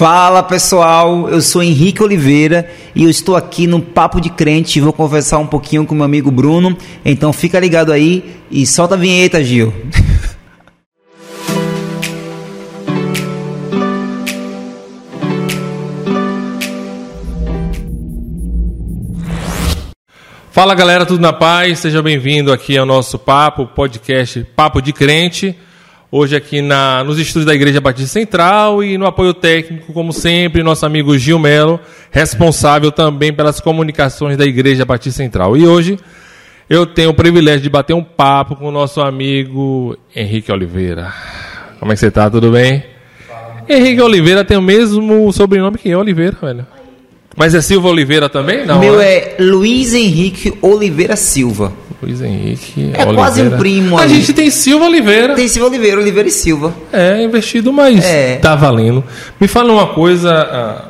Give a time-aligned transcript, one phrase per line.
[0.00, 4.80] Fala pessoal, eu sou Henrique Oliveira e eu estou aqui no Papo de Crente e
[4.80, 6.74] vou conversar um pouquinho com meu amigo Bruno.
[7.04, 9.70] Então fica ligado aí e solta a vinheta, Gil.
[20.50, 21.80] Fala galera, tudo na paz?
[21.80, 25.54] Seja bem-vindo aqui ao nosso papo, podcast Papo de Crente.
[26.12, 30.60] Hoje aqui na, nos estúdios da Igreja Batista Central e no apoio técnico, como sempre,
[30.60, 31.78] nosso amigo Gil Melo,
[32.10, 35.56] responsável também pelas comunicações da Igreja Batista Central.
[35.56, 35.96] E hoje
[36.68, 41.14] eu tenho o privilégio de bater um papo com o nosso amigo Henrique Oliveira.
[41.78, 42.28] Como é que você tá?
[42.28, 42.82] Tudo bem?
[43.68, 46.66] Henrique Oliveira tem o mesmo sobrenome que eu, Oliveira, velho.
[47.36, 48.66] Mas é Silva Oliveira também?
[48.66, 49.04] Não, meu né?
[49.14, 51.72] é Luiz Henrique Oliveira Silva.
[52.02, 52.90] Luiz Henrique.
[52.94, 54.14] É quase um primo A ali.
[54.16, 55.34] gente tem Silva Oliveira.
[55.34, 56.74] Tem Silva Oliveira, Oliveira e Silva.
[56.92, 58.36] É investido, mas É.
[58.36, 59.04] tá valendo.
[59.38, 60.84] Me fala uma coisa, ah,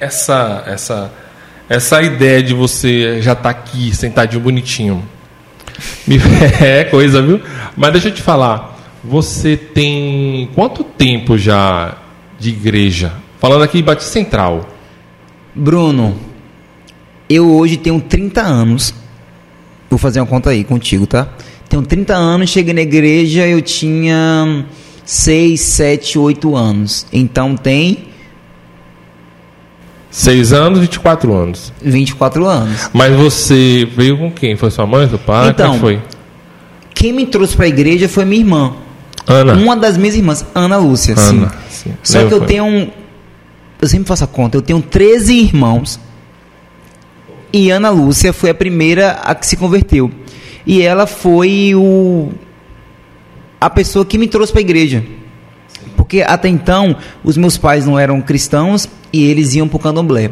[0.00, 1.12] essa essa
[1.68, 5.04] essa ideia de você já tá aqui sentadinho bonitinho.
[6.06, 6.18] Me-
[6.60, 7.40] É coisa, viu?
[7.76, 11.96] Mas deixa eu te falar, você tem quanto tempo já
[12.38, 13.12] de igreja?
[13.38, 14.68] Falando aqui em Batista Central.
[15.54, 16.16] Bruno,
[17.28, 18.94] eu hoje tenho 30 anos.
[19.90, 21.28] Vou fazer uma conta aí contigo, tá?
[21.68, 24.64] Tenho 30 anos, cheguei na igreja, eu tinha
[25.04, 27.06] 6, 7, 8 anos.
[27.12, 28.06] Então tem
[30.10, 31.72] 6 anos, 24 anos.
[31.82, 32.90] 24 anos.
[32.92, 34.56] Mas você veio com quem?
[34.56, 35.50] Foi sua mãe, seu pai?
[35.50, 36.02] Então, é que foi?
[36.94, 38.72] Quem me trouxe pra igreja foi minha irmã.
[39.26, 39.54] Ana.
[39.54, 41.38] Uma das minhas irmãs, Ana Lúcia, sim.
[41.38, 41.92] Ana, sim.
[42.02, 42.46] Só Lembro, que eu foi.
[42.48, 42.92] tenho.
[43.80, 45.98] Eu sempre faço a conta, eu tenho 13 irmãos.
[47.52, 50.10] E Ana Lúcia foi a primeira a que se converteu.
[50.66, 52.30] E ela foi o
[53.60, 55.04] a pessoa que me trouxe para a igreja.
[55.96, 60.30] Porque até então os meus pais não eram cristãos e eles iam para o candomblé.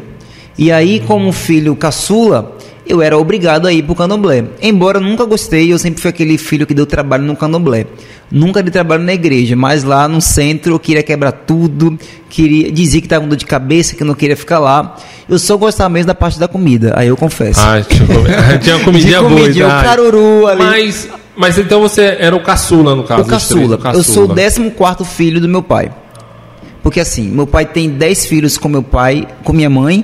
[0.57, 2.57] E aí, como filho caçula,
[2.89, 4.43] eu era obrigado a ir para o candomblé.
[4.59, 7.85] Embora eu nunca gostei, eu sempre fui aquele filho que deu trabalho no candomblé.
[8.31, 11.97] Nunca dei trabalho na igreja, mas lá no centro eu queria quebrar tudo,
[12.27, 14.97] queria dizia que estava com dor de cabeça, que eu não queria ficar lá.
[15.29, 17.59] Eu só gostava mesmo da parte da comida, aí eu confesso.
[17.59, 18.07] Ah, tinha,
[18.57, 19.35] tinha uma comidinha boa.
[19.35, 20.63] comidinha, o caruru ali.
[20.63, 23.21] Mas, mas então você era o caçula, no caso.
[23.21, 23.93] o dos três, caçula.
[23.93, 25.91] Eu sou o 14 filho do meu pai.
[26.81, 30.03] Porque assim, meu pai tem 10 filhos com meu pai, com minha mãe.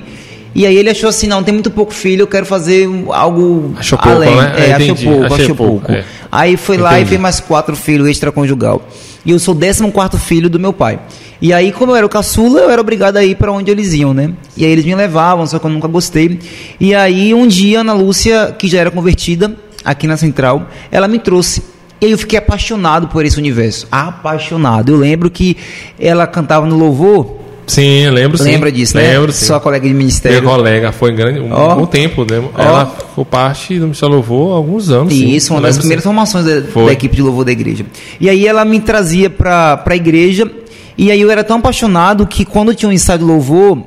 [0.56, 3.98] E aí ele achou assim, não, tem muito pouco filho, eu quero fazer algo Achou
[3.98, 4.34] pouco, além.
[4.34, 4.54] né?
[4.56, 5.92] É, achou entendi, pouco, achou pouco, pouco.
[5.92, 6.02] é.
[6.32, 8.80] Aí foi lá e fez mais quatro filhos extraconjugal.
[9.22, 10.98] E eu sou o 14 filho do meu pai.
[11.42, 13.92] E aí, como eu era o caçula, eu era obrigado a ir para onde eles
[13.92, 14.30] iam, né?
[14.56, 16.38] E aí eles me levavam, só que eu nunca gostei.
[16.80, 21.18] E aí, um dia, Ana Lúcia, que já era convertida, aqui na Central, ela me
[21.18, 21.62] trouxe.
[22.00, 23.86] E eu fiquei apaixonado por esse universo.
[23.92, 24.92] Apaixonado.
[24.92, 25.54] Eu lembro que
[25.98, 27.44] ela cantava no louvor.
[27.66, 28.44] Sim, lembro sim.
[28.44, 29.12] Lembra disso, né?
[29.14, 29.46] Lembro sim.
[29.46, 30.42] Sua colega de Minha ministério.
[30.42, 31.74] colega foi grande, um Ó.
[31.74, 32.24] bom tempo.
[32.30, 32.42] Né?
[32.54, 32.62] Ó.
[32.62, 35.12] Ela ficou parte do Michel Louvor há alguns anos.
[35.12, 35.30] sim.
[35.34, 36.08] Isso, uma das primeiras sim.
[36.08, 37.84] formações da, da equipe de louvor da igreja.
[38.20, 40.48] E aí ela me trazia pra, pra igreja,
[40.96, 43.78] e aí eu era tão apaixonado que quando tinha um ensaio de louvor,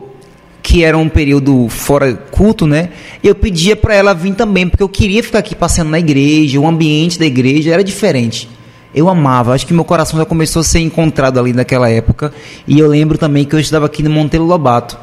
[0.62, 2.90] que era um período fora culto, né?
[3.24, 6.68] Eu pedia pra ela vir também, porque eu queria ficar aqui passeando na igreja, o
[6.68, 8.48] ambiente da igreja era diferente.
[8.94, 12.34] Eu amava, acho que meu coração já começou a ser encontrado ali naquela época.
[12.68, 14.98] E eu lembro também que eu estudava aqui no Monteiro Lobato.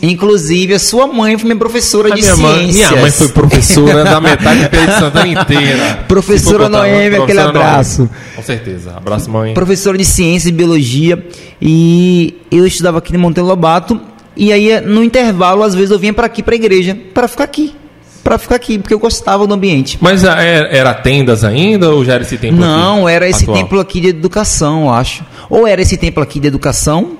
[0.00, 2.90] Inclusive, a sua mãe foi minha professora A de minha, mãe, ciências.
[2.90, 6.04] minha mãe foi professora da metade do de Santana inteira.
[6.06, 8.02] Professora botar, Noemi, aquele abraço.
[8.02, 8.14] Noemi.
[8.36, 8.94] Com certeza.
[8.96, 9.54] Abraço, mãe.
[9.54, 11.26] professora de ciência e biologia
[11.60, 14.00] e eu estudava aqui no Monteiro Lobato
[14.36, 17.44] e aí no intervalo às vezes eu vinha para aqui para a igreja para ficar
[17.44, 17.74] aqui
[18.22, 22.04] para ficar aqui porque eu gostava do ambiente Mas ah, era, era tendas ainda ou
[22.04, 23.56] já era esse tempo não aqui, era esse atual?
[23.56, 27.16] templo aqui de educação eu acho ou era esse templo aqui de educação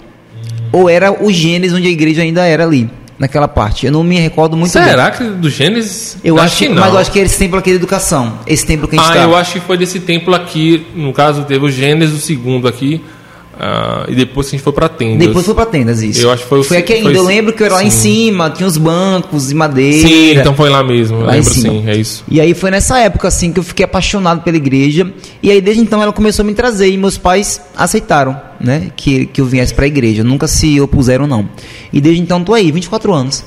[0.72, 4.18] ou era o Gênesis onde a igreja ainda era ali naquela parte eu não me
[4.20, 6.18] recordo muito bem Será que do Gênesis?
[6.22, 6.80] eu acho, que, não.
[6.82, 9.10] mas eu acho que era esse templo aqui de educação esse templo que a gente
[9.10, 10.86] Ah, tá eu acho que foi desse templo aqui.
[10.94, 13.02] No caso, teve o Gênesis, o segundo aqui.
[13.60, 15.26] Ah, e depois a gente foi pra tendas.
[15.26, 17.24] depois foi para tendas isso Eu acho que foi o foi aqui ainda foi eu
[17.24, 18.26] lembro que eu era lá em sim.
[18.26, 21.18] cima tinha os bancos de madeira Sim, então foi lá mesmo.
[21.18, 22.24] Eu Lá em lembro sim, é isso.
[22.28, 25.12] E aí foi nessa época assim que eu fiquei apaixonado pela igreja.
[25.42, 29.26] E aí desde então ela começou a me trazer e meus pais aceitaram, né, que,
[29.26, 30.22] que eu viesse para a igreja.
[30.22, 31.48] Nunca se opuseram não.
[31.92, 33.44] E desde então tô aí, 24 anos.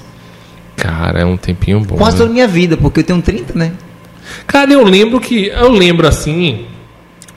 [0.76, 1.96] Cara, é um tempinho bom.
[1.96, 2.18] Quase né?
[2.20, 3.72] toda a minha vida, porque eu tenho 30, né?
[4.48, 5.48] Cara, eu lembro que.
[5.48, 6.66] Eu lembro assim.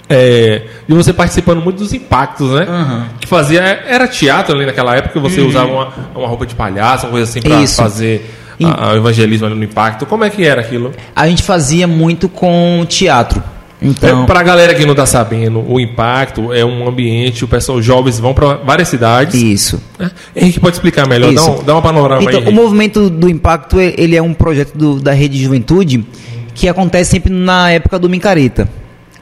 [0.09, 2.67] É, de você participando muito dos impactos, né?
[2.69, 3.06] Aham.
[3.21, 3.61] Que fazia.
[3.62, 7.41] Era teatro ali naquela época, você usava uma, uma roupa de palhaço, uma coisa assim,
[7.49, 7.62] Uhum.
[7.62, 7.77] Isso.
[7.77, 10.06] fazer E- a- o evangelismo ali no impacto.
[10.06, 10.93] Como é que era aquilo?
[11.17, 13.43] A gente fazia muito com teatro.
[13.83, 17.77] Então, É, pra galera que não tá sabendo, o impacto é um ambiente, o pessoal,
[17.79, 19.35] os jovens vão para várias cidades.
[19.43, 19.83] isso.
[19.99, 20.11] né?
[20.35, 22.47] Henrique pode explicar melhor, dá, um, dá uma panorama Então, aí.
[22.47, 22.55] o Henrique.
[22.62, 26.03] movimento do impacto é- ele é um projeto do- da rede de juventude
[26.55, 28.67] que acontece sempre na época do Micareta.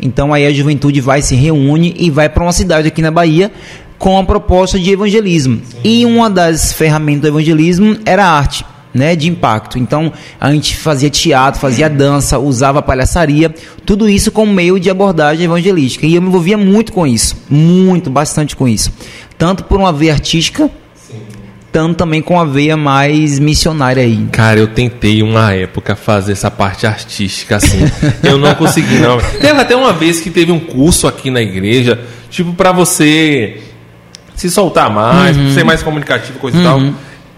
[0.03, 3.53] Então aí a juventude vai se reúne e vai para uma cidade aqui na Bahia
[3.99, 5.63] com a proposta de evangelismo.
[5.85, 8.67] E uma das ferramentas do evangelismo era a arte.
[8.95, 9.79] Né, de impacto.
[9.79, 13.49] Então a gente fazia teatro, fazia dança, usava palhaçaria,
[13.87, 16.07] tudo isso como meio de abordagem evangelística.
[16.07, 18.93] E eu me envolvia muito com isso, muito, bastante com isso.
[19.39, 20.71] Tanto por uma veia artística,
[21.73, 24.29] tanto também com a veia mais missionária aí.
[24.31, 27.81] Cara, eu tentei uma época fazer essa parte artística assim.
[28.23, 29.17] eu não consegui, não.
[29.41, 31.99] Teve até uma vez que teve um curso aqui na igreja,
[32.31, 33.63] tipo, pra você
[34.37, 35.53] se soltar mais, Uhum.
[35.55, 36.81] ser mais comunicativo, coisa e tal.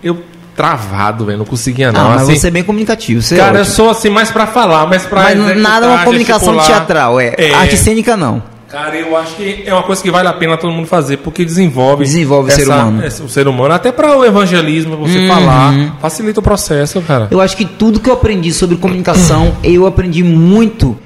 [0.02, 0.22] Eu
[0.56, 2.00] travado, velho, não conseguia não.
[2.00, 3.75] Ah, mas assim, você é bem comunicativo, você é cara, eu ótimo.
[3.76, 6.66] sou assim mais pra falar, mas pra Mas nada é uma comunicação gesticular.
[6.86, 8.42] teatral, é, arte cênica não.
[8.75, 11.44] Cara, eu acho que é uma coisa que vale a pena todo mundo fazer, porque
[11.44, 13.05] desenvolve, Desenvolve o ser humano.
[13.05, 17.29] essa- o ser humano, até para o evangelismo, você falar, facilita o processo, cara.
[17.31, 20.99] Eu acho que tudo que eu aprendi sobre comunicação, eu aprendi muito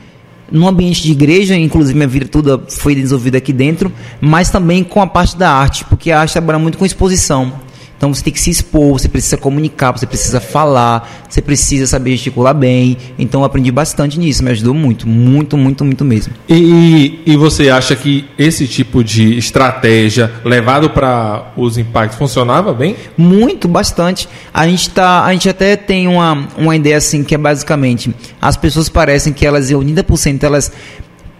[0.51, 5.03] no ambiente de igreja, inclusive minha vida toda foi desenvolvida aqui dentro, mas também com
[5.03, 7.53] a parte da arte, porque a arte trabalha muito com exposição.
[7.99, 12.13] Então você tem que se expor, você precisa comunicar, você precisa falar, você precisa saber
[12.13, 12.97] gesticular bem.
[13.19, 16.33] Então eu aprendi bastante nisso, me ajudou muito, muito, muito, muito mesmo.
[16.49, 22.95] E, e você acha que esse tipo de estratégia levado para os impactos funcionava bem?
[23.17, 24.29] Muito, bastante.
[24.55, 28.57] A gente tá, a gente até tem uma, uma ideia assim que é basicamente as
[28.57, 30.73] pessoas parecem que elas 80% elas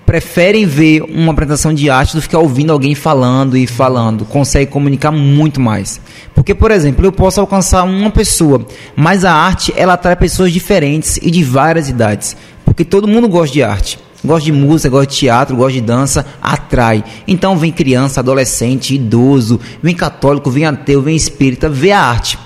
[0.09, 4.71] preferem ver uma apresentação de arte do que ficar ouvindo alguém falando e falando, consegue
[4.71, 6.01] comunicar muito mais.
[6.35, 8.67] Porque, por exemplo, eu posso alcançar uma pessoa,
[8.97, 12.35] mas a arte ela atrai pessoas diferentes e de várias idades,
[12.65, 13.99] porque todo mundo gosta de arte.
[14.25, 17.05] Gosta de música, gosta de teatro, gosta de dança, atrai.
[17.27, 22.39] Então vem criança, adolescente, idoso, vem católico, vem ateu, vem espírita, vê a arte.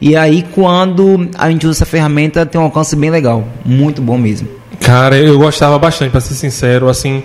[0.00, 4.16] E aí quando a gente usa essa ferramenta tem um alcance bem legal, muito bom
[4.16, 4.61] mesmo.
[4.82, 7.22] Cara, eu gostava bastante, para ser sincero, assim,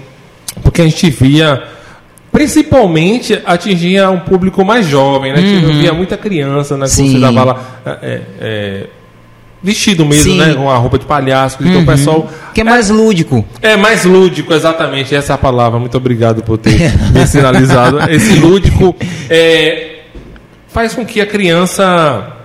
[0.61, 1.63] porque a gente via,
[2.31, 5.39] principalmente, atingia um público mais jovem, né?
[5.39, 6.87] Eu via muita criança, né?
[6.87, 7.13] Sim.
[7.13, 7.61] você dava lá,
[8.01, 8.87] é, é,
[9.61, 10.37] vestido mesmo, Sim.
[10.37, 10.53] né?
[10.53, 12.29] Com a roupa de palhaço, então o pessoal...
[12.53, 13.45] Que é mais lúdico.
[13.61, 15.79] É mais lúdico, exatamente, essa é a palavra.
[15.79, 17.99] Muito obrigado por ter me sinalizado.
[18.11, 18.95] Esse lúdico
[19.29, 20.01] é,
[20.67, 22.36] faz com que a criança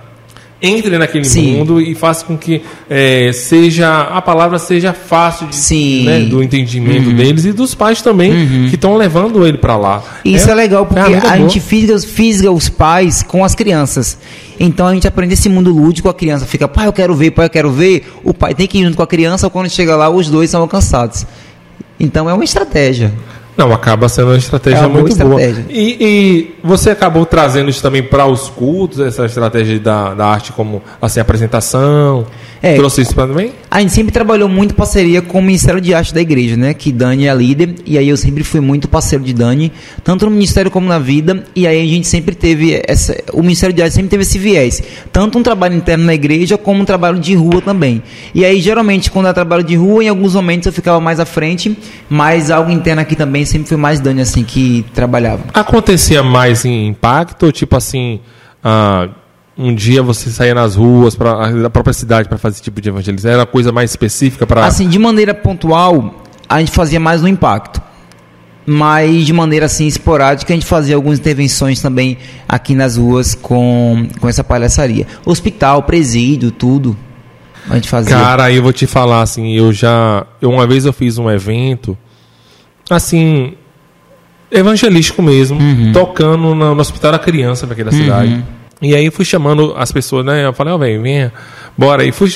[0.63, 1.57] entre naquele Sim.
[1.57, 5.99] mundo e faça com que é, seja a palavra seja fácil de, Sim.
[5.99, 6.05] Uhum.
[6.05, 10.01] né, do entendimento deles e dos pais também que estão levando ele para lá.
[10.23, 11.49] Isso é, legal porque ferramenta a boa.
[11.49, 14.17] gente fisga, fisga os pais com as crianças.
[14.57, 17.47] Então a gente aprende esse mundo lúdico, a criança fica, pai, eu quero ver, pai,
[17.47, 18.07] eu quero ver.
[18.23, 20.61] O pai tem que ir junto com a criança, quando chega lá, os dois são
[20.61, 21.25] alcançados.
[21.99, 23.11] Então é uma estratégia.
[23.57, 25.41] Não, acaba sendo uma estratégia É uma muito boa.
[25.41, 25.65] estratégia.
[25.69, 30.53] E, e você acabou trazendo isso também para os cultos, essa estratégia da, da arte
[30.53, 32.25] como assim, apresentação?
[32.61, 32.75] É.
[32.75, 33.51] Trouxe isso para também?
[33.69, 36.73] A gente sempre trabalhou muito parceria com o Ministério de Arte da Igreja, né?
[36.73, 39.69] Que Dani é a líder, e aí eu sempre fui muito parceiro de Dani,
[40.01, 43.17] tanto no Ministério como na vida, e aí a gente sempre teve essa.
[43.33, 44.81] O Ministério de Arte sempre teve esse viés.
[45.11, 48.01] Tanto um trabalho interno na igreja, como um trabalho de rua também.
[48.33, 51.25] E aí, geralmente, quando é trabalho de rua, em alguns momentos eu ficava mais à
[51.25, 51.77] frente,
[52.09, 55.43] mas algo interno aqui também sempre foi mais Dani, assim, que trabalhava.
[55.53, 58.19] Acontecia mais em impacto, ou tipo assim,
[58.63, 59.09] ah,
[59.57, 62.89] um dia você saía nas ruas pra, da própria cidade para fazer esse tipo de
[62.89, 63.29] evangelismo?
[63.29, 64.65] Era coisa mais específica para.
[64.65, 67.81] Assim, de maneira pontual, a gente fazia mais no impacto.
[68.65, 74.07] Mas de maneira assim esporádica, a gente fazia algumas intervenções também aqui nas ruas com,
[74.21, 75.05] com essa palhaçaria.
[75.25, 76.97] Hospital, presídio, tudo.
[77.69, 78.15] A gente fazia.
[78.15, 80.25] Cara, aí eu vou te falar assim, eu já.
[80.41, 81.97] Eu, uma vez eu fiz um evento,
[82.89, 83.55] assim,
[84.53, 85.59] evangelístico mesmo,
[85.91, 88.43] tocando no, no Hospital da Criança daqui da cidade.
[88.81, 90.45] E aí fui chamando as pessoas, né?
[90.45, 91.33] Eu falei, ó, velho, venha,
[91.77, 92.03] bora.
[92.03, 92.29] E fui.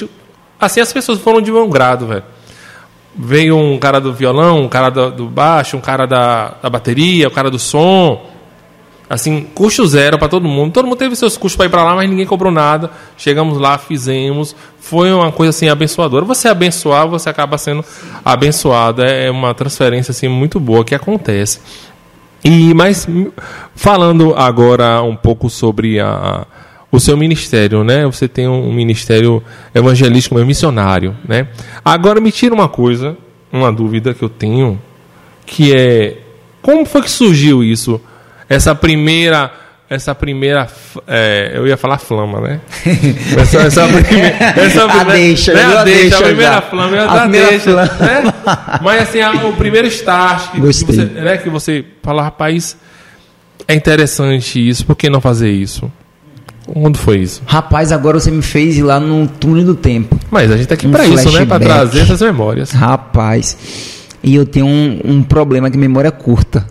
[0.59, 2.23] Assim, as pessoas foram de bom grado, velho.
[3.13, 7.27] Veio um cara do violão, um cara do, do baixo, um cara da, da bateria,
[7.27, 8.25] o um cara do som.
[9.09, 10.71] Assim, custo zero para todo mundo.
[10.71, 12.91] Todo mundo teve seus custos para ir para lá, mas ninguém cobrou nada.
[13.17, 14.55] Chegamos lá, fizemos.
[14.79, 16.23] Foi uma coisa assim abençoadora.
[16.25, 17.83] Você abençoar, você acaba sendo
[18.23, 19.03] abençoado.
[19.03, 21.59] É uma transferência assim muito boa que acontece.
[22.43, 23.07] E mas
[23.75, 26.45] falando agora um pouco sobre a,
[26.91, 28.05] o seu ministério, né?
[28.05, 31.47] Você tem um ministério evangelístico, mas missionário, né?
[31.83, 33.17] Agora me tira uma coisa,
[33.51, 34.79] uma dúvida que eu tenho,
[35.45, 36.17] que é
[36.61, 37.99] como foi que surgiu isso?
[38.49, 39.51] Essa primeira
[39.89, 40.67] essa primeira.
[41.07, 42.59] é, eu ia falar flama, né?
[43.37, 44.35] Essa, essa primeira.
[44.57, 45.63] Essa, A deixa, né?
[45.63, 46.61] A deixa, deixa a primeira já.
[46.61, 47.59] flama, eu A deixa.
[47.59, 47.83] flama.
[47.99, 48.33] Né?
[48.81, 52.75] Mas assim, o primeiro start que, que você, né, que você fala, rapaz,
[53.67, 55.91] é interessante isso, por que não fazer isso?
[56.65, 57.41] Quando foi isso?
[57.45, 60.19] Rapaz, agora você me fez ir lá no túnel do tempo.
[60.29, 61.45] Mas a gente tá aqui Um pra isso, né?
[61.45, 61.63] Pra flashback.
[61.65, 62.71] trazer essas memórias.
[62.71, 63.57] Rapaz.
[64.21, 66.67] E eu tenho um, um problema que memória curta.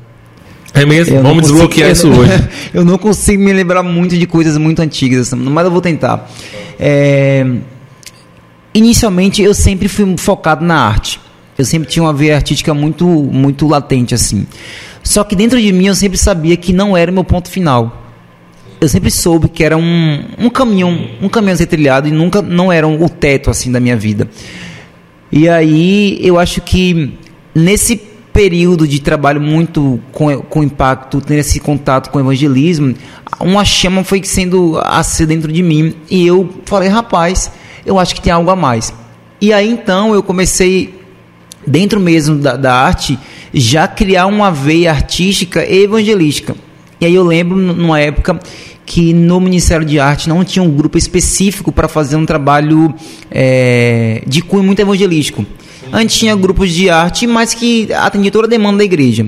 [0.77, 1.17] É mesmo?
[1.17, 2.49] Eu Vamos consigo- desbloquear eu isso hoje.
[2.75, 6.31] eu não consigo me lembrar muito de coisas muito antigas, mas eu vou tentar.
[6.79, 7.45] É,
[8.75, 11.21] inicialmente eu sempre fui focado na arte.
[11.59, 14.47] Eu sempre tinha uma veia artística muito, muito latente assim.
[15.03, 18.03] Só que dentro de mim eu sempre sabia que não era o meu ponto final.
[18.79, 22.43] Eu sempre soube que era um, um caminho, um caminho a ser trilhado e nunca
[22.43, 24.29] não era um- o teto assim da minha vida.
[25.33, 27.15] E aí eu acho que
[27.55, 27.99] nesse
[28.37, 32.95] período de trabalho muito com, com impacto, tendo esse contato com o evangelismo,
[33.41, 37.51] uma chama foi sendo acesa dentro de mim e eu falei, rapaz,
[37.87, 38.93] eu acho que tem algo a mais.
[39.41, 41.01] E aí então eu comecei
[41.67, 43.19] dentro mesmo da, da arte,
[43.55, 46.55] já criar uma veia artística e evangelística.
[47.01, 48.39] E aí eu lembro numa época
[48.85, 52.95] que no Ministério de Arte não tinha um grupo específico para fazer um trabalho
[53.31, 55.45] eh, de cunho muito evangelístico.
[55.93, 59.27] Antes tinha grupos de arte, mas que atendia toda a demanda da igreja.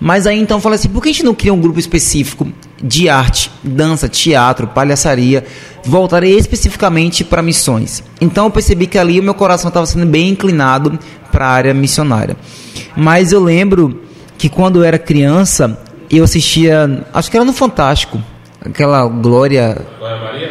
[0.00, 2.46] Mas aí então falei assim, por que a gente não cria um grupo específico
[2.82, 5.44] de arte, dança, teatro, palhaçaria,
[5.84, 8.02] voltaria especificamente para missões?
[8.20, 10.98] Então eu percebi que ali o meu coração estava sendo bem inclinado
[11.32, 12.36] para a área missionária.
[12.94, 14.02] Mas eu lembro
[14.36, 15.78] que quando eu era criança,
[16.10, 18.22] eu assistia, acho que era no Fantástico,
[18.66, 19.76] aquela Glória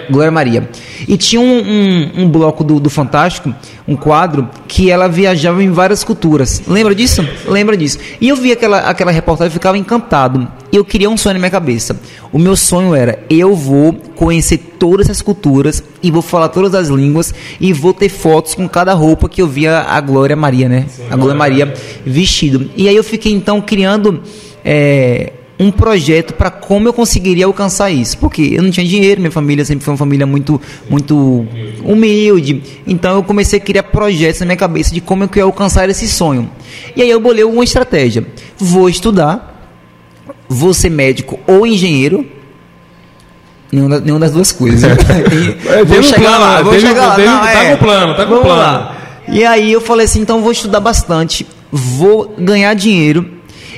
[0.09, 0.69] Glória Maria.
[1.07, 3.53] E tinha um, um, um bloco do, do Fantástico,
[3.87, 6.61] um quadro, que ela viajava em várias culturas.
[6.67, 7.27] Lembra disso?
[7.47, 7.99] Lembra disso.
[8.19, 10.47] E eu via aquela, aquela reportagem e ficava encantado.
[10.71, 11.99] E eu queria um sonho na minha cabeça.
[12.31, 16.89] O meu sonho era: eu vou conhecer todas essas culturas e vou falar todas as
[16.89, 20.85] línguas e vou ter fotos com cada roupa que eu via a Glória Maria, né?
[21.09, 21.73] a Glória Maria
[22.05, 22.69] vestido.
[22.75, 24.21] E aí eu fiquei então criando.
[24.63, 28.17] é, um projeto para como eu conseguiria alcançar isso.
[28.17, 31.47] Porque eu não tinha dinheiro, minha família sempre foi uma família muito, muito
[31.83, 32.61] humilde.
[32.85, 36.07] Então eu comecei a criar projetos na minha cabeça de como eu queria alcançar esse
[36.07, 36.49] sonho.
[36.95, 38.25] E aí eu bolei uma estratégia.
[38.57, 39.71] Vou estudar,
[40.49, 42.25] vou ser médico ou engenheiro.
[43.71, 44.81] Nenhuma, nenhuma das duas coisas.
[45.05, 47.17] Teve vou chegar plano, lá, vou teve- chegar lá.
[47.17, 47.75] Não, tá é.
[47.75, 48.47] com plano, tá com plano.
[48.61, 48.97] lá.
[49.27, 53.34] E aí eu falei assim, então vou estudar bastante, vou ganhar dinheiro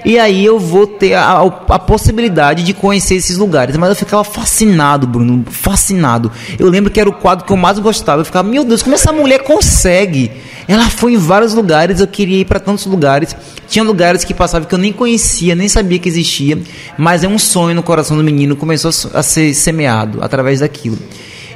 [0.10, 3.76] e aí eu vou ter a, a- possibilidade de conhecer esses lugares.
[3.76, 6.32] Mas eu ficava fascinado, Bruno, fascinado.
[6.58, 8.22] Eu lembro que era o quadro que eu mais gostava.
[8.22, 10.32] Eu ficava, meu Deus, como essa mulher consegue?
[10.66, 13.36] Ela foi em vários lugares, eu queria ir para tantos lugares.
[13.68, 16.58] Tinha lugares que passava que eu nem conhecia, nem sabia que existia,
[16.98, 20.98] mas é um sonho no coração do menino começou a ser semeado através daquilo.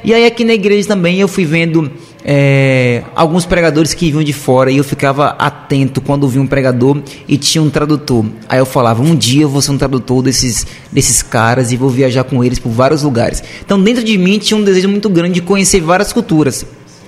[0.03, 1.89] E aí aqui na igreja também eu fui vendo
[2.23, 7.01] é, alguns pregadores que vinham de fora e eu ficava atento quando via um pregador
[7.27, 8.25] e tinha um tradutor.
[8.47, 11.89] Aí eu falava, um dia eu vou ser um tradutor desses, desses caras e vou
[11.89, 13.43] viajar com eles por vários lugares.
[13.63, 16.65] Então dentro de mim tinha um desejo muito grande de conhecer várias culturas,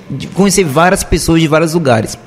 [0.10, 2.17] de conhecer várias pessoas de vários lugares.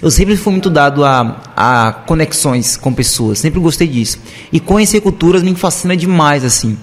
[0.00, 4.18] Eu sempre fui muito dado a, a conexões com pessoas, sempre gostei disso.
[4.52, 6.76] E conhecer culturas me fascina demais, assim.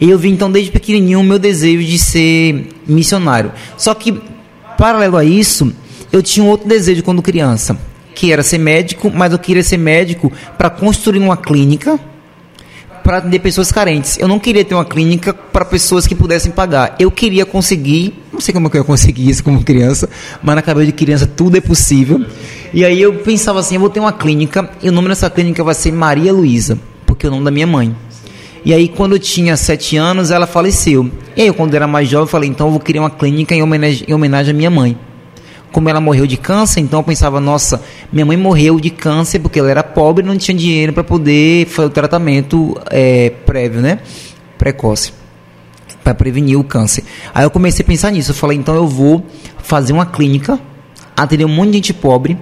[0.00, 3.52] E eu vi então desde pequenininho o meu desejo de ser missionário.
[3.76, 4.20] Só que,
[4.76, 5.72] paralelo a isso,
[6.12, 7.76] eu tinha um outro desejo quando criança,
[8.14, 11.98] que era ser médico, mas eu queria ser médico para construir uma clínica
[13.06, 14.18] para atender pessoas carentes.
[14.18, 16.96] Eu não queria ter uma clínica para pessoas que pudessem pagar.
[16.98, 20.10] Eu queria conseguir, não sei como é eu ia conseguir isso como criança,
[20.42, 22.26] mas na cabeça de criança tudo é possível.
[22.74, 25.62] E aí eu pensava assim, eu vou ter uma clínica e o nome dessa clínica
[25.62, 27.94] vai ser Maria Luísa, porque é o nome da minha mãe.
[28.66, 31.08] E aí, quando tinha sete anos, ela faleceu.
[31.36, 33.62] E aí, quando era mais jovem, eu falei, então eu vou criar uma clínica em
[33.62, 34.98] homenagem, em homenagem à minha mãe.
[35.70, 37.80] Como ela morreu de câncer, então eu pensava, nossa,
[38.12, 41.68] minha mãe morreu de câncer porque ela era pobre e não tinha dinheiro para poder
[41.68, 44.00] fazer o tratamento é, prévio, né?
[44.58, 45.12] Precoce.
[46.02, 47.04] Para prevenir o câncer.
[47.32, 48.32] Aí eu comecei a pensar nisso.
[48.32, 49.24] Eu falei, então eu vou
[49.58, 50.58] fazer uma clínica,
[51.16, 52.36] atender um monte de gente pobre.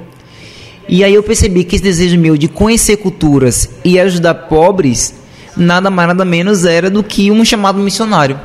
[0.89, 5.23] E aí eu percebi que esse desejo meu de conhecer culturas e ajudar pobres
[5.57, 8.39] nada mais nada menos era do que um chamado missionário.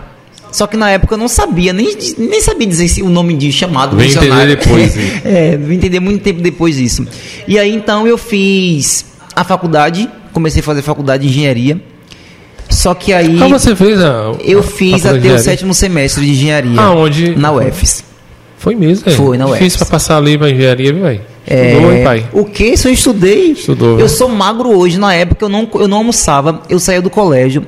[0.52, 3.52] Só que na época eu não sabia, nem, nem sabia dizer se o nome de
[3.52, 4.54] chamado Vem missionário.
[4.54, 7.06] entender depois, é, vim entender muito tempo depois disso.
[7.48, 11.80] E aí então eu fiz a faculdade, comecei a fazer faculdade de engenharia.
[12.68, 14.32] Só que aí Ah, você fez a.
[14.44, 16.80] eu fiz até o sétimo semestre de engenharia.
[16.82, 17.36] Aonde?
[17.36, 18.04] Na UFES.
[18.58, 19.18] Foi mesmo, velho.
[19.18, 19.78] Foi, na Difícil UFS.
[19.78, 21.22] pra passar ali pra engenharia, velho?
[21.50, 22.26] É, Estudou, hein, pai?
[22.32, 22.66] O que?
[22.66, 23.52] Isso eu estudei.
[23.54, 24.10] Estudou, Eu viu?
[24.10, 25.00] sou magro hoje.
[25.00, 26.62] Na época eu não, eu não almoçava.
[26.70, 27.66] Eu saía do colégio.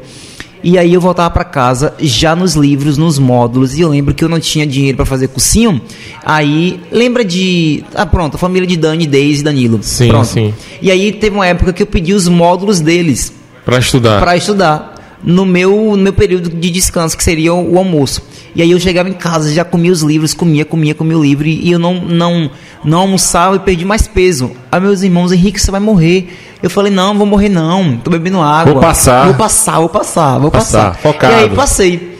[0.63, 4.23] E aí eu voltava para casa já nos livros, nos módulos, e eu lembro que
[4.23, 5.81] eu não tinha dinheiro para fazer cursinho.
[6.23, 9.79] Aí, lembra de, ah, pronto, a família de Dani, Deise e Danilo.
[9.81, 10.27] Sim, pronto.
[10.27, 10.53] sim.
[10.79, 13.33] E aí teve uma época que eu pedi os módulos deles
[13.65, 14.19] Pra estudar.
[14.19, 14.90] para estudar
[15.23, 18.21] no meu, no meu período de descanso, que seria o, o almoço.
[18.55, 21.47] E aí eu chegava em casa, já comia os livros, comia, comia, comia o livro,
[21.47, 22.49] e eu não, não,
[22.83, 24.51] não almoçava e perdi mais peso.
[24.71, 26.27] Aí meus irmãos, Henrique, você vai morrer.
[26.61, 28.73] Eu falei, não, vou morrer não, tô bebendo água.
[28.73, 29.25] Vou passar.
[29.25, 31.01] Vou passar, vou passar, vou Passar, passar.
[31.01, 31.33] focado.
[31.33, 32.11] E aí passei.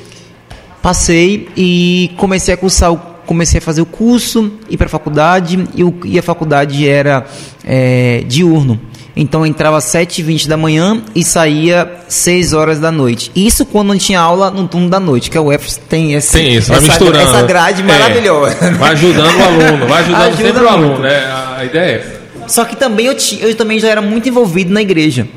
[0.82, 5.64] Passei e comecei a cursar, o- comecei a fazer o curso, ir para a faculdade,
[5.76, 7.26] e, o- e a faculdade era
[7.64, 8.80] é, diurno.
[9.16, 13.30] Então eu entrava às 7h20 da manhã e saía 6 horas da noite.
[13.36, 16.56] Isso quando não tinha aula no turno da noite, que a UF tem, esse, Tem
[16.56, 17.20] isso, essa, misturando.
[17.30, 17.86] essa grade É.
[17.86, 18.56] maravilhosa.
[18.72, 21.16] Vai ajudando o aluno, vai ajudando Ajuda sempre o aluno, né?
[21.58, 22.22] A- ideia é essa.
[22.48, 25.28] Só que também eu, eu também já era muito envolvido na igreja.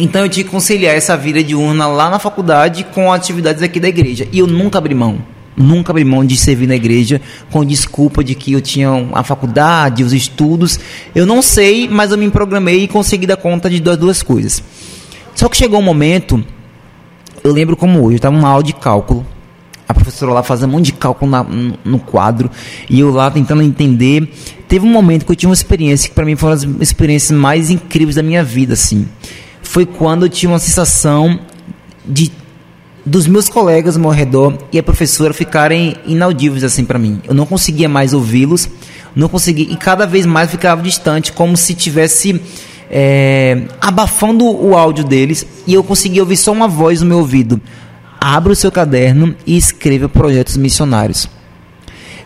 [0.00, 3.88] Então eu tinha que conciliar essa vida diurna lá na faculdade com atividades aqui da
[3.88, 4.26] igreja.
[4.32, 5.18] E eu nunca abri mão.
[5.58, 10.04] Nunca abri mão de servir na igreja com desculpa de que eu tinha a faculdade,
[10.04, 10.78] os estudos.
[11.14, 14.62] Eu não sei, mas eu me programei e consegui dar conta de das duas coisas.
[15.34, 16.44] Só que chegou um momento,
[17.42, 19.26] eu lembro como hoje, eu estava numa aula de cálculo.
[19.88, 21.42] A professora lá fazendo um monte de cálculo na-
[21.84, 22.50] no- quadro
[22.90, 24.28] e eu lá tentando entender.
[24.68, 27.36] Teve um momento que eu tive uma experiência que para mim foi uma das experiências
[27.36, 29.08] mais incríveis da minha vida, assim.
[29.62, 31.40] Foi quando eu tive uma sensação
[32.06, 32.30] de
[33.08, 37.20] dos meus colegas ao meu redor e a professora ficarem inaudíveis assim para mim.
[37.26, 38.68] Eu não conseguia mais ouvi-los,
[39.16, 42.40] não conseguia e cada vez mais ficava distante, como se tivesse
[42.90, 47.60] é, abafando o áudio deles e eu conseguia ouvir só uma voz no meu ouvido.
[48.20, 51.28] Abra o seu caderno e escreva projetos missionários.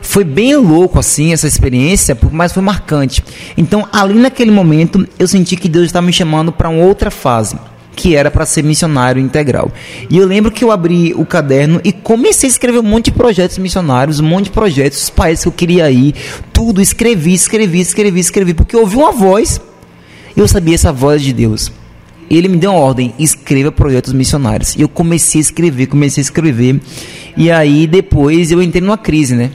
[0.01, 3.23] Foi bem louco assim essa experiência, mas foi marcante.
[3.57, 7.57] Então, ali naquele momento, eu senti que Deus estava me chamando para uma outra fase,
[7.95, 9.71] que era para ser missionário integral.
[10.09, 13.13] E eu lembro que eu abri o caderno e comecei a escrever um monte de
[13.13, 16.15] projetos missionários, um monte de projetos, os países que eu queria ir,
[16.53, 19.61] tudo, escrevi, escrevi, escrevi, escrevi, porque eu ouvi uma voz
[20.37, 21.71] e eu sabia essa voz de Deus.
[22.31, 24.75] Ele me deu uma ordem, escreva projetos missionários.
[24.75, 26.81] E eu comecei a escrever, comecei a escrever.
[27.37, 29.51] E aí depois eu entrei numa crise, né?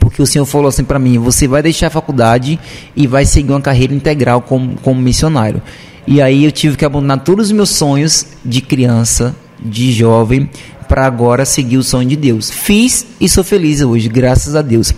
[0.00, 2.58] Porque o Senhor falou assim para mim: você vai deixar a faculdade
[2.96, 5.60] e vai seguir uma carreira integral como, como missionário.
[6.06, 10.48] E aí eu tive que abandonar todos os meus sonhos de criança, de jovem,
[10.88, 12.50] para agora seguir o sonho de Deus.
[12.50, 14.92] Fiz e sou feliz hoje, graças a Deus.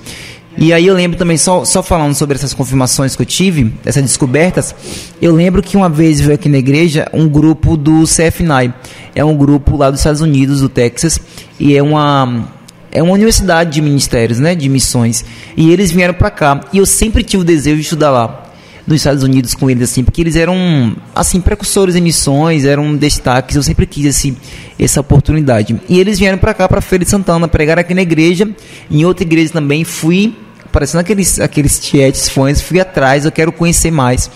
[0.56, 4.02] E aí eu lembro também, só, só falando sobre essas confirmações que eu tive, essas
[4.02, 4.74] descobertas,
[5.20, 8.72] eu lembro que uma vez veio aqui na igreja um grupo do CFNAI.
[9.14, 11.20] É um grupo lá dos Estados Unidos, do Texas,
[11.58, 12.48] e é uma
[12.92, 15.24] é uma universidade de ministérios, né, de missões.
[15.56, 16.60] E eles vieram para cá.
[16.72, 18.43] E eu sempre tive o desejo de estudar lá,
[18.86, 23.56] nos Estados Unidos com eles assim, porque eles eram assim precursores em missões, eram destaques.
[23.56, 24.36] Eu sempre quis esse,
[24.78, 25.80] essa oportunidade.
[25.88, 28.48] E eles vieram para cá, para Feira de Santana, pregar aqui na igreja.
[28.90, 30.34] Em outra igreja também fui,
[30.70, 33.24] parecendo aqueles aqueles tietes fãs, fui atrás.
[33.24, 34.30] Eu quero conhecer mais.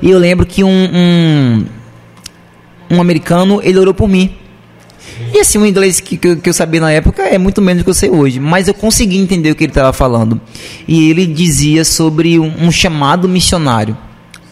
[0.00, 1.66] E eu lembro que um, um
[2.90, 4.34] um americano, ele orou por mim.
[5.32, 7.84] E assim, o inglês que, que, que eu sabia na época é muito menos do
[7.84, 10.40] que eu sei hoje, mas eu consegui entender o que ele estava falando.
[10.86, 13.96] E ele dizia sobre um, um chamado missionário.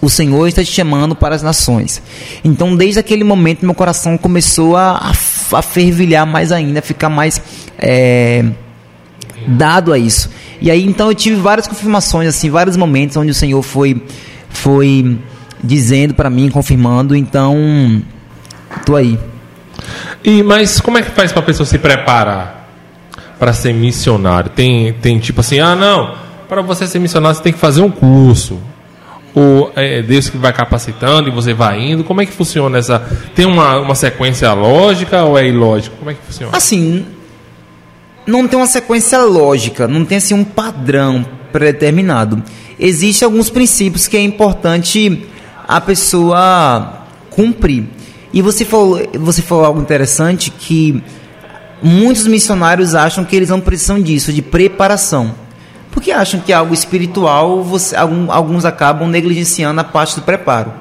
[0.00, 2.02] O Senhor está te chamando para as nações.
[2.44, 5.12] Então, desde aquele momento, meu coração começou a,
[5.52, 7.40] a fervilhar mais ainda, a ficar mais
[7.78, 8.44] é,
[9.46, 10.28] dado a isso.
[10.60, 14.02] E aí, então, eu tive várias confirmações, assim, vários momentos onde o Senhor foi,
[14.50, 15.18] foi
[15.62, 17.16] dizendo para mim, confirmando.
[17.16, 18.02] Então,
[18.84, 19.18] tô aí.
[20.22, 22.68] E, mas como é que faz para a pessoa se preparar
[23.38, 24.50] para ser missionário?
[24.50, 26.14] Tem, tem tipo assim, ah, não,
[26.48, 28.58] para você ser missionário você tem que fazer um curso.
[29.34, 32.04] Ou é Deus que vai capacitando e você vai indo?
[32.04, 33.00] Como é que funciona essa.
[33.34, 35.96] Tem uma, uma sequência lógica ou é ilógico?
[35.96, 36.56] Como é que funciona?
[36.56, 37.04] Assim,
[38.24, 42.42] não tem uma sequência lógica, não tem assim um padrão predeterminado.
[42.78, 45.26] Existem alguns princípios que é importante
[45.66, 47.86] a pessoa cumprir.
[48.34, 51.00] E você falou, você falou algo interessante que
[51.80, 55.32] muitos missionários acham que eles não precisam disso, de preparação.
[55.92, 60.72] Porque acham que é algo espiritual, você, alguns acabam negligenciando a parte do preparo.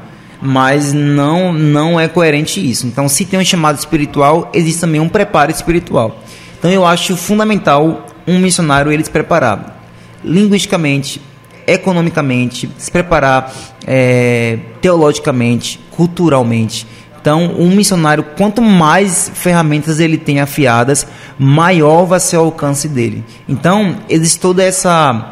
[0.42, 2.88] Mas não, não é coerente isso.
[2.88, 6.24] Então, se tem um chamado espiritual, existe também um preparo espiritual.
[6.58, 9.80] Então, eu acho fundamental um missionário ele se preparar
[10.24, 11.22] linguisticamente,
[11.68, 13.54] economicamente, se preparar
[13.86, 16.88] eh, teologicamente, culturalmente.
[17.24, 21.08] Então, um missionário, quanto mais ferramentas ele tem afiadas,
[21.40, 23.24] maior vai ser o alcance dele.
[23.48, 25.32] Então, existe toda essa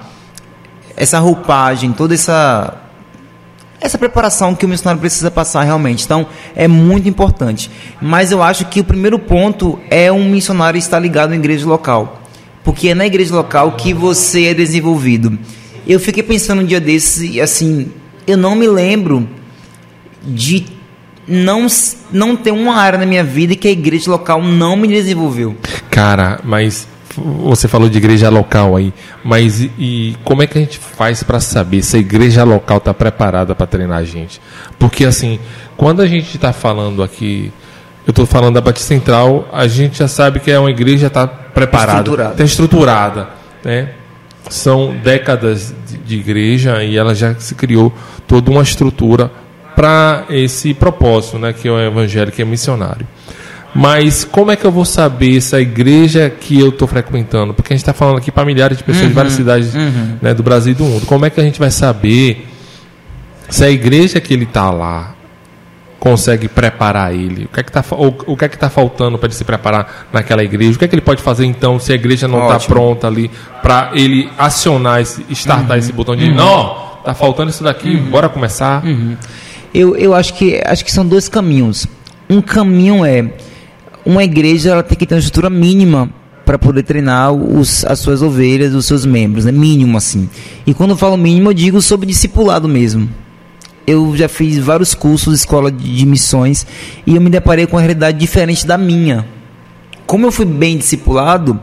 [0.96, 2.78] essa roupagem, toda essa
[3.82, 6.06] essa preparação que o missionário precisa passar realmente.
[6.06, 7.70] Então, é muito importante.
[8.02, 12.22] Mas eu acho que o primeiro ponto é um missionário estar ligado à igreja local.
[12.64, 15.38] Porque é na igreja local que você é desenvolvido.
[15.86, 17.92] Eu fiquei pensando um dia desses, assim,
[18.26, 19.28] eu não me lembro
[20.24, 20.80] de
[21.32, 21.66] não,
[22.12, 25.56] não ter uma área na minha vida que a igreja local não me desenvolveu.
[25.90, 30.62] Cara, mas você falou de igreja local aí, mas e, e como é que a
[30.62, 34.42] gente faz para saber se a igreja local está preparada para treinar a gente?
[34.78, 35.40] Porque assim,
[35.78, 37.52] quando a gente está falando aqui,
[38.06, 41.28] eu estou falando da Batista Central, a gente já sabe que é uma igreja está
[41.28, 42.32] preparada, Estruturada.
[42.32, 43.30] está estruturada,
[43.64, 43.90] né?
[44.50, 47.94] São décadas de, de igreja e ela já se criou
[48.28, 49.32] toda uma estrutura
[49.76, 51.54] para esse propósito, né?
[51.54, 53.08] Que é o evangelho, que é missionário.
[53.74, 57.74] Mas como é que eu vou saber se a igreja que eu estou frequentando, porque
[57.74, 59.74] a gente está falando aqui para milhares de pessoas de várias cidades
[60.22, 62.48] né, do Brasil e do mundo, como é que a gente vai saber
[63.50, 65.16] se a igreja que ele está lá
[66.00, 67.46] consegue preparar ele?
[67.46, 70.08] O que é que está o que é que tá faltando para ele se preparar
[70.12, 70.76] naquela igreja?
[70.76, 73.32] O que é que ele pode fazer então se a igreja não está pronta ali
[73.62, 78.84] para ele acionar, esse, startar esse botão de não, tá faltando isso daqui, bora começar?
[79.74, 81.88] Eu, eu acho que acho que são dois caminhos.
[82.30, 83.32] Um caminho é
[84.06, 86.10] uma igreja ela tem que ter uma estrutura mínima
[86.46, 89.52] para poder treinar os, as suas ovelhas, os seus membros, né?
[89.52, 90.30] Mínimo assim.
[90.66, 93.10] E quando eu falo mínimo, eu digo sobre discipulado mesmo.
[93.86, 96.66] Eu já fiz vários cursos escola de, de missões
[97.06, 99.26] e eu me deparei com uma realidade diferente da minha.
[100.06, 101.60] Como eu fui bem discipulado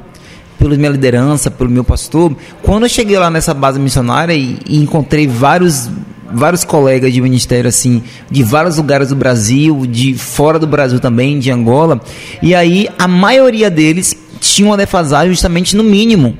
[0.58, 4.78] pela minha liderança, pelo meu pastor, quando eu cheguei lá nessa base missionária e, e
[4.78, 5.90] encontrei vários
[6.32, 11.38] vários colegas de ministério assim, de vários lugares do Brasil, de fora do Brasil também,
[11.38, 12.00] de Angola,
[12.42, 16.36] e aí a maioria deles tinha uma defasagem justamente no mínimo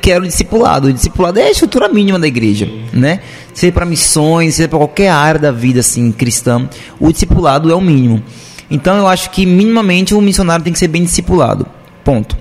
[0.00, 0.88] que era o discipulado.
[0.88, 3.20] O discipulado é a estrutura mínima da igreja, né?
[3.52, 7.80] Seja para missões, seja para qualquer área da vida assim cristã, o discipulado é o
[7.80, 8.22] mínimo.
[8.70, 11.66] Então eu acho que minimamente o missionário tem que ser bem discipulado.
[12.02, 12.36] Ponto.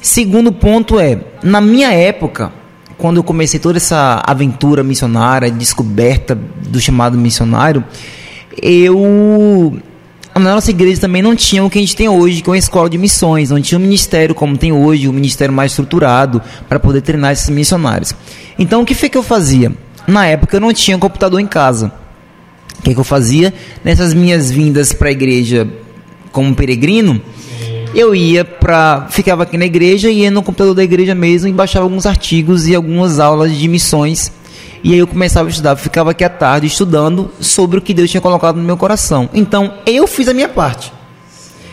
[0.00, 2.52] Segundo ponto é, na minha época,
[2.98, 7.84] quando eu comecei toda essa aventura missionária, descoberta do chamado missionário,
[8.60, 9.76] eu
[10.34, 12.58] na nossa igreja também não tinha o que a gente tem hoje, que é uma
[12.58, 16.78] escola de missões, não tinha um ministério como tem hoje, um ministério mais estruturado para
[16.78, 18.14] poder treinar esses missionários.
[18.58, 19.72] Então o que foi que eu fazia?
[20.06, 21.90] Na época eu não tinha computador em casa.
[22.78, 23.52] O que, que eu fazia?
[23.82, 25.66] Nessas minhas vindas para a igreja
[26.30, 27.20] como peregrino,
[27.94, 31.84] eu ia para ficava aqui na igreja ia no computador da igreja mesmo e baixava
[31.84, 34.32] alguns artigos e algumas aulas de missões.
[34.84, 38.10] E aí eu começava a estudar ficava aqui à tarde estudando sobre o que Deus
[38.10, 39.28] tinha colocado no meu coração.
[39.32, 40.92] Então eu fiz a minha parte.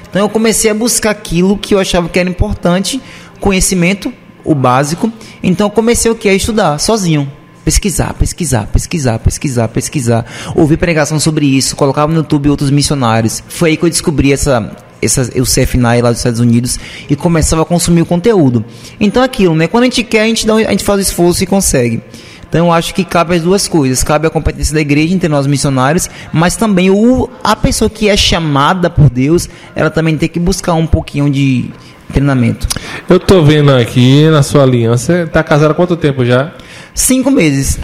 [0.09, 3.01] Então eu comecei a buscar aquilo que eu achava que era importante
[3.39, 5.11] conhecimento o básico.
[5.41, 7.31] Então eu comecei o que a estudar sozinho.
[7.65, 13.41] Pesquisar, pesquisar, pesquisar, pesquisar, pesquisar, ouvir pregação sobre isso, colocava no YouTube outros missionários.
[13.47, 17.61] Foi aí que eu descobri essa, essa o CFNAI lá dos Estados Unidos e começava
[17.61, 18.63] a consumir o conteúdo.
[18.99, 19.67] Então aquilo, né?
[19.67, 22.01] Quando a gente quer, a gente, dá, a gente faz o esforço e consegue.
[22.47, 25.47] Então eu acho que cabe as duas coisas, cabe a competência da igreja entre nós
[25.47, 30.39] missionários, mas também o, a pessoa que é chamada por Deus, ela também tem que
[30.39, 31.71] buscar um pouquinho de
[32.11, 32.67] treinamento.
[33.09, 36.53] Eu tô vendo aqui na sua aliança, tá casado há quanto tempo já?
[36.93, 37.79] Cinco meses.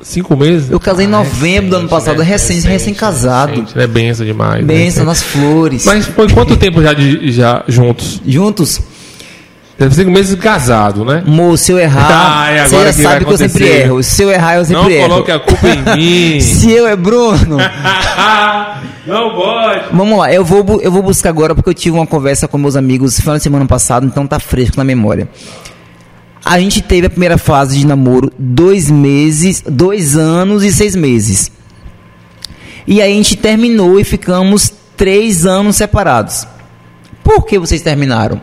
[0.00, 0.70] Cinco meses?
[0.70, 3.50] Eu casei em novembro do ano passado, recém- recém-casado.
[3.52, 3.86] Recente, né?
[3.86, 4.60] Benção demais.
[4.60, 4.66] né?
[4.66, 5.84] Benção nas flores.
[5.84, 8.20] Mas foi quanto tempo já, de, já juntos?
[8.26, 8.80] Juntos,
[9.78, 11.22] Deve ser cinco meses casado, né?
[11.24, 14.02] moço, se eu errar, Ah, é você agora já que sabe que eu sempre erro.
[14.02, 15.08] Se eu errar, eu sempre Não erro.
[15.08, 15.82] coloque a culpa em
[16.34, 16.40] mim.
[16.40, 17.58] Se eu é Bruno.
[19.06, 19.84] Não pode.
[19.92, 22.74] Vamos lá, eu vou, eu vou buscar agora porque eu tive uma conversa com meus
[22.76, 25.28] amigos final de semana passado, então tá fresco na memória.
[26.44, 31.50] A gente teve a primeira fase de namoro dois meses, dois anos e seis meses.
[32.86, 36.46] E aí a gente terminou e ficamos três anos separados.
[37.22, 38.40] Por que vocês terminaram?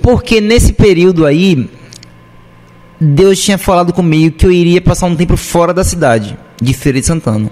[0.00, 1.68] Porque nesse período aí,
[2.98, 7.00] Deus tinha falado comigo que eu iria passar um tempo fora da cidade, de Feira
[7.00, 7.50] de Santana.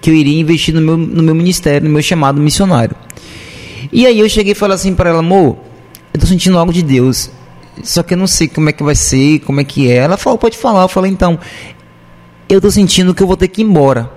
[0.00, 2.96] Que eu iria investir no meu, no meu ministério, no meu chamado missionário.
[3.92, 5.58] E aí eu cheguei e falei assim para ela, amor,
[6.12, 7.30] eu tô sentindo algo de Deus.
[7.84, 9.96] Só que eu não sei como é que vai ser, como é que é.
[9.96, 10.82] Ela falou, pode falar.
[10.82, 11.38] Eu falei, então,
[12.48, 14.10] eu tô sentindo que eu vou ter que ir embora.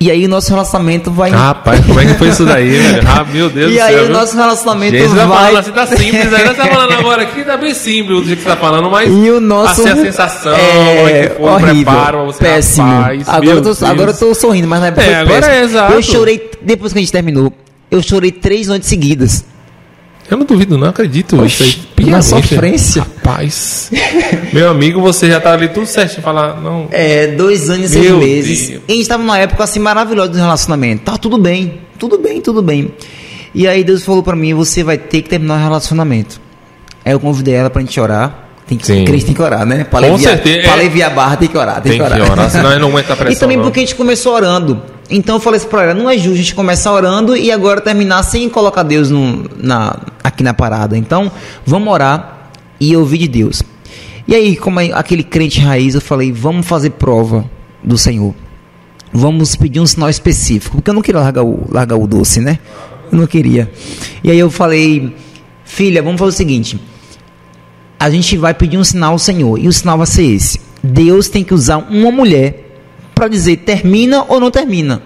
[0.00, 1.30] E aí o nosso relacionamento vai.
[1.30, 3.08] Rapaz, como é que foi isso daí, velho?
[3.08, 3.86] Ah, meu Deus e do céu.
[3.86, 5.38] aí o nosso relacionamento Jesus vai vai.
[5.38, 8.38] falando assim, tá simples, aí você tá falando agora aqui, tá bem simples do jeito
[8.38, 9.80] que você tá falando, mas E o nosso.
[9.82, 12.86] assim, a sensação, como é que foi, o horrível, preparo, você, péssimo.
[12.88, 13.82] rapaz, agora, eu tô, Deus.
[13.84, 15.54] agora eu tô sorrindo, mas na época É, foi agora péssimo.
[15.54, 15.92] é exato.
[15.92, 17.52] Eu chorei, depois que a gente terminou,
[17.88, 19.44] eu chorei três noites seguidas.
[20.32, 21.44] Eu não duvido, não acredito.
[21.44, 22.24] Isso aí, Sabiamente.
[22.24, 23.02] sofrência.
[23.02, 23.90] Rapaz.
[24.50, 26.22] Meu amigo, você já tá ali tudo certo.
[26.22, 26.88] Falar, não.
[26.90, 28.68] É, dois anos e seis Meu meses.
[28.70, 28.82] Deus.
[28.88, 31.02] E a gente tava numa época assim maravilhosa do relacionamento.
[31.04, 32.94] Tá tudo bem, tudo bem, tudo bem.
[33.54, 36.40] E aí Deus falou pra mim: você vai ter que terminar o relacionamento.
[37.04, 38.41] Aí eu convidei ela pra gente orar.
[38.66, 39.04] Tem que, Sim.
[39.04, 39.84] crente tem que orar, né?
[39.84, 40.80] Com aliviar, certeza, Pra é.
[40.80, 41.82] aliviar a barra tem que orar.
[41.82, 43.32] Tem, Tem que orar, senão ele não aguenta a pressão.
[43.36, 43.64] E também não.
[43.64, 44.80] porque a gente começou orando.
[45.10, 47.80] Então eu falei assim pra ela, não é justo a gente começar orando e agora
[47.80, 50.96] terminar sem colocar Deus no- na, aqui na parada.
[50.96, 51.30] Então,
[51.66, 53.62] vamos orar e ouvir de Deus.
[54.26, 57.44] E aí, como é aquele crente raiz, eu falei, vamos fazer prova
[57.82, 58.32] do Senhor.
[59.12, 62.58] Vamos pedir um sinal específico, porque eu não queria largar o, largar o doce, né?
[63.10, 63.70] Eu não queria.
[64.24, 65.14] E aí eu falei,
[65.64, 66.80] filha, vamos fazer o seguinte,
[68.02, 69.56] a gente vai pedir um sinal ao Senhor.
[69.60, 72.80] E o sinal vai ser esse: Deus tem que usar uma mulher
[73.14, 75.00] para dizer termina ou não termina.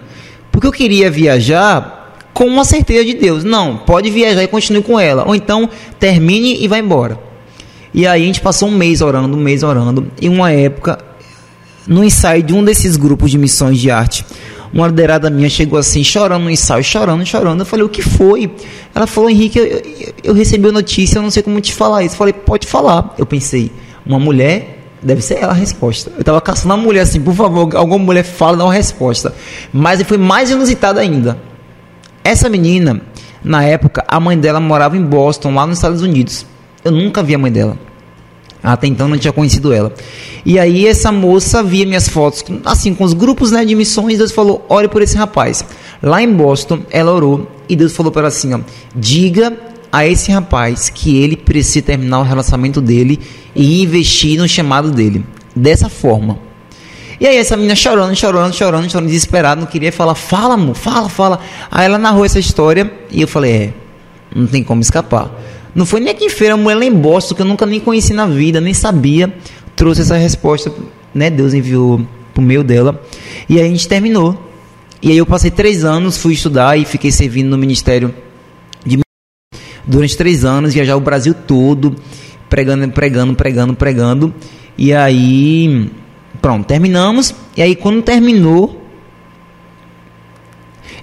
[0.51, 3.43] Porque eu queria viajar com uma certeza de Deus.
[3.43, 5.27] Não, pode viajar e continue com ela.
[5.27, 7.19] Ou então termine e vá embora.
[7.93, 10.07] E aí a gente passou um mês orando, um mês orando.
[10.19, 10.97] E uma época,
[11.85, 14.25] no ensaio de um desses grupos de missões de arte,
[14.73, 17.61] uma liderada minha chegou assim, chorando no ensaio, chorando, chorando.
[17.61, 18.51] Eu falei, o que foi?
[18.93, 22.03] Ela falou, Henrique, eu, eu- eu recebi a notícia, eu não sei como te falar
[22.03, 22.13] isso.
[22.15, 23.13] Eu falei, pode falar.
[23.17, 23.71] Eu pensei,
[24.05, 26.11] uma mulher, deve ser ela a resposta.
[26.17, 29.33] Eu tava caçando uma mulher assim, por favor, alguma mulher fala, dá uma resposta.
[29.71, 31.37] Mas foi mais inusitado ainda.
[32.23, 33.01] Essa menina,
[33.43, 36.45] na época, a mãe dela morava em Boston, lá nos Estados Unidos.
[36.83, 37.77] Eu nunca vi a mãe dela.
[38.63, 39.93] Até então não tinha conhecido ela.
[40.45, 44.31] E aí essa moça via minhas fotos, assim, com os grupos né, de missões, Deus
[44.31, 45.63] falou, ore por esse rapaz.
[46.01, 48.59] Lá em Boston, ela orou e Deus falou para ela assim, ó,
[48.95, 49.53] diga
[49.91, 53.19] a esse rapaz que ele precisa terminar o relacionamento dele
[53.55, 55.25] e investir no chamado dele.
[55.55, 56.39] Dessa forma.
[57.19, 61.09] E aí essa menina chorando, chorando, chorando, chorando, desesperada, não queria falar, fala, amor, fala,
[61.09, 61.39] fala.
[61.71, 63.73] Aí ela narrou essa história e eu falei, é,
[64.35, 65.31] não tem como escapar.
[65.75, 68.13] Não foi nem aqui em feira, a mulher em Boston, que eu nunca nem conheci
[68.13, 69.33] na vida, nem sabia,
[69.75, 70.71] trouxe essa resposta,
[71.13, 71.29] né?
[71.29, 72.01] Deus enviou
[72.33, 73.01] pro meio dela.
[73.47, 74.47] E aí a gente terminou.
[75.01, 78.13] E aí eu passei três anos, fui estudar e fiquei servindo no Ministério
[78.85, 78.99] de
[79.85, 81.95] durante três anos, viajar o Brasil todo,
[82.49, 84.33] pregando, pregando, pregando, pregando.
[84.77, 85.89] E aí,
[86.41, 87.33] pronto, terminamos.
[87.55, 88.76] E aí, quando terminou.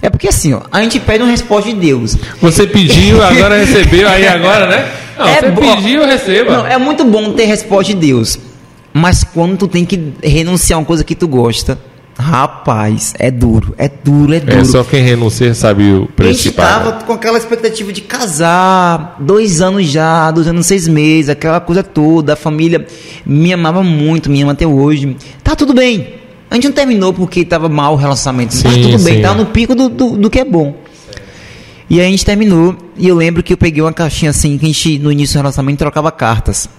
[0.05, 2.15] É porque assim, ó, a gente pede uma resposta de Deus.
[2.39, 4.91] Você pediu, agora recebeu, aí agora, né?
[5.17, 5.75] Não, É você bom.
[5.75, 6.57] pediu, receba.
[6.57, 8.37] Não, é muito bom ter resposta de Deus.
[8.93, 11.79] Mas quando tu tem que renunciar a uma coisa que tu gosta,
[12.17, 14.59] rapaz, é duro, é duro, é duro.
[14.59, 16.69] É só quem renuncia sabe o A preço gente paga.
[16.69, 21.81] tava com aquela expectativa de casar, dois anos já, dois anos, seis meses, aquela coisa
[21.81, 22.33] toda.
[22.33, 22.85] A família
[23.25, 25.15] me amava muito, me ama até hoje.
[25.43, 26.13] Tá tudo bem.
[26.55, 28.53] A gente não terminou porque tava mal o relacionamento.
[28.53, 29.21] Sim, tudo bem, sim.
[29.21, 30.73] tá no pico do, do, do que é bom.
[31.89, 34.63] E aí a gente terminou, e eu lembro que eu peguei uma caixinha assim, que
[34.63, 36.69] a gente no início do relacionamento trocava cartas.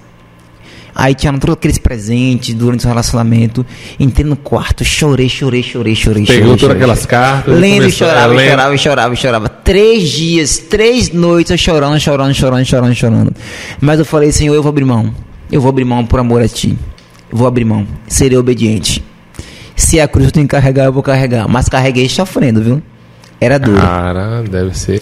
[0.95, 3.67] Aí tinha todos aqueles presentes durante o relacionamento.
[4.01, 6.25] Entrei no quarto, chorei, chorei, chorei, chorei.
[6.25, 7.11] Pegou todas aquelas chorei.
[7.11, 8.49] cartas Lendo e chorava, é, lendo.
[8.49, 9.49] chorava, e chorava, e chorava.
[9.51, 13.37] Três dias, três noites eu chorando, chorando, chorando, chorando, chorando.
[13.79, 15.15] Mas eu falei, Senhor, eu vou abrir mão.
[15.53, 16.75] Eu vou abrir mão por amor a Ti.
[17.31, 17.87] Eu vou abrir mão.
[18.09, 19.05] Serei obediente.
[19.77, 21.47] Se a cruz eu tenho que carregar, eu vou carregar.
[21.49, 22.83] Mas carreguei sofrendo, viu?
[23.41, 23.79] Era duro.
[23.81, 25.01] Cara, deve ser.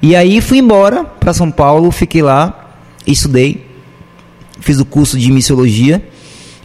[0.00, 2.74] E aí fui embora para São Paulo, fiquei lá,
[3.06, 3.66] estudei,
[4.60, 6.02] fiz o curso de missiologia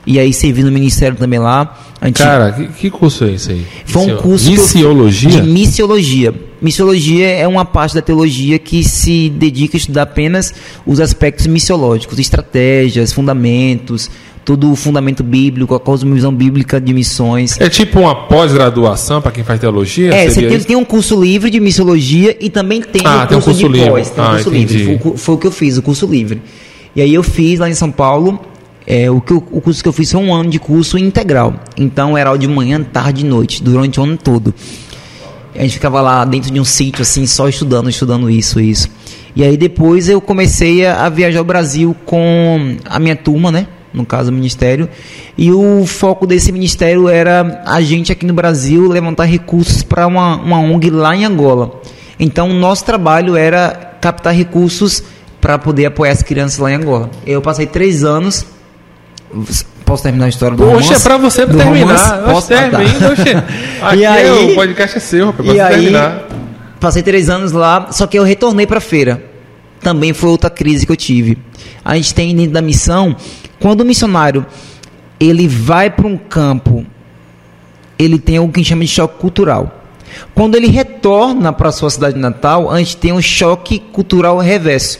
[0.05, 1.77] e aí servi no ministério também lá.
[2.01, 3.67] Gente- Cara, que, que curso é esse aí?
[3.85, 5.29] foi um curso eu- Missiologia?
[5.29, 6.33] de missiologia.
[6.61, 10.53] Missiologia é uma parte da teologia que se dedica a estudar apenas
[10.85, 14.09] os aspectos missiológicos, estratégias, fundamentos,
[14.49, 17.55] todo o fundamento bíblico, a cosmovisão bíblica de missões.
[17.61, 20.11] É tipo uma pós-graduação para quem faz teologia?
[20.11, 23.37] É, você tem, tem um curso livre de missiologia e também tem Ah, o tem
[23.37, 23.91] um curso, curso de livre.
[23.91, 24.09] pós.
[24.09, 24.77] Tem um Ah, curso entendi.
[24.77, 24.99] livre.
[25.03, 26.41] Foi, foi o que eu fiz, o curso livre.
[26.95, 28.39] E aí eu fiz lá em São Paulo.
[28.87, 31.53] é, o, que eu- o curso que eu fiz foi um ano de curso integral.
[31.77, 34.51] Então era de manhã, tarde e noite, durante o ano todo.
[35.55, 38.87] A gente ficava lá dentro de um sítio, assim, só estudando, estudando isso, isso.
[39.35, 43.67] E aí depois eu comecei a, a viajar o Brasil com a minha turma, né?
[43.93, 44.87] No caso, o ministério.
[45.37, 50.35] E o foco desse ministério era a gente aqui no Brasil levantar recursos para uma,
[50.37, 51.81] uma ONG lá em Angola.
[52.19, 55.01] Então, o nosso trabalho era captar recursos
[55.41, 57.09] para poder apoiar as crianças lá em Angola.
[57.25, 58.45] Eu passei três anos.
[59.85, 60.93] Posso terminar a história do Poxa, romance?
[60.93, 61.95] é pra você Do terminar.
[61.97, 62.31] romance?
[62.31, 63.23] Posso terminar, oxe.
[63.81, 65.49] Aqui E é aí- o podcast é seu, rapaz.
[65.49, 66.27] e aí, terminar.
[66.79, 69.23] passei três anos lá, só que eu retornei para feira.
[69.81, 71.37] Também foi outra crise que eu tive.
[71.83, 73.15] A gente tem dentro da missão,
[73.59, 74.45] quando o missionário
[75.19, 76.85] ele vai para um campo,
[77.97, 79.75] ele tem algo que a gente chama de choque cultural.
[80.33, 84.99] Quando ele retorna para sua cidade natal, a gente tem um choque cultural reverso.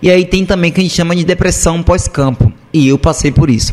[0.00, 2.52] E aí tem também o que a gente chama de depressão pós-campo.
[2.72, 3.72] E eu passei por isso.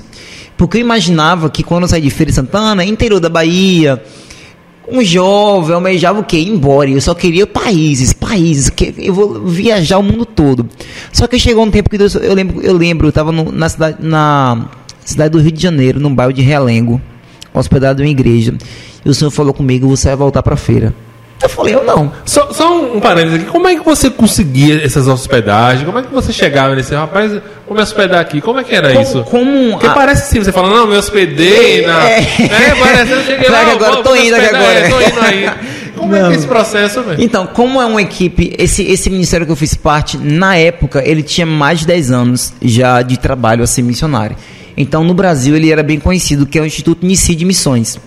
[0.56, 4.02] Porque eu imaginava que quando eu saí de Feira de Santana, interior da Bahia,
[4.92, 6.38] um jovem almejava o quê?
[6.38, 6.90] Ir embora.
[6.90, 8.70] Eu só queria países, países.
[8.70, 10.68] Que eu vou viajar o mundo todo.
[11.12, 13.98] Só que chegou um tempo que Deus, eu lembro, eu lembro, eu estava na cidade,
[14.00, 14.70] na
[15.04, 17.02] cidade do Rio de Janeiro, num bairro de Realengo,
[17.54, 18.56] hospedado em uma igreja.
[19.04, 20.94] E o Senhor falou comigo: você vai voltar para a feira.
[21.42, 22.12] Eu falei, eu não.
[22.26, 23.46] Só, só um parênteses aqui.
[23.50, 25.86] Como é que você conseguia essas hospedagens?
[25.86, 27.32] Como é que você chegava nesse rapaz?
[27.66, 28.42] Vou me hospedar aqui.
[28.42, 29.24] Como é que era Como- isso?
[29.24, 32.10] como Porque a- parece assim, você fala, não, me hospedei na.
[32.10, 32.20] É.
[32.70, 33.62] É, parece, eu cheguei lá.
[33.72, 34.64] Agora, vou- tô indo aqui agora.
[34.80, 35.50] é, Tô indo aí.
[35.96, 36.32] Como é que é Não.
[36.34, 37.22] esse processo, velho?
[37.24, 41.22] Então, como é uma equipe, esse, esse ministério que eu fiz parte, na época, ele
[41.24, 44.36] tinha mais de 10 anos já de trabalho assim missionário.
[44.78, 48.00] Então, no Brasil, ele era bem conhecido, que é o Instituto Nici de Missões.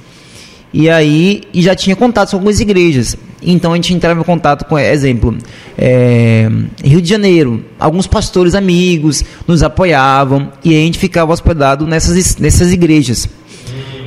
[0.73, 3.17] E aí, e já tinha contatos com algumas igrejas.
[3.43, 5.37] Então, a gente entrava em contato com, exemplo,
[5.77, 6.49] é,
[6.83, 7.63] Rio de Janeiro.
[7.79, 13.29] Alguns pastores amigos nos apoiavam e a gente ficava hospedado nessas, nessas igrejas.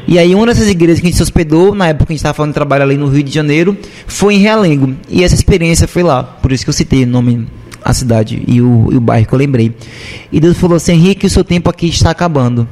[0.08, 2.20] E aí uma dessas igrejas que a gente se hospedou, na época que a gente
[2.20, 3.76] estava falando de trabalho ali no Rio de Janeiro,
[4.06, 4.96] foi em Realengo.
[5.10, 6.24] E essa experiência foi lá.
[6.24, 7.48] Por isso que eu citei o nome,
[7.84, 9.76] a cidade e o, e o bairro que eu lembrei.
[10.32, 12.68] E Deus falou assim, Henrique, o seu tempo aqui está acabando.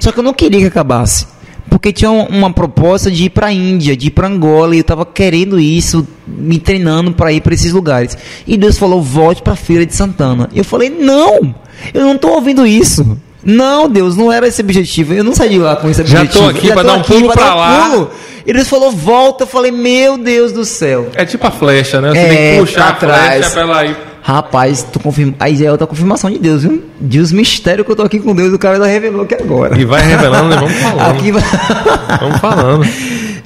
[0.00, 1.26] Só que eu não queria que acabasse.
[1.70, 4.78] Porque tinha um- uma proposta de ir para a Índia, de ir para Angola, e
[4.78, 8.18] eu estava querendo isso, me treinando para ir para esses lugares.
[8.46, 10.50] E Deus falou: volte para a Feira de Santana.
[10.54, 11.54] Eu falei: não,
[11.94, 13.16] eu não estou ouvindo isso.
[13.42, 15.14] Não, Deus, não era esse objetivo.
[15.14, 16.44] Eu não saí de lá com esse Já objetivo.
[16.44, 18.06] tô aqui pra dar um pulo pra lá.
[18.46, 19.44] E Deus falou: volta.
[19.44, 21.08] Eu falei: meu Deus do céu.
[21.14, 22.10] É tipo a flecha, né?
[22.10, 23.96] Você É, tem que puxar a flecha pra ela ir.
[24.22, 25.34] Rapaz, tu confirma.
[25.40, 26.84] Aí é outra confirmação de Deus, viu?
[27.00, 29.80] De os mistérios que eu tô aqui com Deus, o cara já revelou aqui agora.
[29.80, 30.56] E vai revelando, né?
[30.56, 31.16] Vamos falando.
[31.16, 31.32] Aqui
[32.20, 32.86] Vamos falando.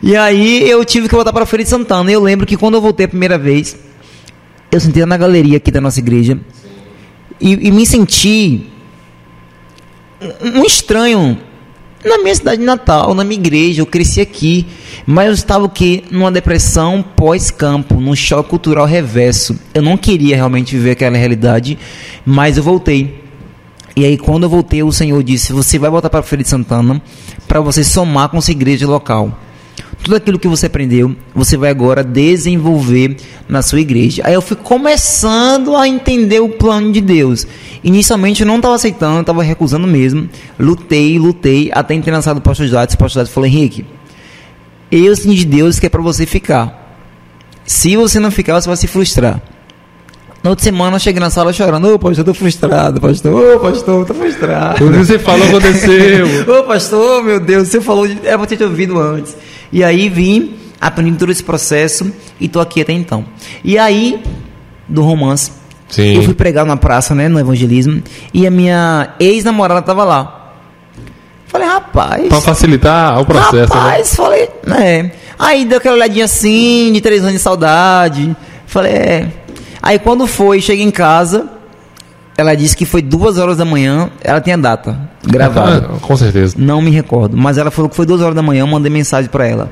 [0.02, 2.10] E aí eu tive que voltar para Feira de Santana.
[2.10, 3.76] E eu lembro que quando eu voltei a primeira vez,
[4.70, 6.38] eu sentei na galeria aqui da nossa igreja
[7.40, 8.66] e, e me senti
[10.42, 11.38] um estranho
[12.05, 13.81] na minha cidade natal, na minha igreja.
[13.81, 14.67] Eu cresci aqui,
[15.07, 16.05] mas eu estava o quê?
[16.11, 19.59] Numa depressão pós-campo, num choque cultural reverso.
[19.73, 21.79] Eu não queria realmente viver aquela realidade,
[22.25, 23.25] mas eu voltei.
[23.97, 27.01] E aí, quando eu voltei, o Senhor disse: Você vai voltar para Feira de Santana
[27.47, 29.38] para você somar com essa igreja local.
[30.05, 33.17] Tudo aquilo que você aprendeu, você vai agora desenvolver
[33.49, 34.21] na sua igreja.
[34.27, 37.47] Aí eu fui começando a entender o plano de Deus.
[37.83, 40.29] Inicialmente eu não estava aceitando, estava recusando mesmo.
[40.61, 42.95] Lutei, lutei, até entrei na sala do pastor Jades.
[42.95, 43.87] O pastor Jades falou: Henrique,
[44.93, 47.01] eu sinto de Deus que é para você ficar.
[47.64, 49.40] Se você não ficar, você vai se frustrar.
[50.43, 53.61] Na outra semana eu cheguei na sala chorando, ô pastor, eu tô frustrado, pastor, ô
[53.61, 54.77] pastor, eu tô frustrado.
[54.77, 56.27] Tudo que você falou aconteceu.
[56.61, 58.19] Ô pastor, meu Deus, você falou, de...
[58.23, 59.35] é pra ter te ouvido antes.
[59.74, 63.24] E aí vim, aprendi todo esse processo e tô aqui até então.
[63.64, 64.22] E aí,
[64.88, 65.50] do romance,
[65.88, 66.14] Sim.
[66.14, 68.00] eu fui pregar na praça, né, no evangelismo,
[68.32, 70.52] e a minha ex-namorada tava lá.
[71.48, 72.28] Falei, rapaz.
[72.28, 73.80] Pra facilitar o processo, né?
[73.80, 75.10] Rapaz, falei, né?
[75.37, 78.37] Aí deu aquela olhadinha assim, de três anos de saudade.
[78.66, 79.32] Falei, é.
[79.82, 81.48] Aí quando foi, cheguei em casa,
[82.37, 85.90] ela disse que foi duas horas da manhã, ela tinha data gravada.
[85.94, 86.55] Ah, com certeza.
[86.59, 89.31] Não me recordo, mas ela falou que foi duas horas da manhã, eu mandei mensagem
[89.31, 89.70] pra ela.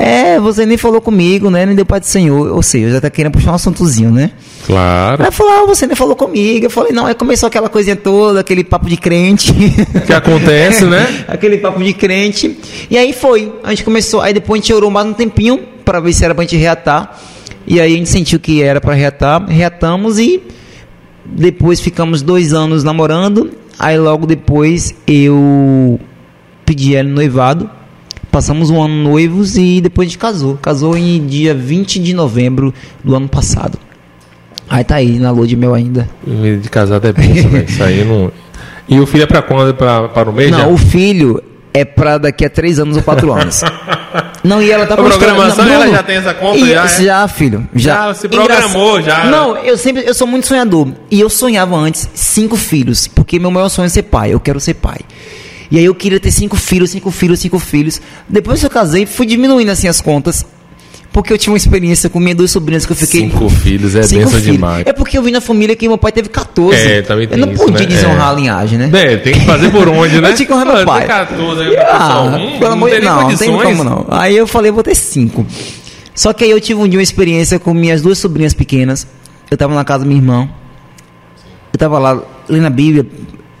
[0.00, 1.66] É, você nem falou comigo, né?
[1.66, 2.52] Nem deu pai do Senhor.
[2.52, 4.30] Ou seja, já tá querendo puxar um assuntozinho, né?
[4.64, 5.20] Claro.
[5.20, 6.66] Ela falou, ah, você nem falou comigo.
[6.66, 9.52] Eu falei, não, aí começou aquela coisinha toda, aquele papo de crente.
[10.06, 11.24] Que acontece, né?
[11.26, 12.56] aquele papo de crente.
[12.88, 13.52] E aí foi.
[13.64, 14.20] A gente começou.
[14.20, 17.18] Aí depois a gente orou mais um tempinho para ver se era pra gente reatar.
[17.66, 19.44] E aí a gente sentiu que era para reatar.
[19.48, 20.40] Reatamos e
[21.28, 23.50] depois ficamos dois anos namorando.
[23.78, 26.00] Aí logo depois eu
[26.64, 27.70] pedi ela noivado.
[28.30, 30.56] Passamos um ano noivos e depois a gente casou.
[30.56, 33.78] Casou em dia 20 de novembro do ano passado.
[34.68, 36.08] Aí tá aí, na lua de mel ainda.
[36.26, 37.64] Vida de casado é benção, velho.
[37.64, 38.30] Isso aí não.
[38.88, 39.74] E o filho é pra quando?
[39.74, 40.50] Pra, para o mês?
[40.50, 40.58] já?
[40.58, 43.62] Não, o filho é pra daqui a três anos ou quatro anos.
[44.44, 46.88] Não, e ela tá A caras- ela já tem essa conta, e- já, é?
[47.02, 47.68] Já, filho.
[47.74, 49.24] Já, Já se programou, já.
[49.24, 50.92] Não, eu sempre, eu sou muito sonhador.
[51.10, 54.32] E eu sonhava antes cinco filhos, porque meu maior sonho é ser pai.
[54.32, 54.98] Eu quero ser pai.
[55.70, 58.00] E aí eu queria ter cinco filhos, cinco filhos, cinco filhos.
[58.28, 60.46] Depois que eu casei, fui diminuindo assim as contas.
[61.12, 63.22] Porque eu tinha uma experiência com minhas duas sobrinhas que eu fiquei.
[63.22, 64.42] Cinco filhos é Cinco filhos.
[64.44, 64.86] demais.
[64.86, 66.76] É porque eu vim na família que meu pai teve 14.
[66.78, 67.86] É, também Eu tem não isso, podia né?
[67.86, 68.30] desonrar É.
[68.30, 68.90] a linhagem, né?
[68.92, 70.30] É, tem que fazer por onde, né?
[70.30, 71.00] Eu tinha que honrar meu pai.
[71.00, 74.06] Tem 14, aí, Ah, pelo amor de Deus, não, não tem como não.
[74.10, 75.44] Aí eu falei, vou ter cinco.
[76.14, 79.06] Só que aí eu tive um dia uma experiência com minhas duas sobrinhas pequenas.
[79.50, 80.48] Eu tava na casa da minha irmã.
[81.72, 83.06] Eu tava lá lendo a Bíblia,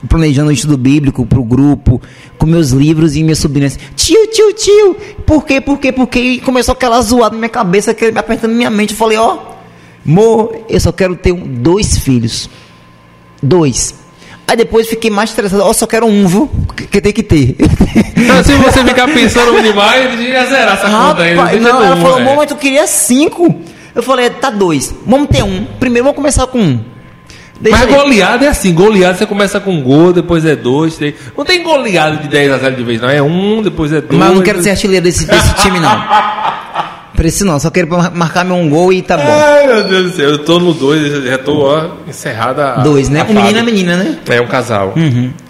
[0.06, 2.00] planejando o estudo bíblico pro grupo,
[2.38, 3.78] com meus livros e minhas sobrinhas.
[3.96, 4.96] Tio, tio, tio,
[5.26, 6.20] por quê, por quê, por quê?
[6.20, 8.92] E começou aquela zoada na minha cabeça, que me apertando minha mente.
[8.92, 9.38] Eu falei, ó,
[10.06, 12.48] amor, eu só quero ter um- dois filhos.
[13.42, 13.94] Dois.
[14.46, 15.62] Aí depois fiquei mais estressado.
[15.62, 16.50] Ó, só quero um, viu?
[16.90, 17.56] Que, tem que ter.
[18.16, 21.34] Então, se você ficar pensando demais, ia zerar essa conta aí.
[21.34, 22.20] Não, ter ela um, falou.
[22.20, 23.54] "Mô, mas tu queria cinco.
[23.94, 24.94] Eu falei, tá dois.
[25.06, 25.66] Vamos ter um.
[25.78, 26.80] Primeiro vamos começar com um.
[27.60, 27.94] Deixa Mas aí.
[27.94, 31.14] goleada é assim, goleada você começa com um gol, depois é dois, três.
[31.36, 33.08] Não tem goleada de 10 a 0 de vez, não.
[33.10, 34.16] É um, depois é dois.
[34.18, 35.90] Mas eu não quero ser artilheiro desse, desse time, não.
[37.16, 39.24] Preciso não, só quero mar- marcar meu um gol e tá bom.
[39.26, 42.76] Ai, meu Deus do céu, eu tô no dois, já tô ó, encerrada a.
[42.82, 43.22] Dois, né?
[43.22, 44.18] a Um menino e uma menina, né?
[44.28, 44.94] É um casal.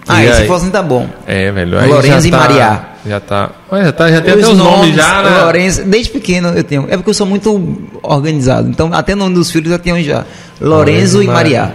[0.07, 1.07] Ah, E e se fosse tá bom.
[1.27, 1.77] É, velho.
[1.87, 2.81] Lorenzo e tá- Maria.
[3.05, 3.51] Já tá.
[3.69, 5.41] Olha, já, tá, já tem Os até os nomes, já, né?
[5.43, 6.87] Lourenço, desde pequeno eu tenho.
[6.89, 8.67] É porque eu sou muito organizado.
[8.67, 10.25] Então, até o nome dos filhos eu tenho já.
[10.59, 11.71] Lorenzo Lorenzo e e Maria.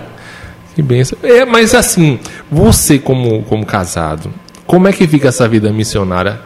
[0.74, 1.18] Que benção.
[1.22, 2.18] É, mas assim,
[2.50, 4.32] você como, como casado,
[4.66, 6.40] como é que fica essa vida missionária?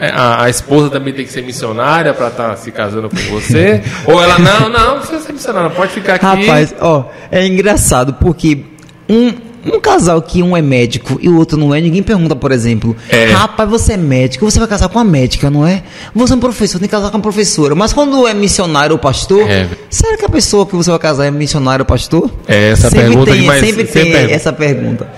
[0.00, 3.82] É, A, a esposa também tem que ser missionária para estar se casando com você?
[4.06, 6.26] Ou ela, não, não, não precisa ser missionária, pode ficar aqui.
[6.26, 8.64] Rapaz, ó, é engraçado porque
[9.08, 9.32] um,
[9.64, 12.96] um casal que um é médico e o outro não é, ninguém pergunta, por exemplo,
[13.08, 13.26] É.
[13.32, 15.82] rapaz, você é médico, você vai casar com uma médica, não é?
[16.14, 17.74] Você é um professor, tem que casar com uma professora.
[17.74, 19.68] Mas quando é missionário ou pastor, É.
[19.90, 22.30] será que a pessoa que você vai casar é missionário ou pastor?
[22.48, 24.34] É, essa sempre pergunta tem, demais- sempre sempre tem pergunta.
[24.34, 25.08] essa pergunta.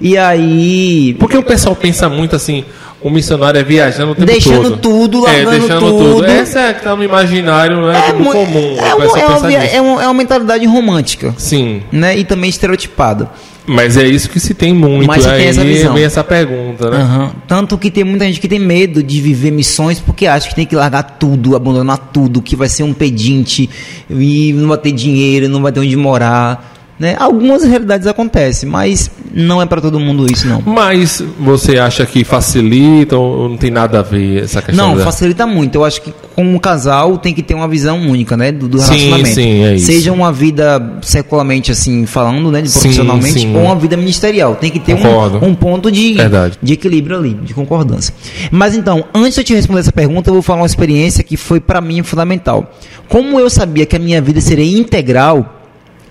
[0.00, 2.64] E aí, Porque o pessoal pensa muito assim,
[3.04, 4.76] o missionário é viajando o tempo Deixando todo.
[4.78, 6.24] tudo, é, largando deixando tudo.
[6.24, 8.12] Essa é que tá no imaginário, né?
[8.12, 8.76] do mu- comum.
[8.78, 12.16] é, um- é uma, é um- é uma mentalidade romântica, Sim, né?
[12.18, 13.30] E também estereotipada.
[13.66, 15.06] mas é isso que se tem muito.
[15.06, 15.94] Mas se tem aí essa visão.
[15.94, 16.96] vem essa pergunta, né?
[16.98, 17.32] Aham.
[17.46, 20.66] Tanto que tem muita gente que tem medo de viver missões porque acha que tem
[20.66, 23.68] que largar tudo, abandonar tudo, que vai ser um pedinte
[24.10, 26.72] e não vai ter dinheiro, não vai ter onde morar.
[26.98, 27.16] Né?
[27.18, 30.62] Algumas realidades acontecem, mas não é para todo mundo isso, não.
[30.64, 34.90] Mas você acha que facilita ou não tem nada a ver essa questão?
[34.90, 35.04] Não, da...
[35.04, 35.74] facilita muito.
[35.74, 38.94] Eu acho que como casal tem que ter uma visão única, né, do, do Sim,
[38.94, 39.34] relacionamento.
[39.34, 39.86] sim, é isso.
[39.86, 43.56] Seja uma vida secularmente assim falando, né, de Sim, profissionalmente, sim.
[43.56, 44.54] ou uma vida ministerial.
[44.54, 46.58] Tem que ter um, um ponto de, Verdade.
[46.62, 48.14] de equilíbrio ali, de concordância.
[48.52, 51.36] Mas então, antes de eu te responder essa pergunta, eu vou falar uma experiência que
[51.36, 52.72] foi para mim fundamental.
[53.08, 55.53] Como eu sabia que a minha vida seria integral,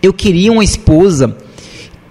[0.04, 1.38] eu queria uma esposa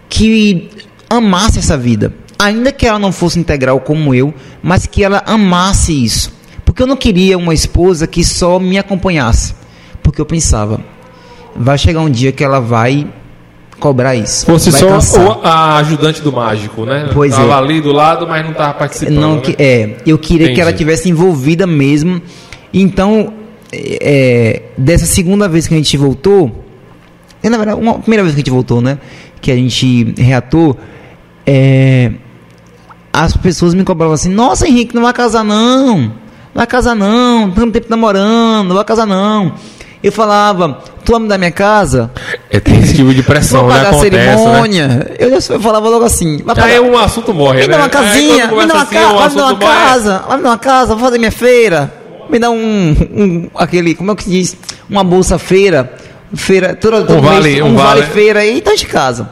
[0.08, 0.70] que
[1.10, 2.14] amasse essa vida.
[2.38, 4.32] Ainda que ela não fosse integral como eu,
[4.62, 6.32] mas que ela amasse isso.
[6.64, 9.54] Porque eu não queria uma esposa que só me acompanhasse.
[10.02, 10.80] Porque eu pensava,
[11.54, 13.06] vai chegar um dia que ela vai
[13.78, 14.46] cobrar isso.
[14.46, 15.38] Fosse só cansar.
[15.44, 17.10] a ajudante do mágico, né?
[17.12, 17.58] Pois tava é.
[17.58, 19.14] ali do lado, mas não tava participando.
[19.14, 19.40] Não, né?
[19.42, 20.60] que, é, eu queria que Entendi.
[20.62, 22.22] ela tivesse envolvida mesmo.
[22.72, 23.34] Então,
[23.72, 26.62] é, dessa segunda vez que a gente voltou,
[27.42, 28.98] é, na verdade, uma primeira vez que a gente voltou, né?
[29.40, 30.76] Que a gente reatou,
[31.46, 32.12] é,
[33.12, 36.12] as pessoas me cobravam assim: Nossa, Henrique, não vai casar não, não
[36.54, 39.54] vai casar não, tanto tempo namorando, não vai casar não.
[40.02, 42.10] Eu falava, tu vai me dar minha casa?
[42.50, 43.76] É, tem esse tipo de pressão, Vou né?
[43.76, 44.36] pagar a Acontece, né?
[44.36, 45.14] cerimônia.
[45.16, 46.38] Eu já falava logo assim.
[46.38, 47.72] vai pagar- Aí um assunto morre, me né?
[47.76, 50.36] dá uma casinha, me dá uma, assim, ca o vai me dar uma casa, vai
[50.38, 51.94] me dar uma casa, vou fazer minha feira.
[52.28, 52.56] Me dá um,
[53.12, 54.56] um aquele, como é que se diz?
[54.90, 55.94] Uma bolsa feira,
[56.34, 58.12] feira, todo, todo Um vale- um, um vale, vale.
[58.12, 59.28] feira e tá de casa.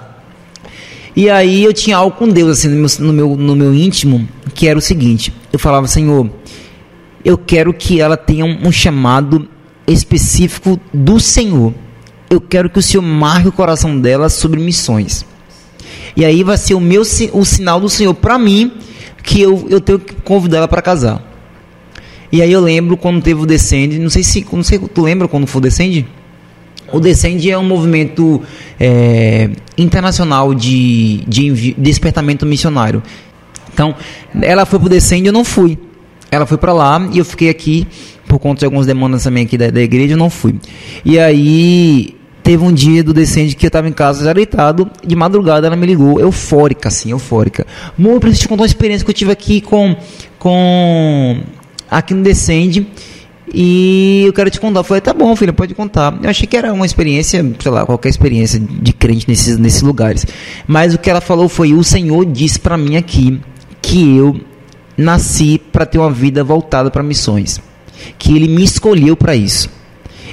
[1.16, 4.28] E aí eu tinha algo com Deus assim no meu, no meu no meu íntimo,
[4.54, 6.30] que era o seguinte, eu falava, Senhor,
[7.24, 9.48] eu quero que ela tenha um, um chamado
[9.86, 11.74] específico do Senhor.
[12.28, 15.24] Eu quero que o Senhor marque o coração dela sobre missões.
[16.16, 18.72] E aí vai ser o meu o sinal do Senhor para mim
[19.22, 21.22] que eu, eu tenho que convidar ela para casar.
[22.32, 25.26] E aí eu lembro quando teve o Descende, não sei se não sei, tu lembra
[25.26, 26.06] quando foi o Descende?
[26.92, 28.42] O Descende é um movimento
[28.78, 33.02] é, internacional de, de despertamento missionário.
[33.72, 33.94] Então,
[34.42, 35.78] ela foi pro Descende, eu não fui.
[36.30, 37.86] Ela foi para lá e eu fiquei aqui
[38.26, 40.54] por conta de algumas demandas também aqui da, da igreja, eu não fui.
[41.04, 45.16] E aí teve um dia do Descende que eu tava em casa já deitado, de
[45.16, 47.66] madrugada ela me ligou, eufórica assim, eufórica.
[47.98, 49.96] Amor, eu preciso te contar uma experiência que eu tive aqui com
[50.38, 51.40] com
[51.90, 52.86] aqui no Descende.
[53.52, 54.80] E eu quero te contar.
[54.80, 56.16] Eu falei, tá bom, filha, pode contar.
[56.22, 60.26] Eu achei que era uma experiência, sei lá, qualquer experiência de crente nesses, nesses lugares.
[60.66, 63.40] Mas o que ela falou foi: o Senhor disse para mim aqui
[63.82, 64.40] que eu
[64.96, 67.60] nasci para ter uma vida voltada para missões.
[68.18, 69.68] Que Ele me escolheu para isso.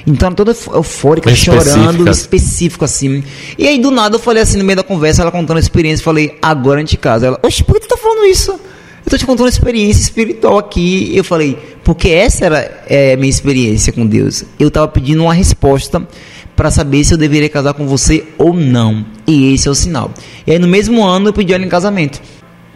[0.05, 2.11] Então, toda eufórica, Bem chorando, específica.
[2.11, 3.24] específico assim.
[3.57, 6.01] E aí, do nada, eu falei assim, no meio da conversa, ela contando a experiência,
[6.01, 7.28] eu falei, agora a gente casa.
[7.28, 8.57] Ela, oxe, por que tu tá falando isso?
[9.07, 11.15] Eu tô te contando uma experiência espiritual aqui.
[11.15, 14.43] Eu falei, porque essa era é, minha experiência com Deus.
[14.59, 16.05] Eu tava pedindo uma resposta
[16.57, 19.05] para saber se eu deveria casar com você ou não.
[19.25, 20.11] E esse é o sinal.
[20.45, 22.21] E aí, no mesmo ano, eu pedi ela em casamento.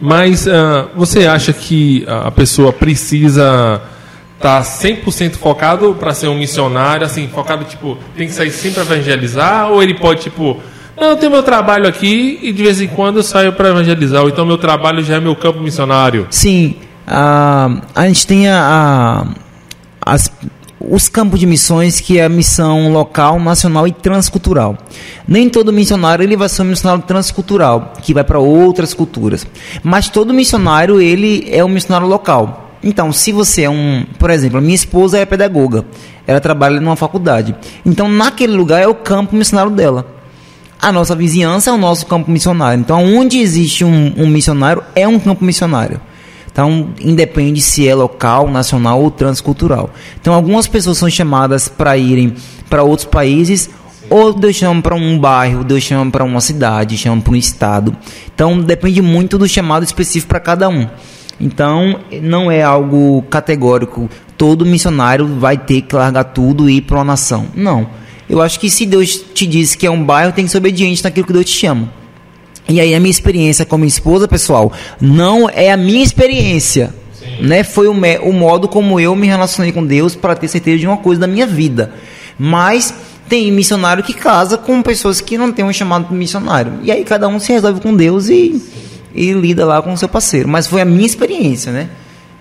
[0.00, 3.82] Mas ah, você acha que a pessoa precisa
[4.38, 8.94] estar 100% focado para ser um missionário, assim, focado, tipo, tem que sair sempre para
[8.94, 9.70] evangelizar?
[9.70, 10.62] Ou ele pode, tipo,
[10.96, 14.22] eu tenho meu trabalho aqui e de vez em quando eu saio para evangelizar.
[14.22, 16.26] Ou então meu trabalho já é meu campo missionário.
[16.30, 16.76] Sim,
[17.06, 19.42] a, a gente tem a, a
[20.04, 20.30] as,
[20.80, 24.76] os campos de missões que é a missão local, nacional e transcultural.
[25.26, 29.46] Nem todo missionário ele vai ser um missionário transcultural, que vai para outras culturas.
[29.82, 32.70] Mas todo missionário ele é um missionário local.
[32.82, 35.84] Então, se você é um, por exemplo, minha esposa é pedagoga,
[36.26, 37.54] ela trabalha numa faculdade.
[37.86, 40.04] Então, naquele lugar é o campo missionário dela.
[40.82, 42.80] A nossa vizinhança é o nosso campo missionário.
[42.80, 46.00] Então, onde existe um, um missionário é um campo missionário.
[46.50, 49.90] Então, independe se é local, nacional ou transcultural.
[50.20, 52.34] Então, algumas pessoas são chamadas para irem
[52.68, 53.70] para outros países,
[54.10, 57.96] ou Deus chama para um bairro, Deus chama para uma cidade, chama para um estado.
[58.34, 60.88] Então, depende muito do chamado específico para cada um.
[61.40, 64.10] Então, não é algo categórico.
[64.36, 67.46] Todo missionário vai ter que largar tudo e ir para uma nação.
[67.54, 68.02] Não.
[68.32, 71.04] Eu acho que se Deus te disse que é um bairro, tem que ser obediente
[71.04, 71.92] naquilo que Deus te chama.
[72.66, 76.94] E aí a minha experiência com minha esposa, pessoal, não é a minha experiência.
[77.42, 77.62] Né?
[77.62, 80.96] Foi o, o modo como eu me relacionei com Deus para ter certeza de uma
[80.96, 81.92] coisa da minha vida.
[82.38, 82.94] Mas
[83.28, 86.72] tem missionário que casa com pessoas que não têm um chamado missionário.
[86.82, 88.58] E aí cada um se resolve com Deus e,
[89.14, 90.48] e lida lá com o seu parceiro.
[90.48, 91.90] Mas foi a minha experiência, né?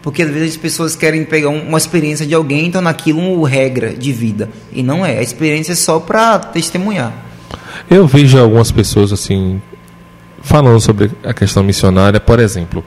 [0.01, 3.93] Porque às vezes as pessoas querem pegar uma experiência de alguém, então naquilo uma regra
[3.93, 4.49] de vida.
[4.71, 5.19] E não é.
[5.19, 7.13] A experiência é só para testemunhar.
[7.89, 9.61] Eu vejo algumas pessoas assim
[10.41, 12.83] falando sobre a questão missionária, por exemplo,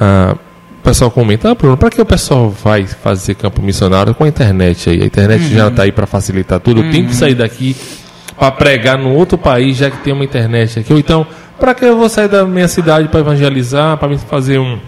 [0.00, 0.38] uh,
[0.80, 4.28] o pessoal comenta, ah, Bruno, para que o pessoal vai fazer campo missionário com a
[4.28, 5.02] internet aí?
[5.02, 5.50] A internet uhum.
[5.50, 6.80] já está aí para facilitar tudo.
[6.80, 6.90] Uhum.
[6.90, 7.76] Tem que sair daqui
[8.34, 10.90] para pregar no outro país, já que tem uma internet aqui.
[10.90, 11.26] Ou então,
[11.58, 14.78] para que eu vou sair da minha cidade para evangelizar, para fazer um,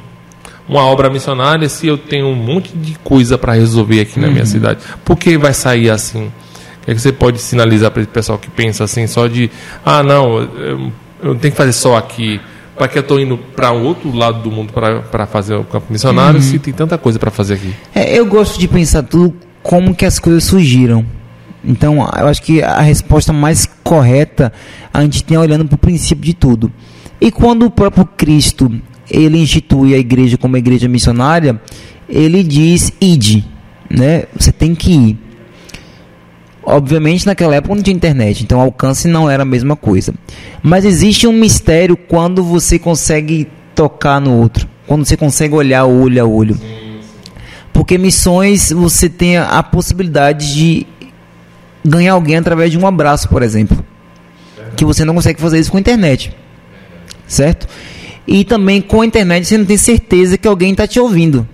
[0.68, 4.26] uma obra missionária, se eu tenho um monte de coisa para resolver aqui uhum.
[4.26, 4.46] na minha uhum.
[4.46, 4.80] cidade?
[5.04, 6.26] Por que vai sair assim?
[6.26, 9.50] O que, é que você pode sinalizar para esse pessoal que pensa assim, só de,
[9.84, 10.40] ah, não,
[11.22, 12.40] eu tenho que fazer só aqui.
[12.76, 15.92] Para que eu estou indo para o outro lado do mundo para fazer o campo
[15.92, 16.42] missionário uhum.
[16.42, 17.72] se tem tanta coisa para fazer aqui?
[17.94, 21.04] É, eu gosto de pensar tudo como que as coisas surgiram.
[21.64, 24.52] Então, eu acho que a resposta mais correta
[24.92, 26.72] a gente tem olhando para o princípio de tudo.
[27.20, 28.72] E quando o próprio Cristo
[29.10, 31.60] ele institui a igreja como igreja missionária,
[32.08, 33.44] ele diz ide,
[33.90, 34.24] né?
[34.36, 35.18] Você tem que ir.
[36.64, 40.14] Obviamente, naquela época não tinha internet, então alcance não era a mesma coisa.
[40.62, 46.22] Mas existe um mistério quando você consegue tocar no outro, quando você consegue olhar olho
[46.22, 46.58] a olho.
[47.72, 50.86] Porque missões você tem a possibilidade de
[51.84, 53.84] ganhar alguém através de um abraço, por exemplo.
[54.76, 56.32] Que você não consegue fazer isso com a internet.
[57.26, 57.66] Certo?
[58.26, 61.46] E também com a internet você não tem certeza que alguém está te ouvindo.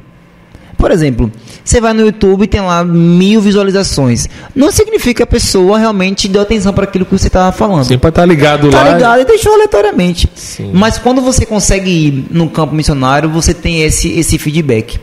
[0.78, 1.30] Por exemplo,
[1.64, 4.28] você vai no YouTube e tem lá mil visualizações.
[4.54, 7.84] Não significa que a pessoa realmente deu atenção para aquilo que você estava falando.
[7.84, 8.84] Sim, para estar tá ligado tá lá.
[8.84, 10.30] Está ligado e deixou aleatoriamente.
[10.36, 10.70] Sim.
[10.72, 15.00] Mas quando você consegue ir no campo missionário, você tem esse, esse feedback.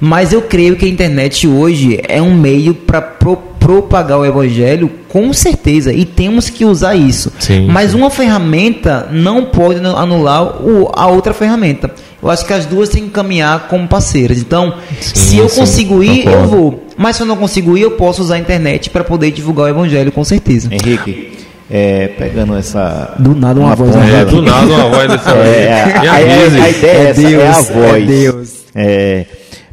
[0.00, 3.36] Mas eu creio que a internet hoje é um meio para pro,
[3.68, 7.30] propagar o evangelho, com certeza, e temos que usar isso.
[7.38, 7.98] Sim, Mas sim.
[7.98, 11.90] uma ferramenta não pode anular o, a outra ferramenta.
[12.22, 14.38] Eu acho que as duas têm que caminhar como parceiras.
[14.38, 16.38] Então, sim, se eu consigo ir, concordo.
[16.38, 16.86] eu vou.
[16.96, 19.68] Mas se eu não consigo ir, eu posso usar a internet para poder divulgar o
[19.68, 20.70] evangelho, com certeza.
[20.72, 21.32] Henrique,
[21.70, 23.16] é, pegando essa.
[23.18, 23.94] Do nada uma, uma voz.
[23.96, 27.42] É, do nada uma voz dessa é, a, a, a, a, ideia é, essa, Deus,
[27.42, 28.02] é a voz.
[28.02, 28.54] É Deus.
[28.74, 29.26] É,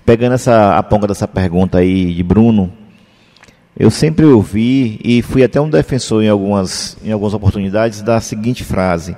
[0.06, 2.70] pegando essa, a ponga dessa pergunta aí de Bruno,
[3.78, 8.64] eu sempre ouvi e fui até um defensor em algumas, em algumas oportunidades da seguinte
[8.64, 9.18] frase: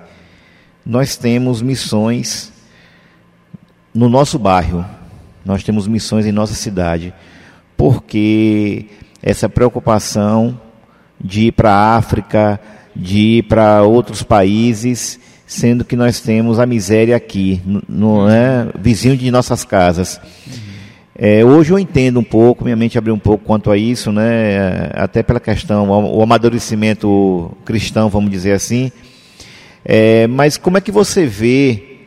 [0.85, 2.51] Nós temos missões
[3.93, 4.83] no nosso bairro,
[5.45, 7.13] nós temos missões em nossa cidade,
[7.75, 8.87] porque
[9.21, 10.59] essa preocupação
[11.19, 12.59] de ir para a África,
[12.95, 18.69] de ir para outros países, sendo que nós temos a miséria aqui, no, no né,
[18.79, 20.19] vizinho de nossas casas.
[21.19, 24.91] É, hoje eu entendo um pouco, minha mente abriu um pouco quanto a isso, né,
[24.93, 28.91] até pela questão, o amadurecimento cristão, vamos dizer assim.
[29.83, 31.97] É, mas como é que você vê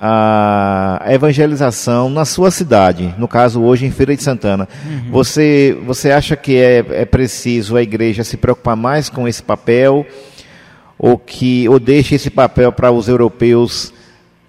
[0.00, 4.68] a evangelização na sua cidade, no caso hoje em Feira de Santana.
[4.86, 5.10] Uhum.
[5.10, 10.06] Você, você acha que é, é preciso a igreja se preocupar mais com esse papel
[10.96, 13.92] ou que ou deixe esse papel para os europeus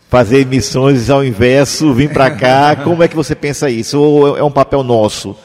[0.10, 2.76] fazer missões ao inverso, vir para cá?
[2.84, 3.98] Como é que você pensa isso?
[4.00, 5.36] Ou é um papel nosso?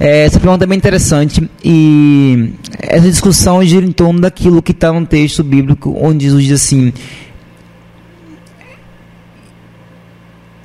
[0.00, 4.92] É, essa pergunta é bem interessante e essa discussão gira em torno daquilo que está
[4.92, 6.92] no texto bíblico onde Jesus diz assim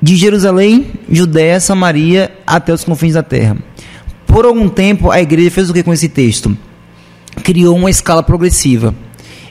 [0.01, 3.57] de Jerusalém, Judéia, Samaria até os confins da terra.
[4.25, 6.55] Por algum tempo, a igreja fez o que com esse texto?
[7.43, 8.93] Criou uma escala progressiva.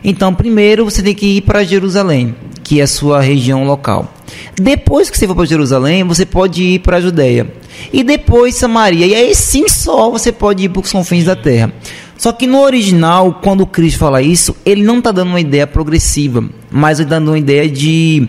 [0.05, 2.35] Então, primeiro você tem que ir para Jerusalém,
[2.67, 4.13] que é a sua região local.
[4.61, 7.47] Depois que você for para Jerusalém, você pode ir para a Judéia.
[7.93, 9.07] E depois Samaria.
[9.07, 11.73] E aí sim só você pode ir para os confins da terra.
[12.19, 16.45] Só que no original, quando Cristo fala isso, ele não está dando uma ideia progressiva,
[16.69, 18.27] mas ele está dando uma ideia de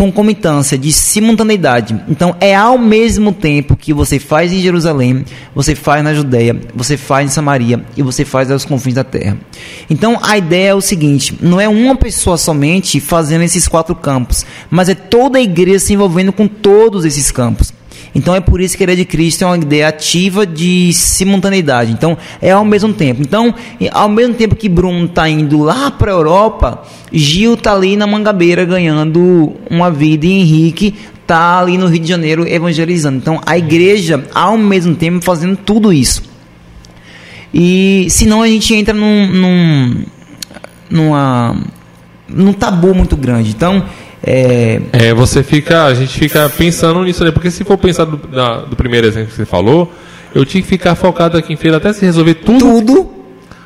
[0.00, 1.94] concomitância, de simultaneidade.
[2.08, 6.96] Então, é ao mesmo tempo que você faz em Jerusalém, você faz na Judéia, você
[6.96, 9.36] faz em Samaria e você faz aos confins da terra.
[9.90, 14.46] Então, a ideia é o seguinte: não é uma pessoa somente fazendo esses quatro campos,
[14.70, 17.70] mas é toda a igreja se envolvendo com todos esses campos.
[18.14, 21.92] Então é por isso que a ideia de Cristo é uma ideia ativa de simultaneidade.
[21.92, 23.22] Então é ao mesmo tempo.
[23.22, 23.54] Então,
[23.92, 26.82] ao mesmo tempo que Bruno está indo lá para a Europa,
[27.12, 32.08] Gil está ali na Mangabeira ganhando uma vida e Henrique está ali no Rio de
[32.08, 33.18] Janeiro evangelizando.
[33.18, 36.28] Então a igreja, ao mesmo tempo, fazendo tudo isso.
[37.54, 40.04] E senão a gente entra num, num,
[40.90, 41.56] numa,
[42.28, 43.50] num tabu muito grande.
[43.50, 43.84] Então
[44.22, 44.80] é...
[44.92, 48.58] é, você fica, a gente fica pensando nisso ali, porque se for pensar do, da,
[48.58, 49.90] do primeiro exemplo que você falou,
[50.34, 52.58] eu tinha que ficar focado aqui em feira até se resolver tudo.
[52.58, 53.10] Tudo.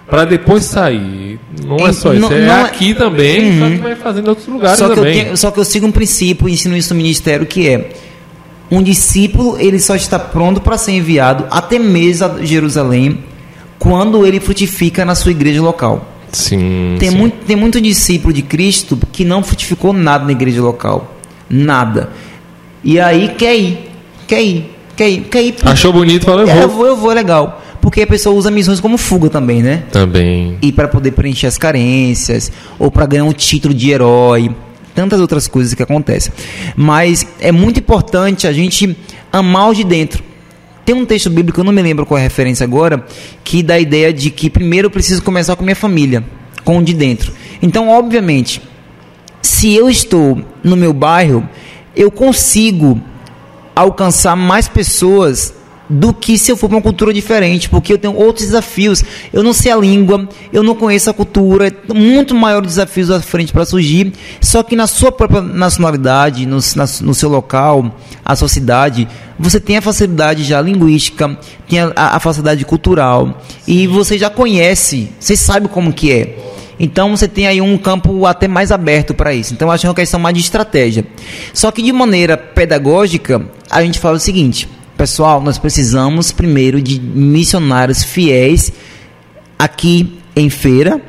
[0.09, 1.41] Para depois sair.
[1.67, 2.95] Não é, é só isso, é, é aqui é...
[2.95, 3.59] também, uhum.
[3.59, 5.13] só que vai fazendo em outros lugares só também.
[5.13, 7.91] Que tenho, só que eu sigo um princípio, ensino isso no ministério, que é
[8.71, 13.25] um discípulo ele só está pronto para ser enviado até mesmo a Jerusalém
[13.79, 16.14] quando ele frutifica na sua igreja local.
[16.35, 17.17] Sim tem, sim.
[17.17, 21.15] Muito, tem muito discípulo de Cristo que não frutificou nada na igreja local.
[21.49, 22.11] Nada.
[22.83, 23.91] E aí quer ir,
[24.27, 25.55] quer ir, quer ir, quer ir.
[25.63, 26.63] Achou bonito, falou, eu vou.
[26.63, 27.63] Eu vou, eu vou, legal.
[27.81, 29.85] Porque a pessoa usa missões como fuga também, né?
[29.93, 30.57] Também.
[30.63, 34.51] E para poder preencher as carências, ou para ganhar um título de herói,
[34.95, 36.33] tantas outras coisas que acontecem.
[36.75, 38.97] Mas é muito importante a gente
[39.31, 40.23] amar o de dentro
[40.85, 43.05] tem um texto bíblico, eu não me lembro qual é a referência agora,
[43.43, 46.23] que dá a ideia de que primeiro eu preciso começar com minha família,
[46.65, 47.33] com o de dentro.
[47.63, 48.61] Então, obviamente,
[49.41, 51.49] se eu estou no meu bairro,
[51.97, 53.01] eu consigo
[53.75, 55.55] alcançar mais pessoas
[55.89, 59.03] do que se eu for para uma cultura diferente, porque eu tenho outros desafios.
[59.33, 63.53] Eu não sei a língua, eu não conheço a cultura, muito maiores desafios à frente
[63.53, 64.13] para surgir.
[64.41, 69.07] Só que na sua própria nacionalidade, no, na, no seu local, a sua cidade,
[69.39, 75.11] você tem a facilidade já linguística, tem a, a facilidade cultural e você já conhece,
[75.19, 76.39] você sabe como que é.
[76.79, 79.55] Então você tem aí um campo até mais aberto para isso.
[79.55, 81.05] Então acho que é uma questão mais de estratégia.
[81.53, 87.01] Só que de maneira pedagógica, a gente fala o seguinte: Pessoal, nós precisamos primeiro de
[87.01, 88.73] missionários fiéis
[89.59, 91.01] aqui em feira,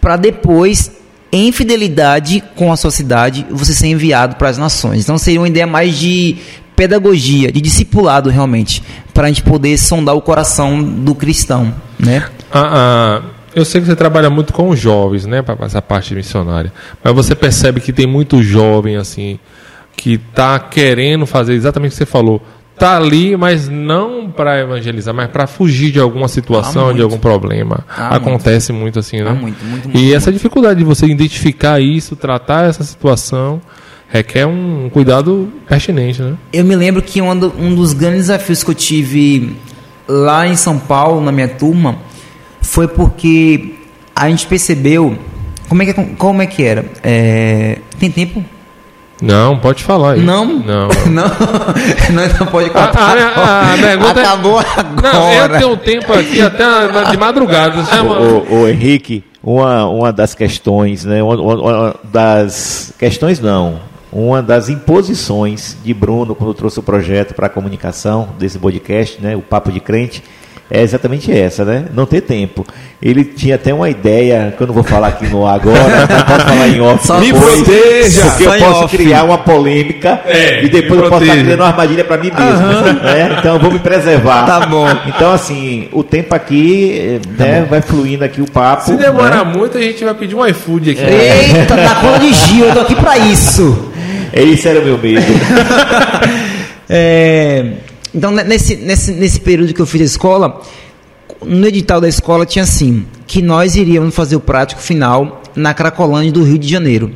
[0.00, 0.92] para depois,
[1.30, 5.02] em fidelidade com a sua cidade, você ser enviado para as nações.
[5.02, 6.36] Então seria uma ideia mais de
[6.74, 8.82] pedagogia, de discipulado realmente,
[9.12, 12.28] para a gente poder sondar o coração do cristão, né?
[12.52, 13.22] Ah, ah,
[13.54, 17.34] eu sei que você trabalha muito com jovens, né, para essa parte missionária, mas você
[17.34, 19.38] percebe que tem muito jovem assim
[19.98, 22.40] que está querendo fazer exatamente o que você falou.
[22.72, 27.84] Está ali, mas não para evangelizar, mas para fugir de alguma situação, de algum problema.
[27.88, 28.82] Ah, Acontece muito.
[28.82, 28.98] muito.
[29.00, 29.32] assim, né?
[29.32, 33.60] Muito, muito, muito, e essa dificuldade de você identificar isso, tratar essa situação,
[34.08, 36.34] requer um cuidado pertinente, né?
[36.52, 39.56] Eu me lembro que um, do, um dos grandes desafios que eu tive
[40.06, 41.98] lá em São Paulo, na minha turma,
[42.62, 43.74] foi porque
[44.14, 45.18] a gente percebeu
[45.68, 46.84] como é que, como é que era.
[47.02, 48.44] É, tem tempo?
[49.20, 50.20] Não, pode falar aí.
[50.20, 50.44] Não?
[50.44, 50.88] Não.
[51.10, 51.24] não,
[52.38, 53.18] não, pode contar.
[53.18, 55.12] A, a, a pergunta é- Acabou agora.
[55.12, 56.64] Não, eu tenho tempo aqui até
[57.10, 57.82] de madrugada.
[58.02, 63.80] O, o, o, Henrique, uma, uma das questões, né, uma, uma, das questões não,
[64.12, 69.36] uma das imposições de Bruno quando trouxe o projeto para a comunicação desse podcast, né,
[69.36, 70.22] o Papo de Crente,
[70.70, 71.86] é exatamente essa, né?
[71.94, 72.66] Não ter tempo.
[73.00, 75.78] Ele tinha até uma ideia, que eu não vou falar aqui no agora,
[76.10, 77.06] não posso falar em off.
[77.06, 78.22] Só me proteja!
[78.22, 78.96] Porque eu posso off.
[78.96, 82.66] criar uma polêmica é, e depois eu posso estar criando uma armadilha para mim mesmo.
[82.66, 82.92] Uhum.
[83.02, 83.36] Né?
[83.38, 84.44] Então eu vou me preservar.
[84.44, 84.86] Tá bom.
[85.06, 88.84] Então, assim, o tempo aqui tá né, vai fluindo aqui o papo.
[88.84, 89.56] Se demorar né?
[89.56, 91.00] muito, a gente vai pedir um iFood aqui.
[91.00, 93.90] Eita, tá conta de Gil, eu tô aqui para isso.
[94.34, 95.22] Esse era o meu medo.
[96.90, 97.87] é.
[98.18, 100.60] Então, nesse, nesse, nesse período que eu fiz a escola,
[101.40, 106.32] no edital da escola tinha assim, que nós iríamos fazer o prático final na Cracolândia
[106.32, 107.12] do Rio de Janeiro.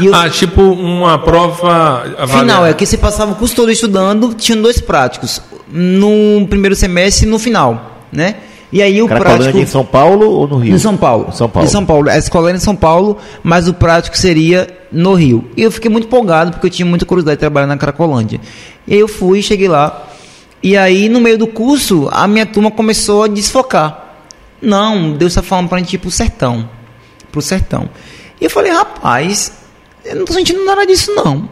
[0.00, 4.56] Eu, ah, tipo uma prova final, é que você passava o curso todo estudando, tinha
[4.56, 8.36] dois práticos, no primeiro semestre e no final, né?
[8.72, 10.74] E aí o Cracolândia prático em São Paulo ou no Rio?
[10.74, 11.32] Em São Paulo.
[11.32, 11.68] São Paulo.
[11.68, 12.08] Em São Paulo.
[12.08, 15.44] A escola era em São Paulo, mas o prático seria no Rio.
[15.56, 18.40] E eu fiquei muito empolgado porque eu tinha muita curiosidade de trabalhar na Cracolândia.
[18.86, 20.08] E aí eu fui, cheguei lá.
[20.62, 24.16] E aí, no meio do curso, a minha turma começou a desfocar.
[24.60, 26.68] Não, Deus está falando para a gente ir para o sertão.
[27.32, 27.90] pro sertão.
[28.40, 29.52] E eu falei, rapaz,
[30.04, 31.48] eu não tô sentindo nada disso não.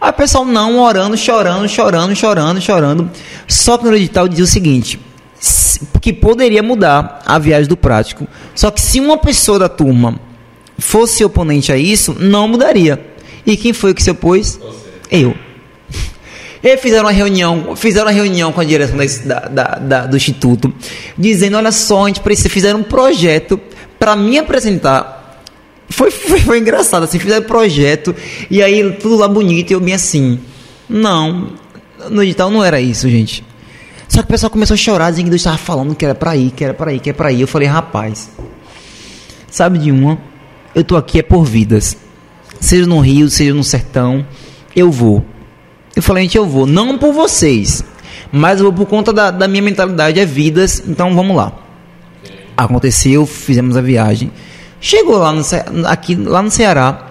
[0.00, 3.10] Aí o pessoal não, orando, chorando, chorando, chorando, chorando.
[3.48, 5.00] Só que no edital dizia o seguinte:
[6.00, 8.28] que poderia mudar a viagem do prático.
[8.54, 10.20] Só que se uma pessoa da turma
[10.78, 13.04] fosse oponente a isso, não mudaria.
[13.44, 14.56] E quem foi que se opôs?
[14.56, 14.86] Você.
[15.10, 15.45] Eu.
[16.66, 20.74] E fizeram uma reunião, fizeram uma reunião com a direção da, da, da, do instituto,
[21.16, 23.56] dizendo, olha só, a gente precisa, fizeram um projeto
[24.00, 25.44] para me apresentar.
[25.88, 28.12] Foi, foi, foi engraçado, assim, fizeram um projeto,
[28.50, 30.40] e aí tudo lá bonito, e eu bem assim,
[30.88, 31.52] não,
[32.10, 33.44] no edital não era isso, gente.
[34.08, 36.36] Só que o pessoal começou a chorar, dizendo que Deus estava falando que era para
[36.36, 37.42] ir, que era para ir, que era para ir.
[37.42, 38.28] Eu falei, rapaz,
[39.48, 40.18] sabe de uma?
[40.74, 41.96] Eu tô aqui é por vidas.
[42.58, 44.26] Seja no Rio, seja no sertão,
[44.74, 45.24] eu vou.
[45.96, 46.66] Eu falei, gente, eu vou.
[46.66, 47.82] Não por vocês,
[48.30, 50.82] mas eu vou por conta da, da minha mentalidade, é vidas.
[50.86, 51.52] Então vamos lá.
[52.54, 54.30] Aconteceu, fizemos a viagem.
[54.78, 55.42] Chegou lá no,
[55.86, 57.06] aqui, lá no Ceará,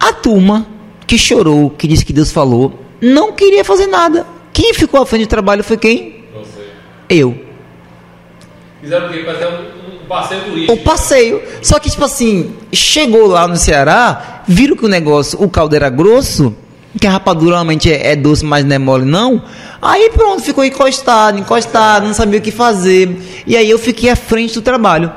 [0.00, 0.66] a turma
[1.06, 4.26] que chorou, que disse que Deus falou, não queria fazer nada.
[4.52, 6.24] Quem ficou à frente do trabalho foi quem?
[6.34, 6.66] Você.
[7.10, 7.38] Eu.
[8.80, 9.22] Fizeram o quê?
[9.24, 10.72] Fazer um, um passeio turístico.
[10.72, 11.42] O passeio.
[11.62, 15.90] Só que, tipo assim, chegou lá no Ceará, viram que o negócio, o caldo era
[15.90, 16.56] grosso,
[16.98, 19.42] que a rapadura normalmente é, é doce, mas não é mole não.
[19.80, 23.16] Aí pronto, ficou encostado, encostado, não sabia o que fazer.
[23.46, 25.10] E aí eu fiquei à frente do trabalho.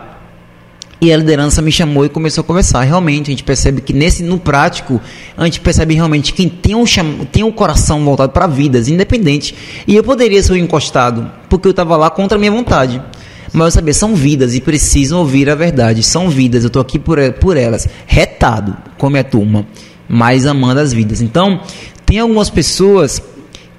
[1.02, 2.82] E a liderança me chamou e começou a conversar.
[2.82, 5.00] Realmente, a gente percebe que nesse no prático,
[5.38, 9.54] a gente percebe realmente quem tem um, cham, tem um coração voltado para vidas, independente.
[9.86, 13.02] E eu poderia ser um encostado, porque eu estava lá contra a minha vontade.
[13.52, 16.02] Mas eu sabia, são vidas e precisam ouvir a verdade.
[16.02, 19.68] São vidas, eu estou aqui por, por elas, retado com a minha turma
[20.08, 21.22] mas amando as vidas.
[21.22, 21.60] Então,
[22.06, 23.22] tem algumas pessoas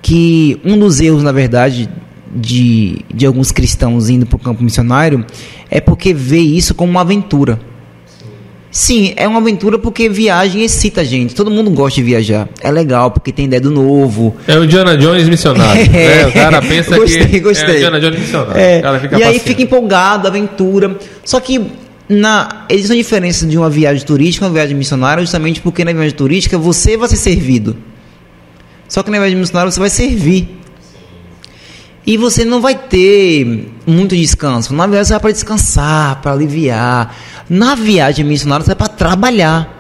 [0.03, 1.89] que um dos erros, na verdade,
[2.35, 5.25] de, de alguns cristãos indo para o campo missionário
[5.71, 7.59] é porque vê isso como uma aventura.
[8.71, 11.35] Sim, é uma aventura porque viagem excita a gente.
[11.35, 12.47] Todo mundo gosta de viajar.
[12.61, 14.37] É legal, porque tem ideia do novo.
[14.47, 15.83] É o Diana Jones missionário.
[15.83, 15.89] É,
[16.25, 16.27] né?
[16.27, 17.75] O cara pensa gostei, que gostei.
[17.75, 18.61] é o Diana Jones missionário.
[18.61, 18.83] É,
[19.19, 20.99] e aí fica empolgado, aventura.
[21.25, 21.59] Só que
[22.09, 25.93] na, existe uma diferença de uma viagem turística e uma viagem missionária, justamente porque na
[25.93, 27.77] viagem turística você vai ser servido.
[28.89, 30.49] Só que na viagem missionária você vai servir.
[32.07, 34.73] E você não vai ter muito descanso.
[34.73, 37.17] Na viagem você vai para descansar, para aliviar.
[37.51, 39.73] Na viagem missionária você vai para trabalhar.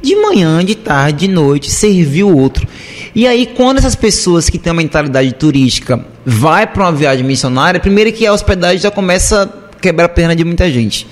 [0.00, 2.66] De manhã, de tarde, de noite, servir o outro.
[3.14, 7.78] E aí, quando essas pessoas que têm uma mentalidade turística vai para uma viagem missionária,
[7.78, 11.06] primeiro que a hospedagem já começa a quebrar a perna de muita gente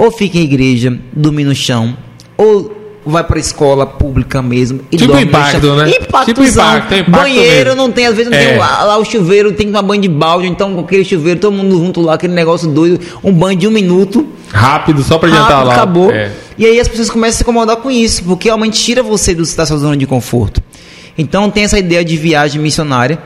[0.00, 1.94] ou fica em igreja, dorme no chão,
[2.34, 2.74] ou
[3.04, 5.90] vai para escola pública mesmo e tipo dorme impacto, né?
[5.90, 7.82] Tipo impacto, impacto Banheiro mesmo.
[7.82, 8.46] não tem, às vezes não é.
[8.46, 11.38] tem lá, lá, o chuveiro, tem que tomar banho de balde, então com aquele chuveiro,
[11.38, 14.26] todo mundo junto lá, aquele negócio doido, um banho de um minuto.
[14.50, 15.74] Rápido, só para adiantar lá.
[15.74, 16.10] acabou.
[16.10, 16.32] É.
[16.56, 19.44] E aí as pessoas começam a se incomodar com isso, porque realmente tira você do,
[19.54, 20.62] da sua zona de conforto.
[21.18, 23.18] Então tem essa ideia de viagem missionária,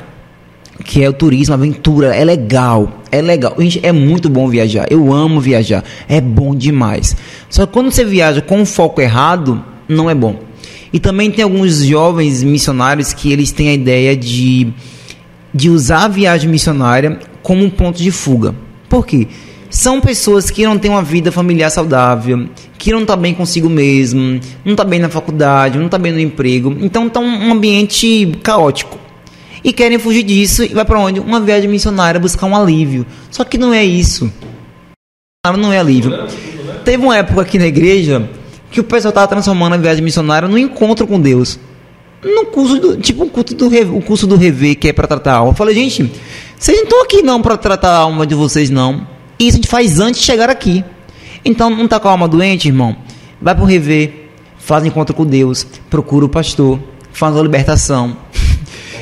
[0.83, 3.57] que é o turismo, aventura, é legal, é legal.
[3.83, 4.87] É muito bom viajar.
[4.91, 7.17] Eu amo viajar, é bom demais.
[7.49, 10.41] Só que quando você viaja com o foco errado, não é bom.
[10.93, 14.73] E também tem alguns jovens missionários que eles têm a ideia de
[15.55, 18.53] de usar a viagem missionária como um ponto de fuga.
[18.89, 19.29] Por quê?
[19.71, 24.41] São pessoas que não têm uma vida familiar saudável, que não está bem consigo mesmo,
[24.65, 29.04] não está bem na faculdade, não está bem no emprego, então está um ambiente caótico
[29.65, 31.19] e querem fugir disso e vai para onde?
[31.19, 33.07] Uma viagem missionária buscar um alívio.
[33.31, 34.31] Só que não é isso.
[35.59, 36.29] Não é alívio.
[36.85, 38.29] Teve uma época aqui na igreja
[38.71, 41.59] que o pessoal estava transformando a viagem missionária num encontro com Deus.
[42.23, 45.37] No curso do, tipo um do, o curso do Rever, que é para tratar a
[45.37, 45.53] alma.
[45.53, 46.11] Eu falei, gente,
[46.59, 49.07] vocês não estão aqui não para tratar a alma de vocês não.
[49.39, 50.85] Isso a gente faz antes de chegar aqui.
[51.45, 52.97] Então não está com a alma doente, irmão?
[53.41, 56.81] Vai para o Rever, faz encontro com Deus, procura o pastor,
[57.13, 58.17] faz a libertação.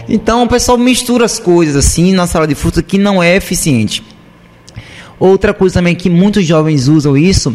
[0.09, 4.03] Então o pessoal mistura as coisas assim na sala de fruta que não é eficiente.
[5.18, 7.55] Outra coisa também que muitos jovens usam isso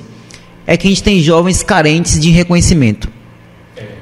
[0.66, 3.10] é que a gente tem jovens carentes de reconhecimento.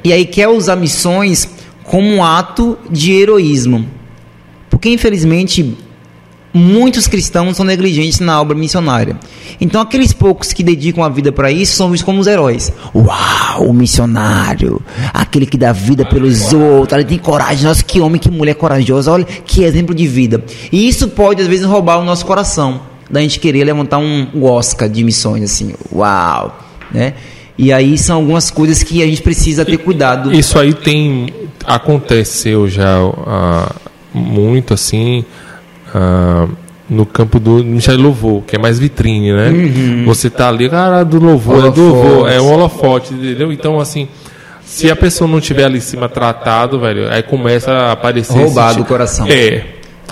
[0.04, 1.50] E aí quer usar missões
[1.84, 3.88] como um ato de heroísmo.
[4.70, 5.76] Porque infelizmente
[6.56, 9.18] muitos cristãos são negligentes na obra missionária.
[9.60, 12.72] Então, aqueles poucos que dedicam a vida para isso são vistos como os heróis.
[12.96, 14.82] Uau, o missionário,
[15.14, 17.66] aquele que dá vida pelos outros, ele tem coragem.
[17.66, 20.44] Nossa, que homem, que mulher corajosa, olha que exemplo de vida.
[20.72, 22.80] E isso pode, às vezes, roubar o nosso coração,
[23.10, 26.58] da gente querer levantar um Oscar de missões, assim, uau,
[26.92, 27.14] né?
[27.58, 30.34] E aí são algumas coisas que a gente precisa ter cuidado.
[30.34, 31.34] Isso aí tem
[31.66, 33.74] aconteceu já uh,
[34.14, 35.24] muito assim
[35.96, 36.50] uh,
[36.90, 39.50] no campo do Ministério Louvor, que é mais vitrine, né?
[39.50, 40.06] Uhum.
[40.06, 41.80] Você tá ali, cara, do louvor, holofote.
[41.80, 43.52] é do louvor, é um holofote, entendeu?
[43.52, 44.08] Então, assim,
[44.64, 48.38] se a pessoa não tiver ali em cima tratado, velho, aí começa a aparecer.
[48.38, 49.28] Roubado o coração.
[49.28, 49.66] É.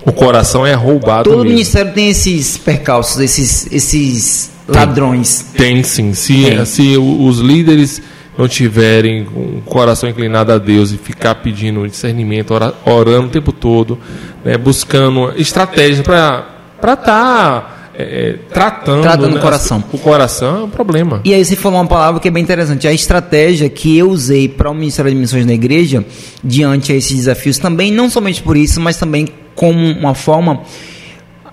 [0.06, 1.30] O coração é roubado.
[1.30, 1.52] Todo mesmo.
[1.52, 5.46] ministério tem esses percalços, esses, esses tem, ladrões.
[5.56, 6.14] Tem sim.
[6.14, 6.66] Se, tem.
[6.66, 8.02] se os líderes
[8.38, 12.54] não tiverem um coração inclinado a Deus e ficar pedindo discernimento,
[12.86, 14.00] orando o tempo todo,
[14.44, 16.46] né, buscando estratégias para
[16.82, 19.84] estar tá, é, é, tratando, tratando né, o coração.
[19.92, 21.22] O coração é um problema.
[21.24, 22.88] E aí você falou uma palavra que é bem interessante.
[22.88, 26.04] A estratégia que eu usei para o Ministério de Missões na igreja,
[26.44, 30.62] diante a esses desafios, também, não somente por isso, mas também como uma forma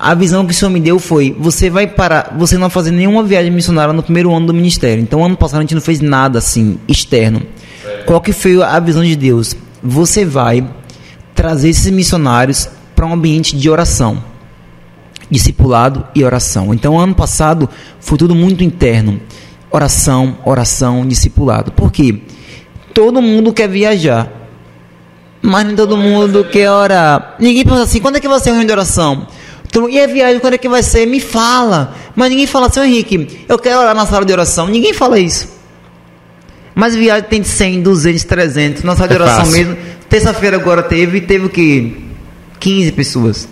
[0.03, 2.91] a visão que o Senhor me deu foi: você vai parar, você não vai fazer
[2.91, 5.03] nenhuma viagem missionária no primeiro ano do ministério.
[5.03, 7.43] Então, ano passado a gente não fez nada assim externo.
[8.07, 9.55] Qual que foi a visão de Deus?
[9.83, 10.67] Você vai
[11.35, 12.69] trazer esses missionários
[13.01, 14.23] para um ambiente de oração,
[15.31, 16.75] discipulado e oração.
[16.75, 17.67] Então, ano passado
[17.99, 19.19] foi tudo muito interno:
[19.71, 21.73] oração, oração, discipulado.
[21.73, 22.21] Por quê?
[22.93, 24.31] Todo mundo quer viajar,
[25.41, 27.37] mas nem todo mundo quer orar.
[27.41, 29.27] Ninguém pensa assim: quando é que vai ser reunião de oração?
[29.67, 31.07] Então, e a viagem, quando é que vai ser?
[31.07, 31.95] Me fala.
[32.15, 34.67] Mas ninguém fala assim, Henrique, eu quero orar na sala de oração.
[34.67, 35.49] Ninguém fala isso.
[36.75, 38.83] Mas viagem tem 100, 200, 300.
[38.83, 39.57] Na sala de é oração fácil.
[39.57, 39.77] mesmo.
[40.07, 42.10] Terça-feira agora teve, teve o que?
[42.61, 43.49] 15 pessoas.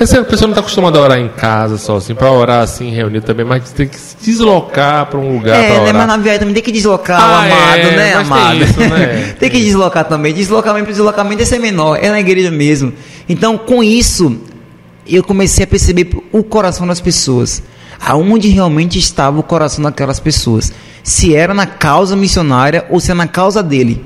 [0.00, 3.26] Essa pessoa não está acostumada a orar em casa só, assim, para orar assim, reunido
[3.26, 5.92] também, mas tem que se deslocar para um lugar é, né.
[5.92, 8.58] Mas na viagem também tem que deslocar ah, o amado, é, né, amado?
[8.58, 9.34] Tem, isso, né?
[9.40, 10.32] tem que deslocar também.
[10.32, 12.92] Deslocamento para deslocamento é ser menor, é na igreja mesmo.
[13.28, 14.40] Então, com isso,
[15.04, 17.60] eu comecei a perceber o coração das pessoas.
[18.00, 20.72] Aonde realmente estava o coração daquelas pessoas.
[21.02, 24.04] Se era na causa missionária ou se é na causa dele.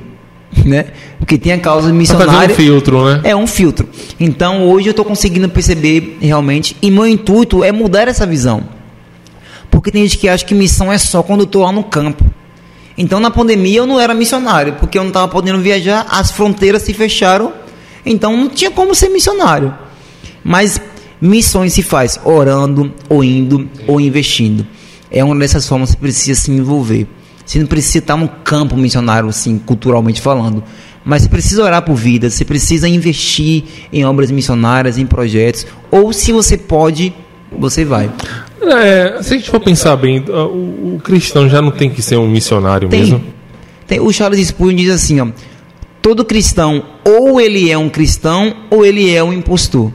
[0.65, 0.87] Né?
[1.19, 2.49] Porque tem a causa missionária.
[2.49, 3.21] Tá um filtro, né?
[3.25, 3.89] É um filtro.
[4.21, 6.77] Então hoje eu estou conseguindo perceber realmente.
[6.81, 8.63] E meu intuito é mudar essa visão.
[9.71, 12.25] Porque tem gente que acha que missão é só quando eu estou lá no campo.
[12.97, 16.83] Então na pandemia eu não era missionário, porque eu não estava podendo viajar, as fronteiras
[16.83, 17.53] se fecharam,
[18.05, 19.75] então não tinha como ser missionário.
[20.45, 20.79] Mas
[21.25, 24.67] Missões se faz orando, ou indo, ou investindo.
[25.09, 27.07] É uma dessas formas que precisa se envolver.
[27.53, 30.65] Você não precisa estar no campo missionário, assim, culturalmente falando.
[31.05, 35.67] Mas você precisa orar por vidas, você precisa investir em obras missionárias, em projetos.
[35.91, 37.13] Ou se você pode,
[37.55, 38.11] você vai.
[38.63, 42.17] É, se a gente for pensar bem, o, o, cristão já não tem que ser
[42.17, 43.23] um missionário tem, mesmo?
[43.87, 44.01] Tem.
[44.01, 45.27] O Charles Spurgeon diz assim, ó,
[46.01, 49.93] todo cristão ou ele é um cristão ou ele é um impostor.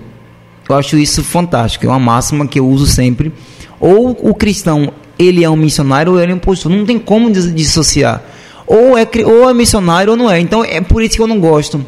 [0.69, 3.33] Eu acho isso fantástico, é uma máxima que eu uso sempre.
[3.79, 6.71] Ou o cristão, ele é um missionário ou ele é um impostor.
[6.71, 8.23] Não tem como dissociar.
[8.65, 10.39] Ou é, ou é missionário ou não é.
[10.39, 11.83] Então é por isso que eu não gosto.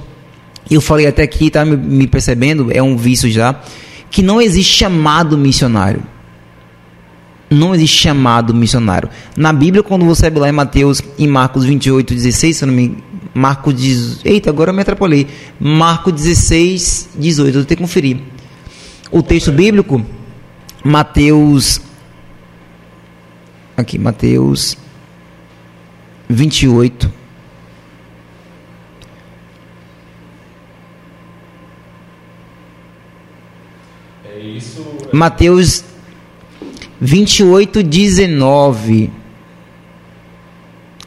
[0.69, 3.59] Eu falei até aqui, tá me, me percebendo, é um vício já,
[4.11, 6.03] que não existe chamado missionário.
[7.49, 9.09] Não existe chamado missionário.
[9.35, 12.75] Na Bíblia, quando você abre lá em Mateus, em Marcos 28, 16, se eu não
[12.75, 12.97] me
[13.33, 14.27] Marcos 18.
[14.27, 15.27] Eita, agora eu me atrapalhei.
[15.59, 17.57] Marcos 16, 18.
[17.57, 18.17] Eu tenho que conferir
[19.11, 20.03] o texto bíblico,
[20.83, 21.81] Mateus.
[23.79, 24.77] Aqui, Mateus
[26.27, 27.09] 28.
[34.25, 34.85] É isso.
[35.13, 35.85] Mateus
[36.99, 39.09] 28, 19.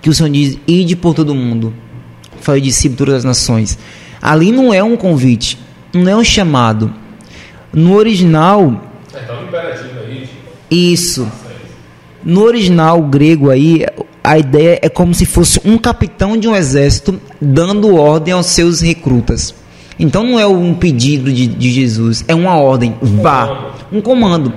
[0.00, 1.74] Que o Senhor diz: Ide por todo mundo,
[2.40, 3.78] fale discípulo de todas as nações.
[4.22, 5.58] Ali não é um convite,
[5.92, 6.90] não é um chamado
[7.70, 8.82] no original.
[10.70, 11.30] Isso.
[12.24, 13.84] No original grego aí,
[14.22, 18.80] a ideia é como se fosse um capitão de um exército dando ordem aos seus
[18.80, 19.54] recrutas.
[19.98, 22.96] Então não é um pedido de, de Jesus, é uma ordem.
[23.00, 23.72] Vá.
[23.92, 24.52] Um comando.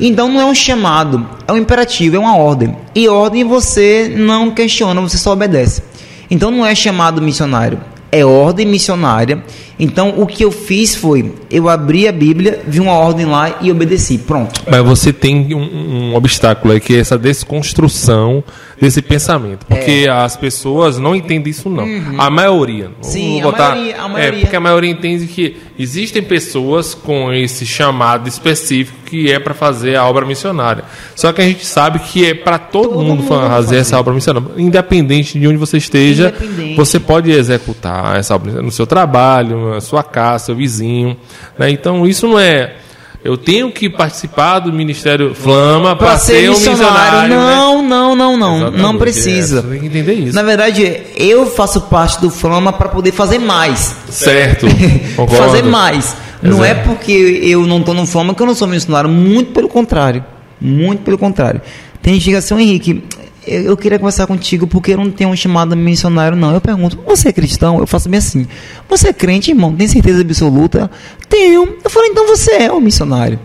[0.00, 2.76] Então não é um chamado, é um imperativo, é uma ordem.
[2.94, 5.82] E ordem você não questiona, você só obedece.
[6.30, 7.80] Então não é chamado missionário,
[8.12, 9.42] é ordem missionária.
[9.78, 13.70] Então o que eu fiz foi, eu abri a Bíblia, vi uma ordem lá e
[13.70, 14.18] obedeci.
[14.18, 14.60] Pronto.
[14.68, 18.42] Mas você tem um, um obstáculo aí que é essa desconstrução
[18.80, 20.08] desse pensamento, porque é.
[20.08, 21.84] as pessoas não entendem isso não.
[21.84, 22.20] Uhum.
[22.20, 22.90] A maioria.
[23.00, 24.38] Sim, botar, a maioria, a maioria.
[24.38, 29.54] É porque a maioria entende que existem pessoas com esse chamado específico que é para
[29.54, 30.84] fazer a obra missionária.
[31.16, 34.12] Só que a gente sabe que é para todo, todo, mundo, fazer, fazer essa obra
[34.12, 36.34] missionária, independente de onde você esteja,
[36.76, 41.16] você pode executar essa obra no seu trabalho, na sua casa, seu vizinho.
[41.58, 41.70] Né?
[41.70, 42.76] Então isso não é
[43.24, 47.34] eu tenho que participar do Ministério Flama para ser, ser um missionário.
[47.34, 47.88] Não, né?
[47.88, 48.56] não, não, não.
[48.56, 48.82] Exatamente.
[48.82, 49.58] Não precisa.
[49.58, 50.36] É, tem que entender isso.
[50.36, 53.96] Na verdade, eu faço parte do Flama para poder fazer mais.
[54.08, 54.66] Certo.
[55.36, 56.16] fazer mais.
[56.40, 59.68] Não é porque eu não estou no fama que eu não sou missionário, muito pelo
[59.68, 60.24] contrário.
[60.60, 61.60] Muito pelo contrário.
[62.00, 63.02] Tem gente que diz assim, Henrique,
[63.48, 66.54] eu, eu, queria conversar contigo porque eu não tenho um chamado missionário, não.
[66.54, 67.78] Eu pergunto, você é cristão?
[67.78, 68.46] Eu faço bem assim.
[68.88, 69.74] Você é crente, irmão?
[69.74, 70.90] Tem certeza absoluta?
[71.28, 71.76] Tenho.
[71.82, 73.38] Eu falo, então você é um missionário.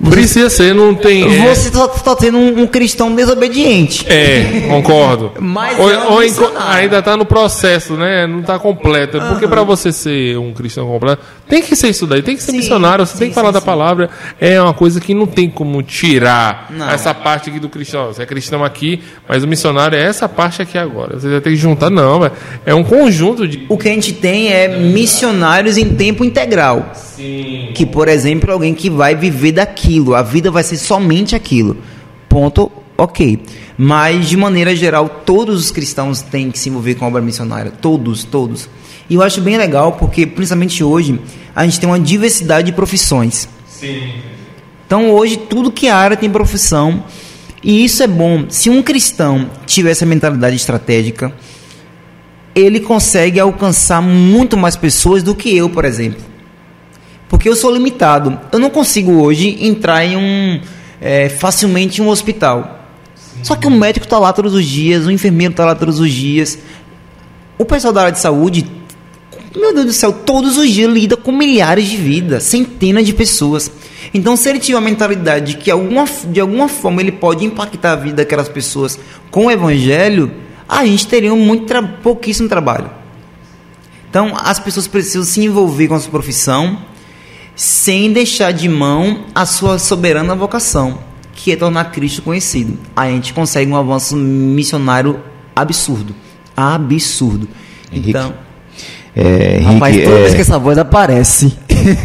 [0.00, 1.24] Você, Precisa ser, não tem.
[1.24, 1.54] É.
[1.54, 4.06] Você está tá tendo um, um, cristão desobediente.
[4.08, 5.32] É, concordo.
[5.38, 8.26] Mas ou, é um ou ainda está no processo, né?
[8.26, 9.18] Não está completo.
[9.18, 9.28] Uhum.
[9.28, 12.52] Porque para você ser um cristão completo, tem que ser isso daí, tem que ser
[12.52, 14.08] sim, missionário, você sim, tem que falar sim, da palavra.
[14.40, 16.88] É uma coisa que não tem como tirar não.
[16.88, 18.06] essa parte aqui do cristão.
[18.06, 21.18] Você é cristão aqui, mas o missionário é essa parte aqui agora.
[21.18, 22.30] Você vai ter que juntar, não.
[22.64, 23.66] É um conjunto de.
[23.68, 26.92] O que a gente tem é missionários em tempo integral.
[26.94, 27.72] Sim.
[27.74, 31.78] Que, por exemplo, alguém que vai viver daquilo, a vida vai ser somente aquilo.
[32.28, 33.40] Ponto, ok.
[33.76, 37.72] Mas, de maneira geral, todos os cristãos têm que se envolver com a obra missionária.
[37.72, 38.68] Todos, todos.
[39.10, 41.20] E eu acho bem legal porque, principalmente hoje,
[41.54, 43.48] a gente tem uma diversidade de profissões.
[43.68, 44.12] Sim.
[44.86, 47.02] Então, hoje, tudo que é área tem profissão.
[47.62, 48.44] E isso é bom.
[48.48, 51.32] Se um cristão tiver essa mentalidade estratégica,
[52.54, 56.22] ele consegue alcançar muito mais pessoas do que eu, por exemplo.
[57.28, 58.38] Porque eu sou limitado.
[58.52, 60.60] Eu não consigo hoje entrar em um
[61.00, 62.86] é, facilmente em um hospital.
[63.16, 63.40] Sim.
[63.42, 66.12] Só que o médico está lá todos os dias, o enfermeiro está lá todos os
[66.12, 66.58] dias.
[67.58, 68.79] O pessoal da área de saúde,
[69.54, 73.70] meu Deus do céu, todos os dias lida com milhares de vidas, centenas de pessoas.
[74.14, 77.92] Então, se ele tiver a mentalidade de que alguma, de alguma forma ele pode impactar
[77.92, 78.98] a vida daquelas pessoas
[79.30, 80.32] com o evangelho,
[80.68, 82.90] a gente teria muito tra pouquíssimo trabalho.
[84.08, 86.78] Então, as pessoas precisam se envolver com a sua profissão,
[87.56, 91.00] sem deixar de mão a sua soberana vocação,
[91.32, 92.78] que é tornar Cristo conhecido.
[92.94, 95.20] Aí a gente consegue um avanço missionário
[95.54, 96.14] absurdo.
[96.56, 97.48] Absurdo.
[97.92, 98.49] Henrique, então.
[99.14, 101.58] É, Henrique, rapaz, toda é, vez que essa voz aparece.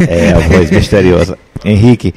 [0.07, 1.37] É a voz misteriosa.
[1.63, 2.13] Henrique,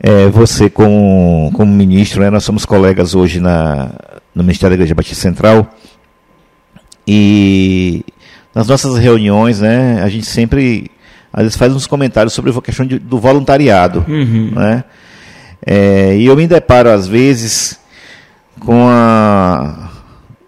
[0.00, 3.90] é, você como, como ministro, né, nós somos colegas hoje na,
[4.34, 5.74] no Ministério da Igreja Batista Central.
[7.06, 8.04] E
[8.54, 10.90] nas nossas reuniões, né, a gente sempre
[11.32, 14.04] às vezes faz uns comentários sobre a questão de, do voluntariado.
[14.08, 14.52] Uhum.
[14.54, 14.84] Né?
[15.64, 17.78] É, e eu me deparo, às vezes,
[18.60, 19.87] com a.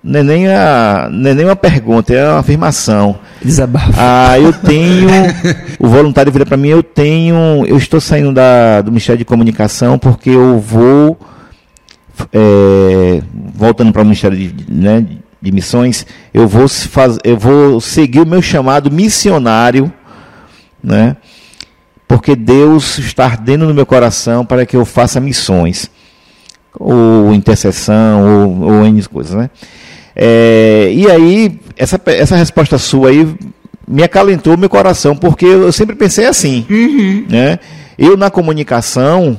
[0.03, 3.19] Não é nem, a, não é nem uma pergunta, é uma afirmação.
[3.43, 3.93] Desabafo.
[3.99, 5.09] Ah, eu tenho.
[5.79, 7.65] o voluntário vira para mim, eu tenho.
[7.67, 11.19] Eu estou saindo da, do Ministério de Comunicação porque eu vou.
[12.33, 13.23] É,
[13.55, 15.07] voltando para o Ministério de, né,
[15.41, 19.91] de Missões, eu vou, faz, eu vou seguir o meu chamado missionário
[20.83, 21.17] né?
[22.09, 25.91] Porque Deus está ardendo no meu coração para que eu faça missões,
[26.79, 29.51] ou intercessão, ou, ou N coisas, né?
[30.15, 33.35] É, e aí, essa, essa resposta sua aí
[33.87, 37.27] me acalentou meu coração, porque eu sempre pensei assim, uhum.
[37.29, 37.59] né?
[37.99, 39.39] Eu na comunicação,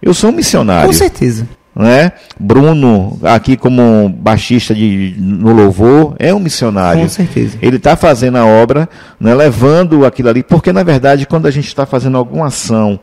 [0.00, 0.86] eu sou um missionário.
[0.86, 1.46] Com certeza
[1.76, 2.12] né?
[2.40, 7.02] Bruno, aqui como baixista de, no louvor, é um missionário.
[7.02, 7.58] Com certeza.
[7.60, 8.88] Ele está fazendo a obra,
[9.20, 12.98] né, levando aquilo ali, porque na verdade, quando a gente está fazendo alguma ação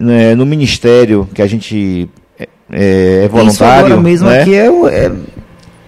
[0.00, 2.08] né, no ministério, que a gente
[2.70, 3.52] é, é, voluntário.
[3.52, 5.12] Isso agora mesmo né, aqui é, é,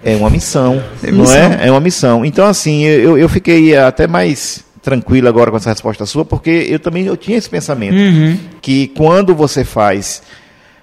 [0.04, 1.66] é uma missão, é não é?
[1.66, 2.24] É uma missão.
[2.24, 6.78] Então, assim, eu, eu fiquei até mais tranquilo agora com essa resposta sua, porque eu
[6.78, 7.96] também eu tinha esse pensamento.
[7.96, 8.38] Uhum.
[8.62, 10.22] Que quando você faz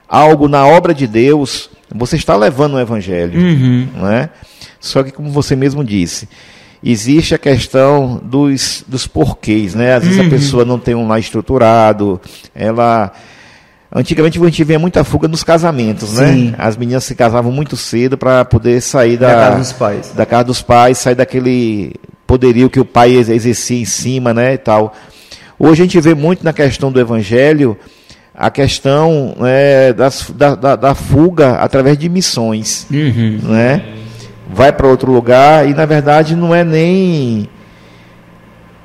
[0.07, 3.87] algo na obra de Deus, você está levando o evangelho, uhum.
[3.95, 4.29] não é?
[4.79, 6.27] Só que como você mesmo disse,
[6.83, 9.95] existe a questão dos, dos porquês, né?
[9.95, 10.27] Às vezes uhum.
[10.27, 12.21] a pessoa não tem um lá estruturado,
[12.53, 13.11] ela
[13.97, 16.27] Antigamente a gente via muita fuga nos casamentos, né?
[16.27, 16.45] Sim.
[16.49, 16.55] né?
[16.57, 20.11] As meninas se casavam muito cedo para poder sair da, da, casa dos pais.
[20.13, 21.93] Da casa dos pais, sair daquele
[22.27, 24.93] poderio que o pai exercia em cima, né, e tal.
[25.57, 27.77] Hoje a gente vê muito na questão do evangelho
[28.33, 32.85] a questão é, das, da, da, da, fuga através de missões.
[32.91, 33.39] Uhum.
[33.43, 33.81] Né?
[34.53, 37.47] Vai para outro lugar e, na verdade, não é nem.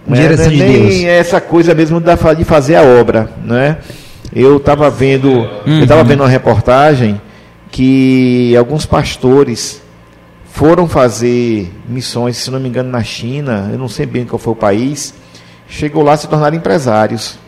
[0.06, 1.04] Não é, não é nem Deus.
[1.04, 3.28] essa coisa mesmo de fazer a obra.
[3.44, 3.76] Né?
[4.32, 5.80] Eu estava vendo, uhum.
[5.80, 7.20] eu vendo uma reportagem
[7.70, 9.82] que alguns pastores
[10.52, 14.52] foram fazer missões, se não me engano, na China, eu não sei bem qual foi
[14.52, 15.14] o país,
[15.68, 17.38] chegou lá se tornar empresários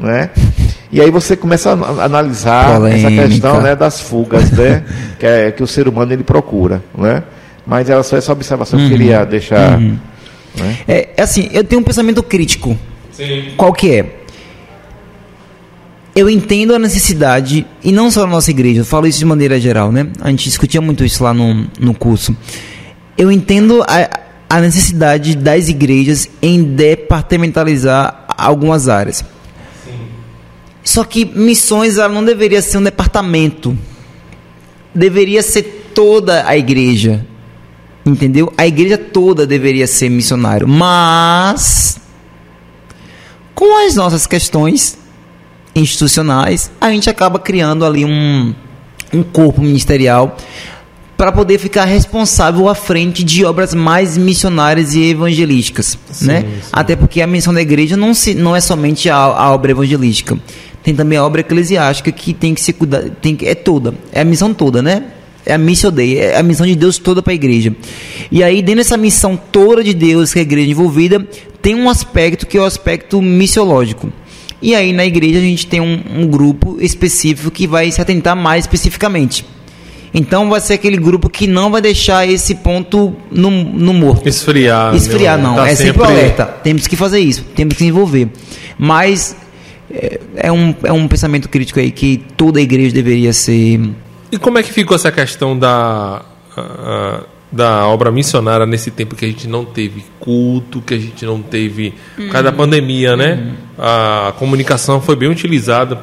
[0.00, 0.30] né?
[0.90, 3.08] E aí você começa a analisar Polêmica.
[3.08, 4.82] essa questão né, das fugas, né?
[5.18, 7.22] que, é, que o ser humano ele procura, né?
[7.66, 8.86] Mas era só essa observação uhum.
[8.86, 9.02] que eu uhum.
[9.02, 9.78] queria deixar.
[9.78, 9.98] Uhum.
[10.58, 10.78] Né?
[10.88, 12.76] É, é, assim, eu tenho um pensamento crítico.
[13.12, 13.50] Sim.
[13.56, 14.19] Qual que é?
[16.14, 19.60] Eu entendo a necessidade, e não só na nossa igreja, eu falo isso de maneira
[19.60, 20.08] geral, né?
[20.20, 22.36] A gente discutia muito isso lá no, no curso.
[23.16, 24.10] Eu entendo a,
[24.48, 29.24] a necessidade das igrejas em departamentalizar algumas áreas.
[29.84, 29.92] Sim.
[30.82, 33.78] Só que missões ela não deveria ser um departamento.
[34.92, 37.24] Deveria ser toda a igreja.
[38.04, 38.52] Entendeu?
[38.56, 40.66] A igreja toda deveria ser missionário.
[40.66, 42.00] Mas
[43.54, 44.98] com as nossas questões
[45.74, 48.54] institucionais, a gente acaba criando ali um,
[49.12, 50.36] um corpo ministerial
[51.16, 56.40] para poder ficar responsável à frente de obras mais missionárias e evangelísticas, sim, né?
[56.40, 56.68] Sim.
[56.72, 60.38] Até porque a missão da igreja não, se, não é somente a, a, obra evangelística,
[60.82, 64.22] tem também a obra eclesiástica que tem que se cuidar, tem que, é toda, é
[64.22, 65.04] a missão toda, né?
[65.44, 67.74] É a missão dele, é a missão de Deus toda para a igreja.
[68.30, 71.26] E aí, dentro dessa missão toda de Deus que a igreja é envolvida,
[71.60, 74.10] tem um aspecto que é o aspecto missiológico.
[74.62, 78.36] E aí, na igreja, a gente tem um, um grupo específico que vai se atentar
[78.36, 79.44] mais especificamente.
[80.12, 84.28] Então vai ser aquele grupo que não vai deixar esse ponto no, no morto.
[84.28, 84.94] Esfriar.
[84.94, 85.54] Esfriar, não.
[85.54, 86.46] Tá é sempre, sempre alerta.
[86.46, 88.28] Temos que fazer isso, temos que se envolver.
[88.76, 89.36] Mas
[89.90, 93.80] é, é, um, é um pensamento crítico aí que toda a igreja deveria ser.
[94.32, 96.22] E como é que ficou essa questão da.
[96.56, 101.24] Uh, da obra missionária nesse tempo que a gente não teve culto, que a gente
[101.24, 101.94] não teve.
[102.16, 103.34] Por causa da pandemia, né?
[103.34, 103.54] Uhum.
[103.78, 106.00] A comunicação foi bem utilizada,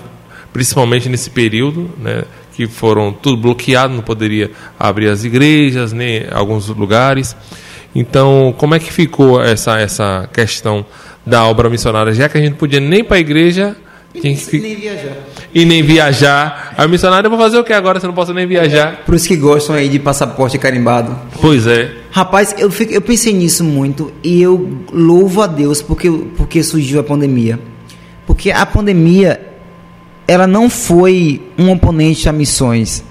[0.52, 2.24] principalmente nesse período, né?
[2.58, 7.36] que foram tudo bloqueado, não poderia abrir as igrejas, nem né, alguns lugares.
[7.94, 10.84] Então, como é que ficou essa, essa questão
[11.24, 12.12] da obra missionária?
[12.14, 13.78] Já que a gente podia nem para a igreja.
[14.12, 14.60] E que...
[14.60, 15.14] nem viajar.
[15.54, 16.74] E nem viajar.
[16.78, 18.00] A missionária vai fazer o que agora?
[18.00, 19.04] Você não pode nem viajar.
[19.06, 21.18] Por isso que gostam aí de passaporte carimbado.
[21.42, 21.96] Pois é.
[22.12, 27.00] Rapaz, eu, fico, eu pensei nisso muito e eu louvo a Deus porque, porque surgiu
[27.00, 27.60] a pandemia.
[28.26, 29.42] Porque a pandemia
[30.28, 33.04] ela não foi um oponente a missões.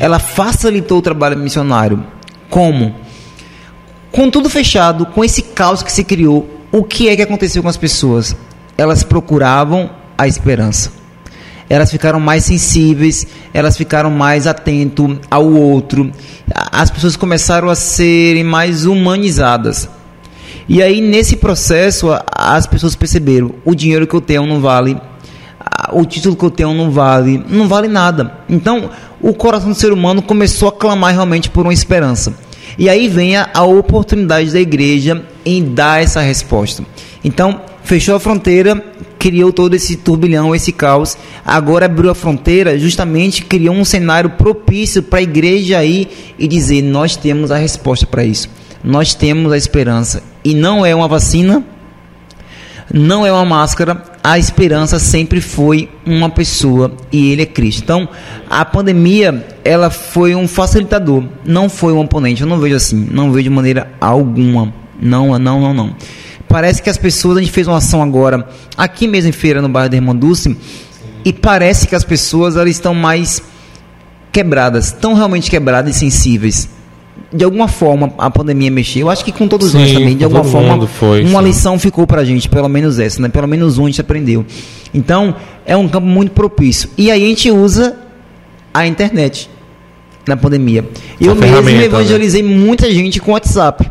[0.00, 2.02] Ela facilitou o trabalho missionário.
[2.48, 2.96] Como?
[4.10, 7.68] Com tudo fechado, com esse caos que se criou, o que é que aconteceu com
[7.68, 8.34] as pessoas?
[8.76, 11.01] Elas procuravam a esperança.
[11.72, 16.12] Elas ficaram mais sensíveis, elas ficaram mais atentos ao outro.
[16.70, 19.88] As pessoas começaram a serem mais humanizadas.
[20.68, 25.00] E aí, nesse processo, as pessoas perceberam: o dinheiro que eu tenho não vale
[25.94, 28.34] o título que eu tenho não vale, não vale nada.
[28.50, 32.34] Então, o coração do ser humano começou a clamar realmente por uma esperança.
[32.78, 36.84] E aí vem a, a oportunidade da igreja em dar essa resposta.
[37.24, 38.82] Então, fechou a fronteira,
[39.18, 41.16] criou todo esse turbilhão, esse caos.
[41.44, 46.08] Agora abriu a fronteira, justamente criou um cenário propício para a igreja aí
[46.38, 48.48] e dizer: nós temos a resposta para isso.
[48.82, 50.22] Nós temos a esperança.
[50.44, 51.64] E não é uma vacina,
[52.92, 57.82] não é uma máscara, a esperança sempre foi uma pessoa e ele é Cristo.
[57.82, 58.08] Então,
[58.50, 62.42] a pandemia, ela foi um facilitador, não foi um oponente.
[62.42, 64.74] Eu não vejo assim, não vejo de maneira alguma.
[65.00, 65.96] Não, não, não, não.
[66.52, 68.46] Parece que as pessoas, a gente fez uma ação agora,
[68.76, 70.54] aqui mesmo em feira, no bairro da Irmã Dulce,
[71.24, 73.42] e parece que as pessoas elas estão mais
[74.30, 76.68] quebradas, tão realmente quebradas e sensíveis
[77.32, 79.06] de alguma forma a pandemia mexeu.
[79.06, 81.46] Eu acho que com todos sim, nós também, de alguma forma, foi, uma sim.
[81.46, 83.30] lição ficou pra gente, pelo menos essa, né?
[83.30, 84.44] Pelo menos um a gente aprendeu.
[84.92, 85.34] Então,
[85.64, 86.90] é um campo muito propício.
[86.98, 87.96] E aí a gente usa
[88.74, 89.48] a internet
[90.26, 90.86] na pandemia.
[91.18, 91.84] Eu mesmo né?
[91.84, 92.54] evangelizei né?
[92.54, 93.90] muita gente com WhatsApp.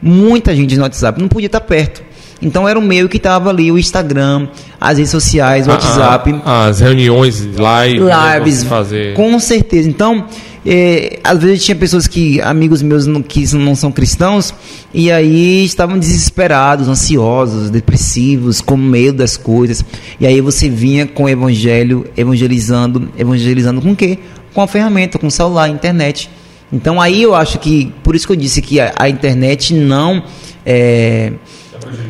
[0.00, 1.20] Muita gente no WhatsApp.
[1.20, 2.02] Não podia estar perto.
[2.40, 4.48] Então era o meio que estava ali, o Instagram,
[4.80, 6.40] as redes sociais, o ah, WhatsApp.
[6.44, 9.14] Ah, as reuniões, live, lives, fazer.
[9.14, 9.88] com certeza.
[9.88, 10.24] Então,
[10.64, 14.54] é, às vezes tinha pessoas que, amigos meus não, que não são cristãos,
[14.94, 19.84] e aí estavam desesperados, ansiosos, depressivos, com medo das coisas.
[20.20, 24.18] E aí você vinha com o evangelho, evangelizando, evangelizando com o quê?
[24.54, 26.30] Com a ferramenta, com o celular, a internet.
[26.72, 30.22] Então aí eu acho que, por isso que eu disse que a, a internet não,
[30.64, 31.32] é,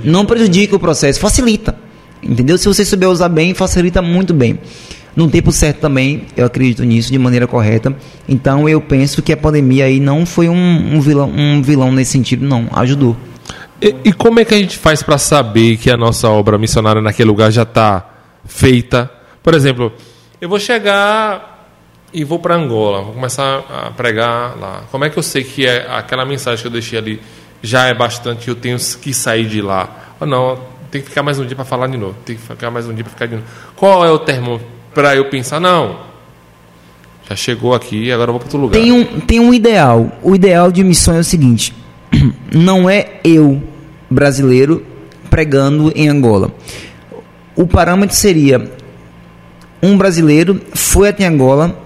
[0.03, 1.77] não prejudica o processo, facilita.
[2.23, 2.59] Entendeu?
[2.59, 4.59] Se você souber usar bem, facilita muito bem
[5.19, 7.93] num tempo certo também, eu acredito nisso de maneira correta.
[8.29, 12.13] Então eu penso que a pandemia aí não foi um, um vilão, um vilão nesse
[12.13, 13.17] sentido, não, ajudou.
[13.83, 17.03] E, e como é que a gente faz para saber que a nossa obra missionária
[17.03, 18.09] naquele lugar já está
[18.45, 19.11] feita?
[19.43, 19.93] Por exemplo,
[20.41, 21.48] eu vou chegar
[22.13, 24.83] e vou para Angola, vou começar a pregar lá.
[24.91, 27.21] Como é que eu sei que é aquela mensagem que eu deixei ali
[27.61, 30.15] já é bastante eu tenho que sair de lá?
[30.21, 30.59] Ou não,
[30.91, 32.95] tem que ficar mais um dia para falar de novo, tem que ficar mais um
[32.95, 33.47] dia para ficar de novo.
[33.77, 34.61] Qual é o termo
[34.95, 36.01] para eu pensar, não,
[37.29, 38.81] já chegou aqui, agora vou para outro lugar.
[38.81, 40.11] Tem um, tem um ideal.
[40.23, 41.75] O ideal de missão é o seguinte:
[42.51, 43.63] não é eu,
[44.11, 44.85] brasileiro,
[45.29, 46.51] pregando em Angola.
[47.55, 48.71] O parâmetro seria
[49.83, 51.79] um brasileiro foi até Angola,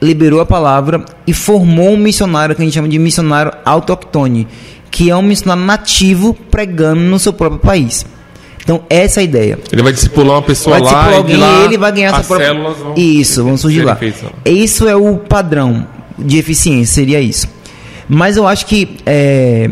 [0.00, 4.46] liberou a palavra e formou um missionário que a gente chama de missionário autóctone,
[4.90, 8.06] que é um missionário nativo pregando no seu próprio país.
[8.62, 9.58] Então, essa é a ideia.
[9.72, 12.54] Ele vai discipular uma pessoa vai lá alguém, e lá ele vai ganhar essa própria...
[12.54, 13.98] Vão isso, vão surgir lá.
[14.44, 15.86] Isso é o padrão
[16.18, 17.48] de eficiência, seria isso.
[18.08, 19.70] Mas eu acho que é,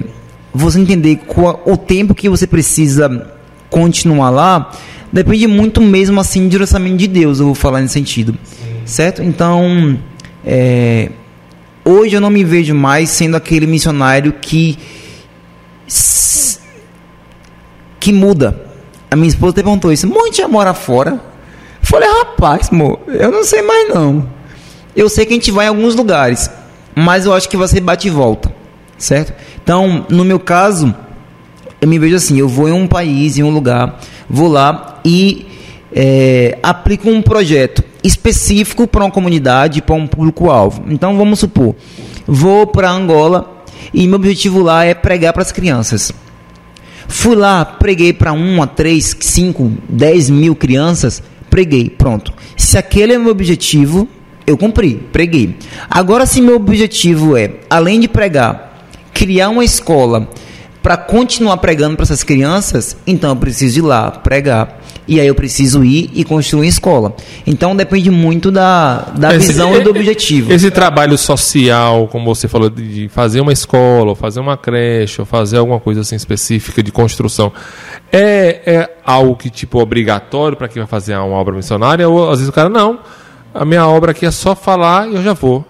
[0.55, 3.31] você entender qual, o tempo que você precisa
[3.69, 4.71] continuar lá
[5.13, 8.35] depende muito mesmo assim do direcionamento de Deus, eu vou falar nesse sentido.
[8.85, 9.23] Certo?
[9.23, 9.99] Então,
[10.45, 11.11] é,
[11.85, 14.79] hoje eu não me vejo mais sendo aquele missionário que
[17.99, 18.67] que muda.
[19.11, 20.07] A minha esposa perguntou isso.
[20.07, 21.21] Muito já mora fora.
[21.83, 24.29] Falei, rapaz, amor, eu não sei mais não.
[24.95, 26.51] Eu sei que a gente vai em alguns lugares,
[26.95, 28.53] mas eu acho que você bate e volta,
[28.99, 29.33] certo?
[29.63, 30.95] Então, no meu caso,
[31.81, 35.47] eu me vejo assim, eu vou em um país, em um lugar, vou lá e
[35.93, 40.85] é, aplico um projeto específico para uma comunidade, para um público-alvo.
[40.89, 41.75] Então, vamos supor,
[42.27, 46.13] vou para Angola e meu objetivo lá é pregar para as crianças.
[47.07, 52.33] Fui lá, preguei para uma, três, cinco, dez mil crianças, preguei, pronto.
[52.57, 54.07] Se aquele é meu objetivo,
[54.47, 55.57] eu cumpri, preguei.
[55.91, 60.29] Agora, se meu objetivo é, além de pregar, criar uma escola
[60.83, 64.78] para continuar pregando para essas crianças, então eu preciso ir lá pregar.
[65.09, 67.17] E aí eu preciso ir e construir uma escola.
[67.47, 70.53] Então depende muito da, da esse, visão e do objetivo.
[70.53, 75.27] Esse trabalho social, como você falou, de fazer uma escola, ou fazer uma creche, ou
[75.27, 77.51] fazer alguma coisa assim específica de construção,
[78.13, 82.07] é, é algo que tipo obrigatório para quem vai fazer uma obra missionária?
[82.07, 82.99] Ou às vezes o cara, não,
[83.55, 85.65] a minha obra aqui é só falar e eu já vou.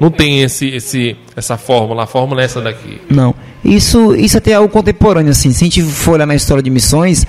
[0.00, 2.98] Não tem esse, esse, essa fórmula, a fórmula é essa daqui.
[3.10, 3.34] Não.
[3.62, 5.52] Isso, isso até é contemporâneo, assim.
[5.52, 7.26] Se a gente for olhar na história de missões,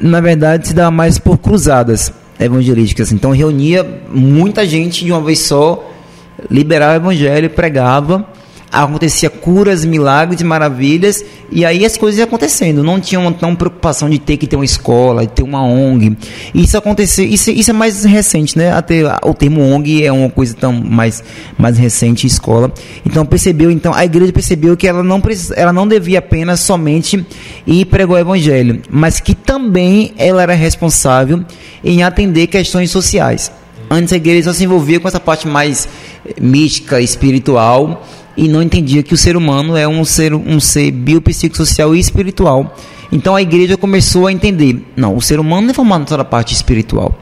[0.00, 3.12] na verdade se dava mais por cruzadas evangelísticas.
[3.12, 5.88] Então reunia muita gente de uma vez só,
[6.50, 8.26] liberava o evangelho, pregava
[8.70, 12.84] acontecia curas, milagres, maravilhas, e aí as coisas iam acontecendo.
[12.84, 16.16] Não tinha uma tão preocupação de ter que ter uma escola, de ter uma ONG.
[16.54, 18.72] Isso aconteceu, isso, isso é mais recente, né?
[18.72, 21.22] Até o termo ONG é uma coisa tão mais,
[21.58, 22.72] mais recente, escola.
[23.04, 25.20] Então percebeu, então a igreja percebeu que ela não,
[25.56, 27.24] ela não devia apenas somente
[27.66, 31.44] ir pregar o evangelho, mas que também ela era responsável
[31.84, 33.50] em atender questões sociais.
[33.90, 35.88] Antes a igreja só se envolvia com essa parte mais
[36.40, 38.06] mística, espiritual,
[38.40, 42.74] e não entendia que o ser humano é um ser, um ser biopsicossocial e espiritual.
[43.12, 46.24] Então a igreja começou a entender: não, o ser humano não é formado só da
[46.24, 47.14] parte espiritual.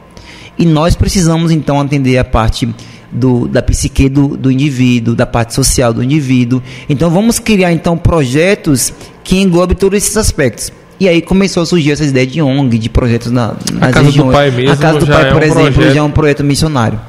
[0.57, 2.69] E nós precisamos então atender a parte
[3.11, 6.63] do, da psique do, do indivíduo, da parte social do indivíduo.
[6.87, 10.71] Então vamos criar então projetos que englobem todos esses aspectos.
[11.01, 14.05] E aí começou a surgir essa ideia de ONG, de projetos na, nas a Casa
[14.05, 14.27] regiões.
[14.29, 14.71] do Pai mesmo.
[14.71, 15.93] A Casa do Pai, é por um exemplo, projeto...
[15.93, 16.99] já é um projeto missionário.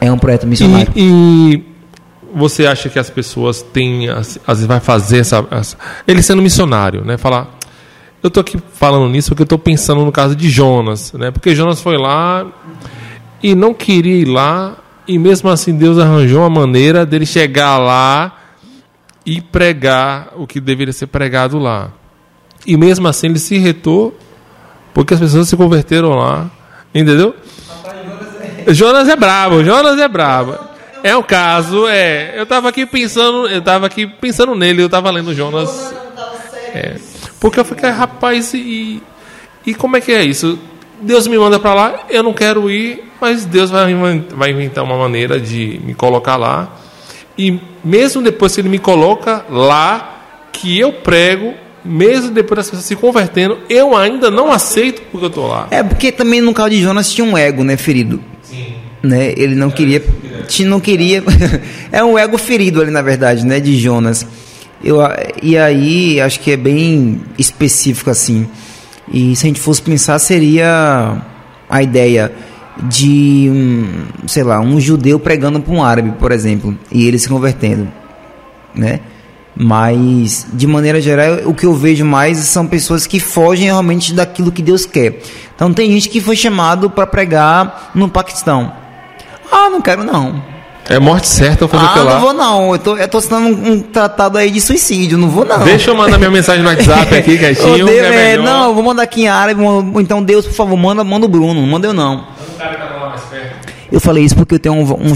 [0.00, 0.92] É um projeto missionário.
[0.94, 1.73] e, e
[2.34, 7.04] você acha que as pessoas têm, às vezes vai fazer essa, essa, ele sendo missionário,
[7.04, 7.16] né?
[7.16, 7.58] Falar,
[8.22, 11.30] eu estou aqui falando nisso porque eu estou pensando no caso de Jonas, né?
[11.30, 12.46] Porque Jonas foi lá
[13.42, 18.36] e não queria ir lá e mesmo assim Deus arranjou uma maneira dele chegar lá
[19.24, 21.90] e pregar o que deveria ser pregado lá.
[22.66, 24.18] E mesmo assim ele se retou
[24.92, 26.50] porque as pessoas se converteram lá,
[26.94, 27.34] entendeu?
[28.68, 30.73] Jonas é brabo, Jonas é brabo.
[31.04, 32.32] É o caso, é.
[32.34, 35.94] Eu tava aqui pensando, eu tava aqui pensando nele, eu tava lendo Jonas.
[36.72, 36.96] É,
[37.38, 39.02] porque eu fiquei, rapaz, e,
[39.66, 40.58] e como é que é isso?
[41.02, 43.94] Deus me manda para lá, eu não quero ir, mas Deus vai,
[44.34, 46.74] vai inventar uma maneira de me colocar lá.
[47.36, 51.52] E mesmo depois que ele me coloca lá, que eu prego,
[51.84, 55.68] mesmo depois das pessoas se convertendo, eu ainda não aceito porque eu tô lá.
[55.70, 58.24] É porque também no caso de Jonas tinha um ego, né, ferido.
[59.04, 59.34] Né?
[59.36, 60.02] Ele não queria
[60.64, 61.22] não queria.
[61.90, 63.60] é um ego ferido ali, na verdade, né?
[63.60, 64.26] De Jonas.
[64.82, 64.98] Eu,
[65.42, 68.46] e aí, acho que é bem específico assim.
[69.12, 71.22] E se a gente fosse pensar, seria
[71.68, 72.32] a ideia
[72.82, 77.28] de, um, sei lá, um judeu pregando para um árabe, por exemplo, e ele se
[77.28, 77.88] convertendo,
[78.74, 79.00] né?
[79.56, 84.50] Mas, de maneira geral, o que eu vejo mais são pessoas que fogem realmente daquilo
[84.50, 85.20] que Deus quer.
[85.54, 88.83] Então, tem gente que foi chamado para pregar no Paquistão.
[89.50, 90.42] Ah, não quero não.
[90.86, 92.72] É morte certa ou fazer ah, não vou não.
[92.72, 95.60] Eu tô, eu tô assinando um, um, tratado aí de suicídio, não vou não.
[95.60, 97.86] Deixa eu mandar minha mensagem no WhatsApp aqui, quietinho.
[97.86, 99.62] Deus, é, é não, vou mandar aqui em árabe.
[99.98, 101.54] Então, Deus, por favor, manda, manda o Bruno.
[101.54, 102.26] Não manda eu não.
[103.90, 105.14] Eu falei isso porque eu tenho um, um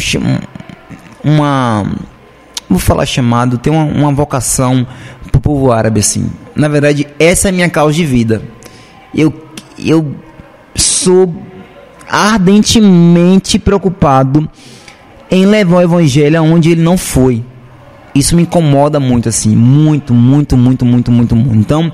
[1.23, 1.85] uma.
[2.69, 4.87] Vou falar chamado, tenho uma, uma vocação
[5.31, 6.31] pro povo árabe, assim.
[6.55, 8.43] Na verdade, essa é a minha causa de vida.
[9.15, 9.33] Eu,
[9.79, 10.15] eu
[10.75, 11.35] sou
[12.09, 14.49] ardentemente preocupado
[15.31, 17.43] em levar o evangelho aonde ele não foi.
[18.15, 21.57] Isso me incomoda muito, assim, muito, muito, muito, muito, muito, muito.
[21.57, 21.93] Então,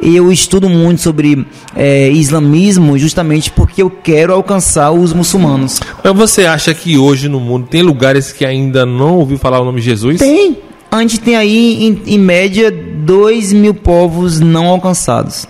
[0.00, 5.80] eu estudo muito sobre é, islamismo justamente porque eu quero alcançar os muçulmanos.
[6.04, 9.64] Mas você acha que hoje no mundo tem lugares que ainda não ouviu falar o
[9.64, 10.18] nome de Jesus?
[10.18, 10.58] Tem.
[10.90, 15.48] A gente tem aí, em, em média, 2 mil povos não alcançados.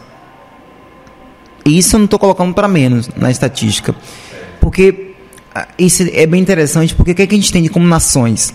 [1.66, 3.94] Isso eu não estou colocando para menos na estatística.
[4.60, 5.12] Porque
[5.54, 8.54] ah, isso é bem interessante, porque o que, é que a gente tem como nações?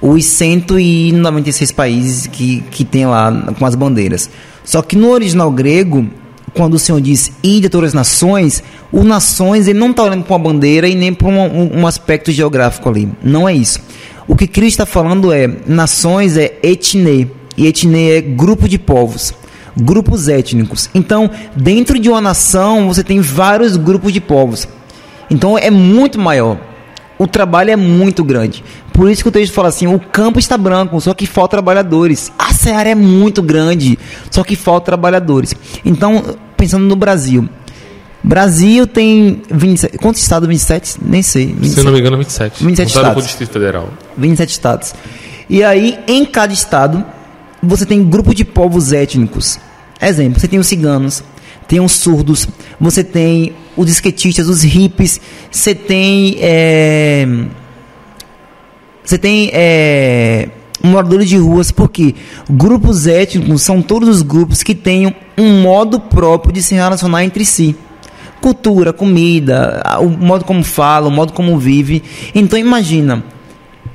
[0.00, 4.30] Os 196 países que, que tem lá com as bandeiras.
[4.64, 6.06] Só que no original grego,
[6.54, 10.24] quando o Senhor diz e de todas as nações, o nações ele não está olhando
[10.24, 13.08] para uma bandeira e nem para um, um, aspecto geográfico ali.
[13.22, 13.80] Não é isso.
[14.26, 19.34] O que Cristo está falando é nações é etne e etne é grupo de povos
[19.76, 20.88] grupos étnicos.
[20.94, 24.68] Então, dentro de uma nação, você tem vários grupos de povos.
[25.30, 26.58] Então, é muito maior.
[27.18, 28.64] O trabalho é muito grande.
[28.92, 32.32] Por isso que o texto fala assim: o campo está branco, só que falta trabalhadores.
[32.38, 33.98] A seara é muito grande,
[34.30, 35.54] só que falta trabalhadores.
[35.84, 37.48] Então, pensando no Brasil.
[38.22, 40.48] Brasil tem 27, quantos estados?
[40.48, 40.96] 27?
[41.02, 41.46] Nem sei.
[41.46, 41.74] 27.
[41.74, 42.64] Se não me engano, 27.
[42.64, 43.12] 27 estados.
[43.12, 43.88] Com o Distrito Federal.
[44.16, 44.94] 27 estados.
[45.48, 47.04] E aí, em cada estado,
[47.64, 49.58] você tem grupo de povos étnicos.
[50.00, 51.22] Exemplo, você tem os ciganos,
[51.66, 52.48] tem os surdos,
[52.80, 55.20] você tem os esquetistas, os hippies,
[55.50, 56.36] você tem.
[56.40, 57.26] É,
[59.04, 59.50] você tem.
[59.52, 60.48] É,
[60.82, 62.14] moradores de ruas, porque
[62.48, 67.44] grupos étnicos são todos os grupos que têm um modo próprio de se relacionar entre
[67.44, 67.74] si.
[68.40, 72.02] Cultura, comida, o modo como fala, o modo como vive.
[72.34, 73.24] Então imagina,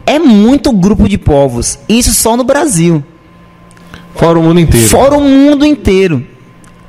[0.06, 1.78] é muito grupo de povos.
[1.88, 3.04] Isso só no Brasil.
[4.20, 4.88] Fora o mundo inteiro.
[4.90, 6.28] Fora o mundo inteiro.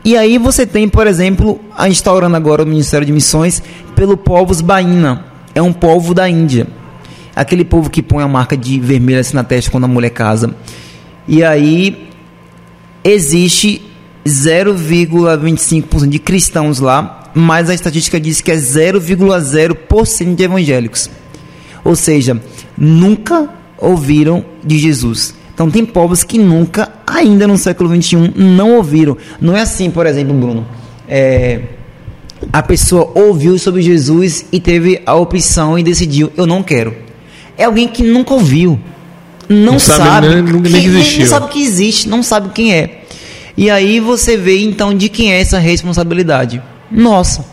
[0.05, 3.63] E aí você tem, por exemplo, a instaurando agora o Ministério de Missões
[3.95, 5.27] pelo povos Baína.
[5.55, 6.67] É um povo da Índia.
[7.37, 10.57] Aquele povo que põe a marca de vermelho assim na testa quando a mulher casa.
[11.29, 12.09] E aí
[13.05, 13.81] existe
[14.27, 21.09] 0,25% de cristãos lá, mas a estatística diz que é 0,0% de evangélicos.
[21.85, 22.43] Ou seja,
[22.77, 23.49] nunca
[23.79, 25.39] ouviram de Jesus.
[25.61, 29.15] Então tem povos que nunca, ainda no século XXI, não ouviram.
[29.39, 30.67] Não é assim, por exemplo, Bruno.
[31.07, 31.61] É,
[32.51, 36.97] a pessoa ouviu sobre Jesus e teve a opção e decidiu, eu não quero.
[37.59, 38.81] É alguém que nunca ouviu.
[39.51, 41.21] Não, não sabe, sabe nem, nem, existiu.
[41.21, 43.03] não sabe que existe, não sabe quem é.
[43.55, 46.63] E aí você vê então de quem é essa responsabilidade.
[46.91, 47.45] Nossa.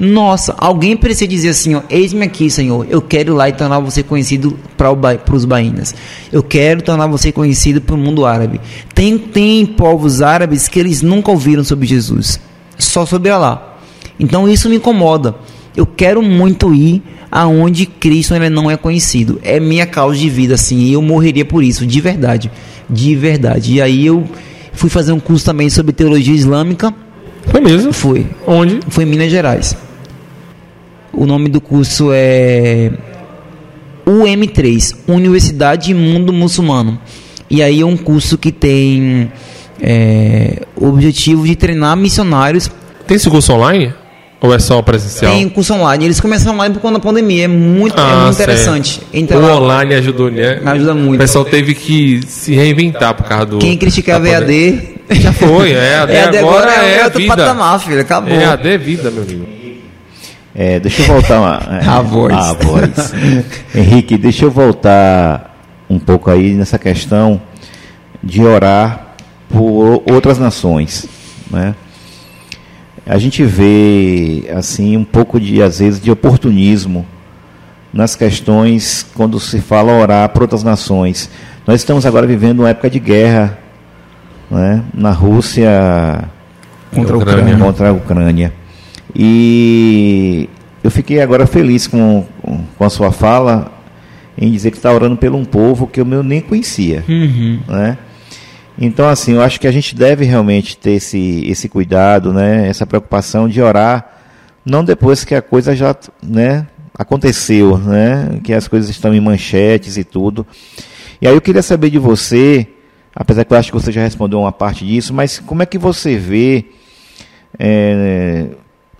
[0.00, 3.80] Nossa, alguém precisa dizer assim, ó, eis-me aqui, Senhor, eu quero ir lá e tornar
[3.80, 4.90] você conhecido para
[5.34, 5.94] os baínas.
[6.32, 8.62] Eu quero tornar você conhecido para o mundo árabe.
[8.94, 12.40] Tem, tem povos árabes que eles nunca ouviram sobre Jesus,
[12.78, 13.78] só sobre Allah.
[14.18, 15.34] Então isso me incomoda.
[15.76, 19.38] Eu quero muito ir aonde Cristo ele não é conhecido.
[19.42, 22.50] É minha causa de vida, assim, e eu morreria por isso, de verdade,
[22.88, 23.74] de verdade.
[23.74, 24.24] E aí eu
[24.72, 26.94] fui fazer um curso também sobre teologia islâmica
[27.46, 27.92] foi mesmo?
[27.92, 28.26] Foi.
[28.46, 28.80] Onde?
[28.88, 29.76] Foi em Minas Gerais.
[31.12, 32.90] O nome do curso é
[34.06, 36.98] UM3, Universidade Mundo Muçulmano.
[37.48, 39.30] E aí é um curso que tem
[39.80, 42.70] é, o objetivo de treinar missionários.
[43.06, 43.92] Tem esse curso online?
[44.40, 45.32] Ou é só presencial?
[45.32, 46.06] Tem curso online.
[46.06, 47.44] Eles começaram online por conta da pandemia.
[47.44, 49.02] É muito, é ah, é muito interessante.
[49.12, 50.60] Então, o online ajudou, né?
[50.64, 51.16] Ajuda muito.
[51.16, 53.58] O pessoal teve que se reinventar por causa do.
[53.58, 54.98] Quem criticava EAD.
[55.10, 55.98] Já foi, é.
[55.98, 57.36] AD, EAD agora, agora é, é outro vida.
[57.36, 58.00] patamar, filho.
[58.00, 58.32] Acabou.
[58.32, 59.59] É AD é vida, meu amigo.
[60.54, 61.56] É, deixa eu voltar uma,
[61.98, 62.34] a voz.
[62.34, 63.12] A voz.
[63.74, 65.56] Henrique, deixa eu voltar
[65.88, 67.40] um pouco aí nessa questão
[68.22, 69.14] de orar
[69.48, 71.06] por outras nações,
[71.50, 71.74] né?
[73.10, 77.04] a gente vê assim um pouco de às vezes de oportunismo
[77.92, 81.28] nas questões quando se fala orar por outras nações.
[81.66, 83.58] Nós estamos agora vivendo uma época de guerra,
[84.48, 86.24] né, na Rússia
[86.94, 87.56] contra a Ucrânia.
[87.56, 88.52] Contra a Ucrânia.
[89.14, 90.48] E
[90.82, 92.24] eu fiquei agora feliz com,
[92.76, 93.72] com a sua fala
[94.36, 97.60] em dizer que está orando pelo um povo que eu nem conhecia, uhum.
[97.68, 97.98] né?
[98.78, 102.86] Então, assim, eu acho que a gente deve realmente ter esse, esse cuidado, né, essa
[102.86, 104.22] preocupação de orar,
[104.64, 106.66] não depois que a coisa já né,
[106.96, 110.46] aconteceu, né, que as coisas estão em manchetes e tudo.
[111.20, 112.66] E aí eu queria saber de você,
[113.14, 115.76] apesar que eu acho que você já respondeu uma parte disso, mas como é que
[115.76, 116.64] você vê
[117.58, 118.46] é,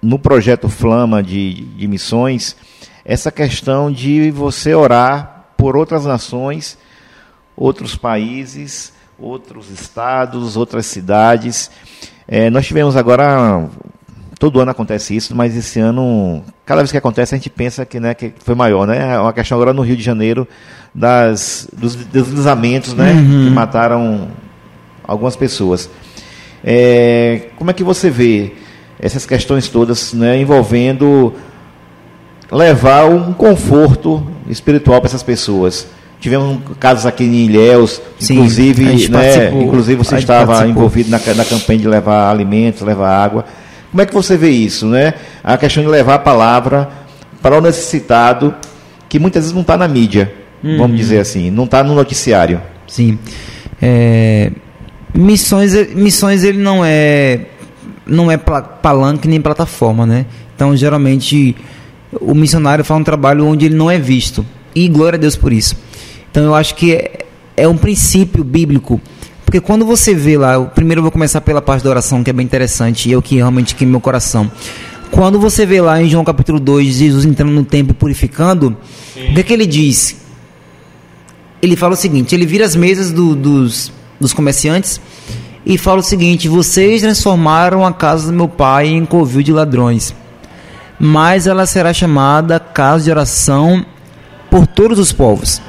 [0.02, 2.56] no projeto Flama de, de missões
[3.04, 6.78] essa questão de você orar por outras nações,
[7.56, 11.70] outros países, outros estados, outras cidades.
[12.28, 13.68] É, nós tivemos agora
[14.38, 18.00] todo ano acontece isso, mas esse ano, cada vez que acontece, a gente pensa que,
[18.00, 19.14] né, que foi maior, né?
[19.14, 20.48] É uma questão agora no Rio de Janeiro
[20.94, 23.12] das, dos deslizamentos, né?
[23.12, 23.44] Uhum.
[23.44, 24.28] Que mataram
[25.04, 25.90] algumas pessoas.
[26.64, 28.54] É, como é que você vê
[29.00, 31.32] essas questões todas né, envolvendo
[32.50, 35.86] levar um conforto espiritual para essas pessoas?
[36.20, 40.70] Tivemos casos aqui em Ilhéus, Sim, inclusive, né, inclusive você estava participou.
[40.70, 43.46] envolvido na, na campanha de levar alimentos, levar água.
[43.90, 45.14] Como é que você vê isso, né?
[45.42, 46.88] A questão de levar a palavra
[47.40, 48.54] para o necessitado,
[49.08, 50.32] que muitas vezes não está na mídia,
[50.62, 50.76] uhum.
[50.76, 52.60] vamos dizer assim, não está no noticiário.
[52.86, 53.18] Sim.
[53.80, 54.52] É,
[55.14, 57.46] missões, missões ele não é
[58.06, 60.26] não é palanque nem plataforma, né?
[60.54, 61.56] Então, geralmente,
[62.20, 64.44] o missionário faz um trabalho onde ele não é visto.
[64.74, 65.76] E glória a Deus por isso.
[66.30, 69.00] Então eu acho que é, é um princípio bíblico.
[69.44, 72.32] Porque quando você vê lá, primeiro eu vou começar pela parte da oração, que é
[72.32, 74.50] bem interessante, e é o que realmente queima meu coração.
[75.10, 78.76] Quando você vê lá em João capítulo 2, Jesus entrando no templo e purificando,
[79.16, 80.16] o que é que ele diz?
[81.60, 85.00] Ele fala o seguinte: ele vira as mesas do, dos, dos comerciantes
[85.64, 90.14] e fala o seguinte: Vocês transformaram a casa do meu pai em covil de ladrões,
[90.98, 93.84] mas ela será chamada casa de oração
[94.50, 95.60] por todos os povos.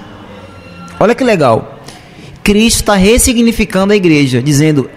[0.99, 1.79] Olha que legal.
[2.43, 4.89] Cristo está ressignificando a igreja, dizendo: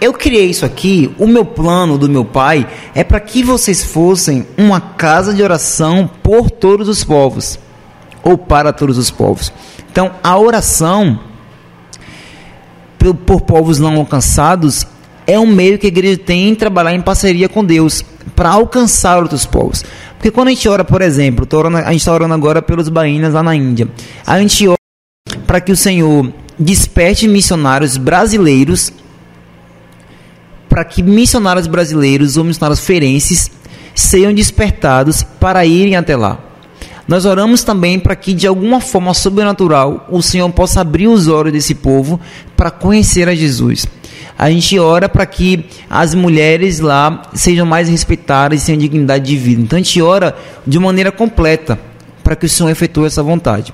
[0.00, 4.46] Eu criei isso aqui, o meu plano do meu Pai é para que vocês fossem
[4.56, 7.58] uma casa de oração por todos os povos,
[8.22, 9.52] ou para todos os povos.
[9.90, 11.18] Então, a oração
[12.98, 14.86] por, por povos não alcançados
[15.26, 18.04] é um meio que a igreja tem em trabalhar em parceria com Deus
[18.34, 19.84] para alcançar outros povos.
[20.16, 23.34] Porque quando a gente ora, por exemplo, orando, a gente está orando agora pelos baínas
[23.34, 23.88] lá na Índia,
[24.26, 24.76] a gente ora
[25.46, 28.92] para que o Senhor desperte missionários brasileiros,
[30.68, 33.50] para que missionários brasileiros ou missionários ferenses
[33.94, 36.45] sejam despertados para irem até lá.
[37.06, 41.52] Nós oramos também para que, de alguma forma sobrenatural, o Senhor possa abrir os olhos
[41.52, 42.20] desse povo
[42.56, 43.86] para conhecer a Jesus.
[44.38, 49.36] A gente ora para que as mulheres lá sejam mais respeitadas e tenham dignidade de
[49.36, 49.62] vida.
[49.62, 51.78] Então a gente ora de maneira completa
[52.22, 53.72] para que o Senhor efetue essa vontade.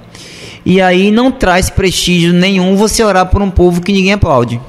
[0.64, 4.60] E aí não traz prestígio nenhum você orar por um povo que ninguém aplaude.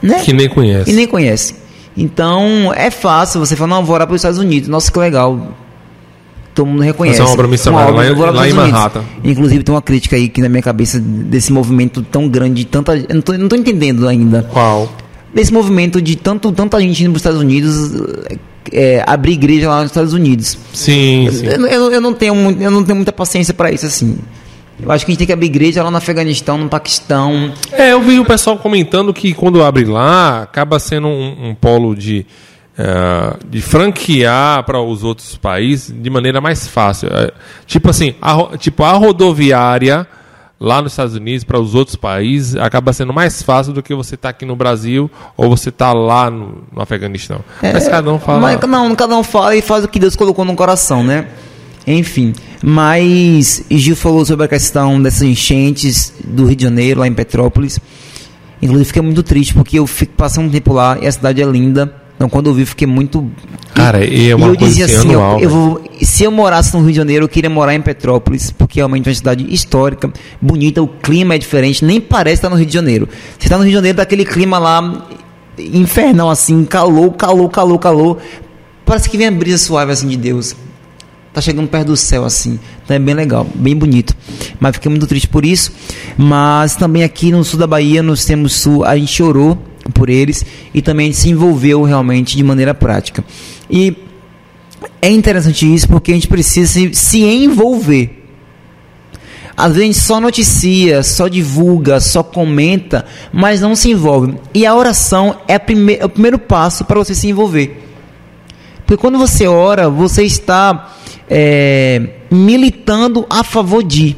[0.00, 0.20] Né?
[0.20, 0.90] Que nem conhece.
[0.90, 1.56] E nem conhece.
[1.96, 4.68] Então é fácil você falar, não, vou orar para os Estados Unidos.
[4.68, 5.54] Nossa, que legal.
[6.54, 7.18] Todo mundo reconhece.
[7.18, 9.04] Fazer uma obra missionária lá, lá em Manhattan.
[9.24, 12.96] Inclusive tem uma crítica aí que na minha cabeça desse movimento tão grande, tanta.
[12.96, 14.44] Eu não tô, não tô entendendo ainda.
[14.44, 14.90] Qual?
[15.34, 17.90] Desse movimento de tanto, tanta gente indo para os Estados Unidos
[18.72, 20.56] é, abrir igreja lá nos Estados Unidos.
[20.72, 21.46] Sim, sim.
[21.46, 24.18] Eu, eu, eu, não tenho, eu não tenho muita paciência para isso assim.
[24.80, 27.52] Eu acho que a gente tem que abrir igreja lá no Afeganistão, no Paquistão.
[27.72, 31.94] É, eu vi o pessoal comentando que quando abre lá, acaba sendo um, um polo
[31.94, 32.26] de,
[32.78, 37.08] uh, de franquear para os outros países de maneira mais fácil.
[37.12, 37.32] É,
[37.66, 40.06] tipo assim, a, tipo a rodoviária
[40.58, 44.14] lá nos Estados Unidos para os outros países acaba sendo mais fácil do que você
[44.14, 47.40] estar tá aqui no Brasil ou você estar tá lá no, no Afeganistão.
[47.62, 48.40] É, mas cada um fala.
[48.40, 51.28] Mas, não, cada um fala e faz o que Deus colocou no coração, né?
[51.86, 52.32] Enfim,
[52.62, 57.78] mas Gil falou sobre a questão dessas enchentes do Rio de Janeiro, lá em Petrópolis.
[58.62, 61.44] Inclusive, fiquei muito triste porque eu fico passando um tempo lá e a cidade é
[61.44, 62.03] linda.
[62.16, 63.28] Então, quando eu vi, fiquei muito.
[63.74, 66.80] Cara, e é uma e eu dizia assim: eu, eu vou, se eu morasse no
[66.80, 70.80] Rio de Janeiro, eu queria morar em Petrópolis, porque realmente é uma cidade histórica, bonita,
[70.80, 73.08] o clima é diferente, nem parece estar no Rio de Janeiro.
[73.38, 75.06] Você está no Rio de Janeiro, daquele clima lá
[75.58, 78.18] infernal, assim, calor, calor, calor, calor.
[78.84, 80.54] Parece que vem a brisa suave assim de Deus
[81.34, 82.60] tá chegando perto do céu assim.
[82.84, 84.14] Então é bem legal, bem bonito.
[84.60, 85.72] Mas fiquei muito triste por isso.
[86.16, 89.58] Mas também aqui no sul da Bahia, no extremo sul, a gente orou
[89.92, 93.24] por eles e também se envolveu realmente de maneira prática.
[93.70, 93.96] E
[95.00, 98.22] é interessante isso porque a gente precisa se, se envolver.
[99.56, 104.34] Às vezes a gente só noticia, só divulga, só comenta, mas não se envolve.
[104.52, 107.82] E a oração é, prime é o primeiro passo para você se envolver.
[108.84, 110.92] Porque quando você ora, você está
[111.30, 114.16] é, militando a favor de.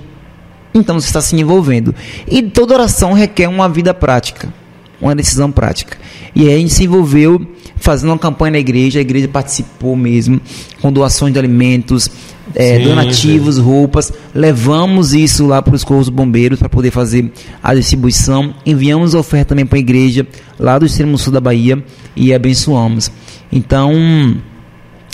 [0.74, 1.94] Então você está se envolvendo.
[2.26, 4.52] E toda oração requer uma vida prática,
[5.00, 5.96] uma decisão prática.
[6.34, 7.40] E aí a gente se envolveu
[7.76, 10.40] fazendo uma campanha na igreja, a igreja participou mesmo,
[10.80, 12.10] com doações de alimentos,
[12.54, 13.60] é, sim, donativos, sim.
[13.60, 14.12] roupas.
[14.34, 17.30] Levamos isso lá para os corpos bombeiros para poder fazer
[17.62, 18.54] a distribuição.
[18.64, 20.26] Enviamos a oferta também para a igreja
[20.58, 21.82] lá do extremo sul da Bahia
[22.14, 23.10] e abençoamos.
[23.52, 23.92] Então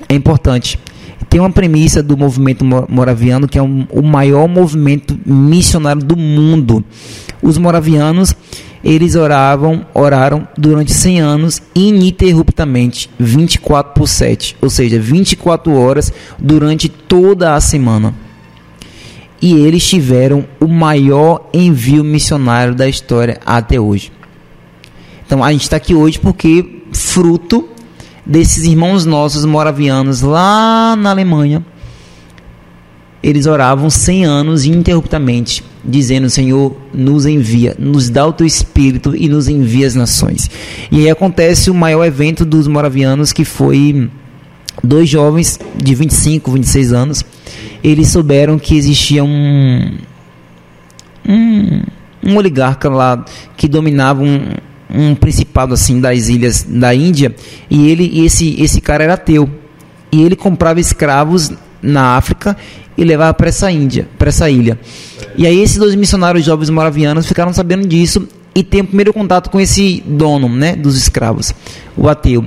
[0.08, 0.78] é importante
[1.32, 6.84] tem uma premissa do movimento moraviano que é um, o maior movimento missionário do mundo.
[7.42, 8.34] Os moravianos
[8.84, 16.88] eles oravam, oraram durante 100 anos ininterruptamente, 24 por 7, ou seja, 24 horas durante
[16.88, 18.14] toda a semana.
[19.40, 24.12] E eles tiveram o maior envio missionário da história até hoje.
[25.26, 27.68] Então a gente está aqui hoje porque fruto
[28.24, 31.64] desses irmãos nossos moravianos lá na Alemanha,
[33.22, 39.28] eles oravam 100 anos ininterruptamente, dizendo: Senhor, nos envia, nos dá o teu espírito e
[39.28, 40.50] nos envia as nações.
[40.90, 44.10] E aí acontece o maior evento dos moravianos, que foi
[44.82, 47.24] dois jovens de 25, 26 anos.
[47.82, 49.98] Eles souberam que existia um,
[51.28, 51.82] um,
[52.24, 53.24] um oligarca lá
[53.56, 54.52] que dominava um,
[54.88, 57.34] um principado assim das ilhas da Índia
[57.68, 59.50] e ele esse esse cara era ateu
[60.12, 61.50] e ele comprava escravos
[61.80, 62.56] na África
[62.96, 64.78] e levava para essa Índia, para essa ilha.
[65.36, 69.50] E aí esses dois missionários jovens moravianos ficaram sabendo disso e tem o primeiro contato
[69.50, 71.54] com esse dono, né, dos escravos,
[71.96, 72.44] o ateu.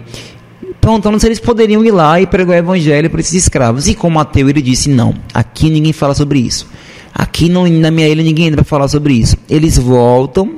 [0.79, 3.87] Perguntando se eles poderiam ir lá e pregar o evangelho para esses escravos.
[3.87, 6.67] E como ateu, ele disse: Não, aqui ninguém fala sobre isso.
[7.11, 9.35] Aqui não, na minha ilha ninguém vai falar sobre isso.
[9.49, 10.57] Eles voltam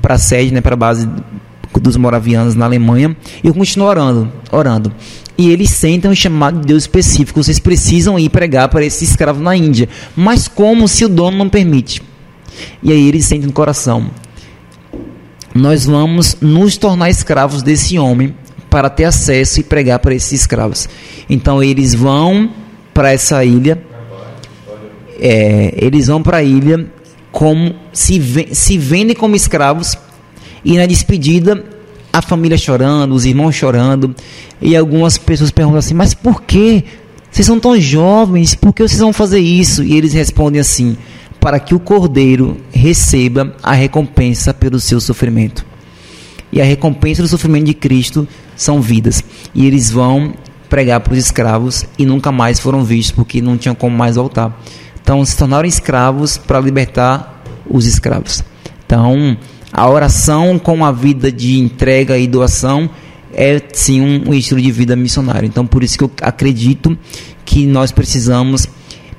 [0.00, 1.08] para a sede, né, para a base
[1.80, 4.92] dos moravianos na Alemanha, e eu continuo orando, orando.
[5.36, 7.42] E eles sentem um chamado de Deus específico.
[7.42, 9.88] Vocês precisam ir pregar para esse escravo na Índia.
[10.14, 12.00] Mas como se o dono não permite?
[12.82, 14.10] E aí eles sentem no coração.
[15.52, 18.34] Nós vamos nos tornar escravos desse homem
[18.70, 20.88] para ter acesso e pregar para esses escravos.
[21.28, 22.50] Então eles vão
[22.92, 23.82] para essa ilha.
[25.20, 26.86] É, eles vão para a ilha
[27.30, 28.20] como se,
[28.52, 29.96] se vendem como escravos
[30.64, 31.64] e na despedida
[32.12, 34.14] a família chorando, os irmãos chorando
[34.60, 36.84] e algumas pessoas perguntam assim: mas por que
[37.30, 38.54] vocês são tão jovens?
[38.54, 39.82] Por que vocês vão fazer isso?
[39.82, 40.96] E eles respondem assim:
[41.40, 45.66] para que o cordeiro receba a recompensa pelo seu sofrimento.
[46.52, 49.22] E a recompensa do sofrimento de Cristo são vidas.
[49.52, 50.32] E eles vão
[50.70, 54.58] pregar para os escravos e nunca mais foram vistos porque não tinham como mais voltar.
[55.02, 58.42] Então se tornaram escravos para libertar os escravos.
[58.86, 59.36] Então,
[59.76, 62.88] a oração com a vida de entrega e doação
[63.32, 65.46] é sim um, um estilo de vida missionário.
[65.48, 66.96] Então, por isso que eu acredito
[67.44, 68.68] que nós precisamos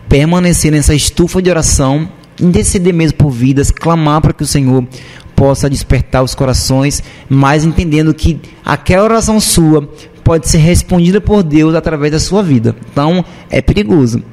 [0.08, 2.10] permanecer nessa estufa de oração,
[2.40, 4.88] interceder mesmo por vidas, clamar para que o Senhor
[5.36, 9.90] possa despertar os corações, mas entendendo que aquela oração sua
[10.24, 12.74] pode ser respondida por Deus através da sua vida.
[12.90, 14.24] Então, é perigoso.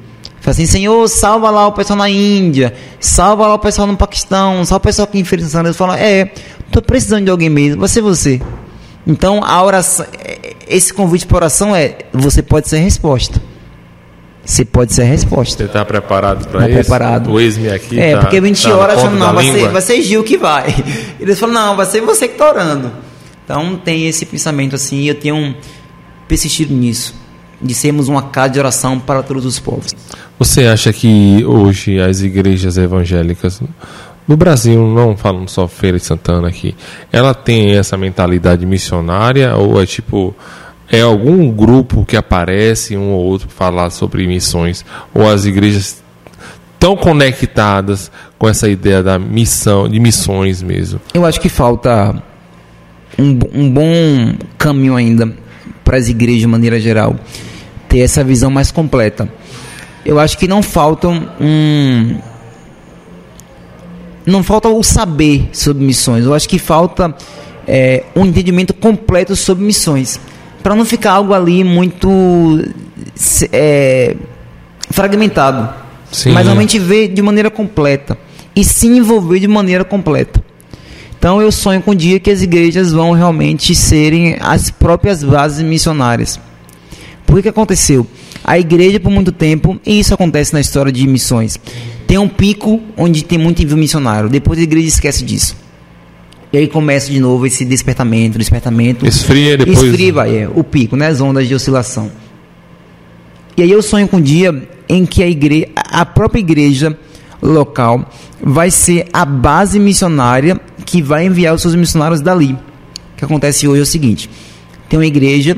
[0.43, 4.65] Fala assim, Senhor, salva lá o pessoal na Índia, salva lá o pessoal no Paquistão,
[4.65, 6.33] salva o pessoal aqui em Feira de Deus fala, é,
[6.67, 8.41] estou precisando de alguém mesmo, vai ser você.
[9.07, 10.05] Então, a oração,
[10.67, 13.41] esse convite para oração é, você pode ser a resposta.
[14.43, 15.55] Você pode ser a resposta.
[15.55, 16.75] Você está preparado para tá isso?
[16.77, 17.31] preparado.
[17.31, 20.01] O ex-me aqui É, tá, porque 20 tá horas falando, não, vai ser, vai ser
[20.01, 20.75] Gil que vai.
[21.21, 22.91] Eles falam, não, vai ser você que está orando.
[23.45, 25.55] Então, tem esse pensamento assim, e eu tenho
[26.27, 27.22] persistido nisso
[27.63, 29.95] de sermos uma casa de oração para todos os povos.
[30.37, 33.61] Você acha que hoje as igrejas evangélicas
[34.27, 36.75] no Brasil, não falando só Feira de Santana aqui,
[37.11, 40.35] ela tem essa mentalidade missionária ou é tipo
[40.89, 46.03] é algum grupo que aparece um ou outro falar sobre missões ou as igrejas
[46.79, 50.99] tão conectadas com essa ideia da missão, de missões mesmo?
[51.13, 52.21] Eu acho que falta
[53.17, 55.33] um, um bom caminho ainda
[55.83, 57.15] para as igrejas de maneira geral
[57.93, 59.29] ter essa visão mais completa.
[60.03, 62.17] Eu acho que não falta um
[64.25, 66.25] não falta o saber sobre missões.
[66.25, 67.13] Eu acho que falta
[67.67, 70.19] é, um entendimento completo sobre missões,
[70.63, 72.09] para não ficar algo ali muito
[73.51, 74.15] é,
[74.89, 75.71] fragmentado,
[76.11, 76.31] Sim.
[76.31, 78.17] mas realmente ver de maneira completa
[78.55, 80.43] e se envolver de maneira completa.
[81.19, 85.63] Então eu sonho com o dia que as igrejas vão realmente serem as próprias bases
[85.63, 86.39] missionárias.
[87.33, 88.05] Por que aconteceu?
[88.43, 91.59] A igreja, por muito tempo, e isso acontece na história de missões,
[92.05, 94.29] tem um pico onde tem muito envio missionário.
[94.29, 95.55] Depois a igreja esquece disso.
[96.53, 99.03] E aí começa de novo esse despertamento, despertamento.
[99.07, 99.81] Esfria depois.
[99.81, 101.07] Esfria, vai, é, o pico, né?
[101.07, 102.11] As ondas de oscilação.
[103.57, 106.95] E aí eu sonho com um dia em que a igreja, a própria igreja
[107.41, 108.11] local
[108.43, 112.53] vai ser a base missionária que vai enviar os seus missionários dali.
[112.53, 114.29] O que acontece hoje é o seguinte:
[114.87, 115.57] tem uma igreja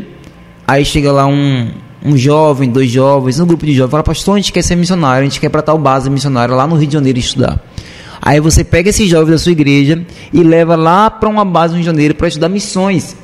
[0.67, 1.69] Aí chega lá um,
[2.03, 5.21] um jovem, dois jovens, um grupo de jovens, fala, pastor, a gente quer ser missionário,
[5.21, 7.63] a gente quer para tal base missionária lá no Rio de Janeiro estudar.
[8.21, 11.77] Aí você pega esses jovens da sua igreja e leva lá para uma base no
[11.77, 13.15] Rio de Janeiro para estudar missões.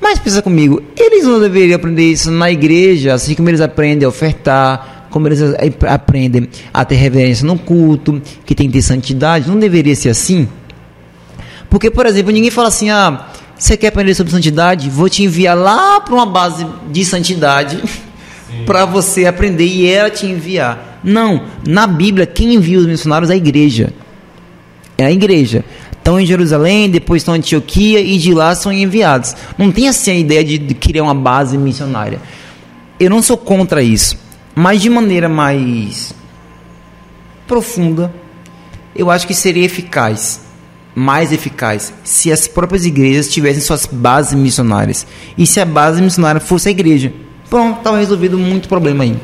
[0.00, 4.08] Mas pensa comigo, eles não deveriam aprender isso na igreja, assim como eles aprendem a
[4.08, 5.40] ofertar, como eles
[5.88, 10.46] aprendem a ter reverência no culto, que tem que ter santidade, não deveria ser assim?
[11.70, 13.26] Porque, por exemplo, ninguém fala assim, ah,
[13.58, 14.90] você quer aprender sobre santidade?
[14.90, 17.82] Vou te enviar lá para uma base de santidade
[18.66, 21.00] para você aprender e ela te enviar.
[21.02, 23.92] Não, na Bíblia, quem envia os missionários é a igreja.
[24.98, 25.64] É a igreja.
[25.92, 29.34] Estão em Jerusalém, depois estão em Antioquia e de lá são enviados.
[29.58, 32.20] Não tem assim a ideia de, de criar uma base missionária.
[32.98, 34.16] Eu não sou contra isso,
[34.54, 36.14] mas de maneira mais
[37.46, 38.12] profunda,
[38.94, 40.45] eu acho que seria eficaz,
[40.98, 45.06] mais eficaz, se as próprias igrejas tivessem suas bases missionárias.
[45.36, 47.12] E se a base missionária fosse a igreja.
[47.50, 49.14] Pronto, estava resolvido muito problema aí.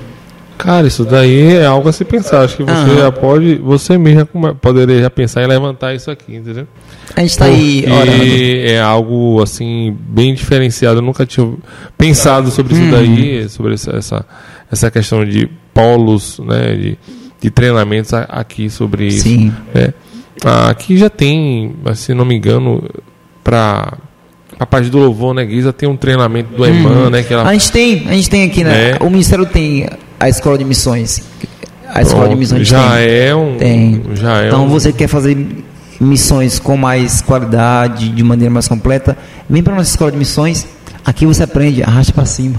[0.58, 2.42] Cara, isso daí é algo a se pensar.
[2.42, 2.98] Acho que você uhum.
[2.98, 6.68] já pode, você mesmo poderia já pensar em levantar isso aqui, entendeu?
[7.16, 8.22] A gente está aí orando.
[8.22, 10.98] é algo assim bem diferenciado.
[10.98, 11.54] Eu nunca tinha
[11.96, 14.26] pensado sobre isso daí, sobre essa, essa,
[14.70, 16.98] essa questão de polos, né, de,
[17.40, 19.22] de treinamentos aqui sobre isso.
[19.22, 19.52] Sim.
[19.74, 19.94] Né?
[20.44, 22.82] Aqui já tem, se não me engano,
[23.44, 23.94] para
[24.58, 27.10] a parte do louvor, né, Guisa, tem um treinamento do hum.
[27.10, 27.22] né?
[27.22, 27.48] Que ela...
[27.48, 28.90] A gente tem, a gente tem aqui, né?
[28.90, 28.98] É.
[29.00, 29.88] O Ministério tem
[30.18, 31.22] a escola de missões.
[31.88, 33.08] A Pronto, escola de missões já tem.
[33.08, 33.56] é um.
[33.56, 34.02] Tem.
[34.14, 34.68] Já é então um...
[34.68, 35.36] você quer fazer
[36.00, 39.16] missões com mais qualidade, de maneira mais completa,
[39.48, 40.66] vem para nossa escola de missões.
[41.04, 42.56] Aqui você aprende, arrasta para cima.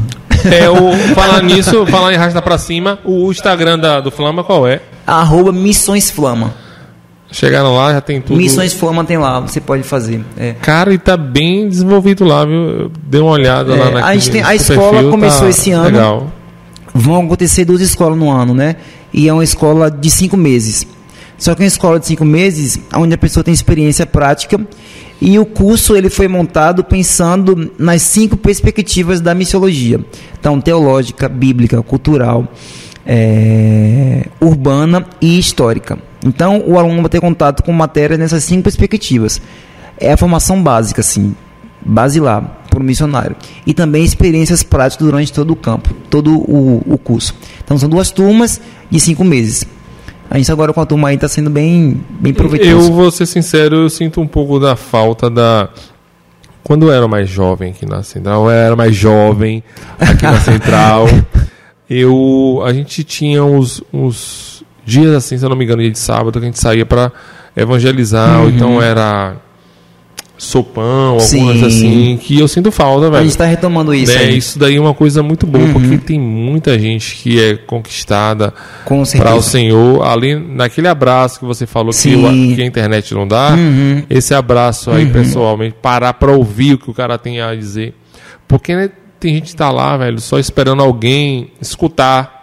[0.52, 4.68] É, o, falar nisso, falar em arrasta para cima, o Instagram da, do Flama qual
[4.68, 4.82] é?
[5.08, 6.54] Arroba Missões Flama.
[7.34, 8.38] Chegaram lá, já tem tudo.
[8.38, 10.24] Missões Flama tem lá, você pode fazer.
[10.38, 10.54] É.
[10.62, 12.92] Cara, e tá bem desenvolvido lá, viu?
[13.08, 15.72] Dê uma olhada é, lá na A, gente tem, a escola perfil, começou tá esse
[15.72, 15.86] ano.
[15.86, 16.32] Legal.
[16.94, 18.76] Vão acontecer duas escolas no ano, né?
[19.12, 20.86] E é uma escola de cinco meses.
[21.36, 24.60] Só que é uma escola de cinco meses, onde a pessoa tem experiência prática
[25.20, 30.00] e o curso ele foi montado pensando nas cinco perspectivas da missiologia.
[30.40, 32.48] Então, teológica, bíblica, cultural,
[33.04, 35.98] é, urbana e histórica.
[36.24, 39.42] Então, o aluno vai ter contato com matérias nessas cinco perspectivas.
[39.98, 41.36] É a formação básica, assim,
[41.82, 43.36] basilar para o missionário.
[43.68, 47.36] E também experiências práticas durante todo o campo, todo o, o curso.
[47.64, 49.66] Então, são duas turmas de cinco meses.
[50.30, 52.72] A gente agora com a turma aí está sendo bem, bem proveitoso.
[52.72, 55.70] Eu vou ser sincero, eu sinto um pouco da falta da.
[56.64, 59.62] Quando eu era mais jovem aqui na Central, eu era mais jovem
[60.00, 61.08] aqui na Central.
[61.90, 64.53] eu, a gente tinha uns, uns
[64.86, 67.12] dias assim, se eu não me engano, dia de sábado, que a gente saía para
[67.56, 68.44] evangelizar, uhum.
[68.44, 69.38] ou então era
[70.38, 73.18] sopão, algumas assim, que eu sinto falta, velho.
[73.18, 74.14] A gente está retomando isso.
[74.14, 74.32] Né?
[74.32, 75.74] Isso daí é uma coisa muito boa, uhum.
[75.74, 78.54] porque tem muita gente que é conquistada
[79.18, 80.06] para o Senhor.
[80.06, 84.04] Ali, naquele abraço que você falou que, o, que, a internet não dá, uhum.
[84.10, 85.12] esse abraço aí, uhum.
[85.12, 87.94] pessoalmente, parar para ouvir o que o cara tem a dizer.
[88.48, 88.90] Porque né,
[89.20, 92.43] tem gente que está lá, velho, só esperando alguém escutar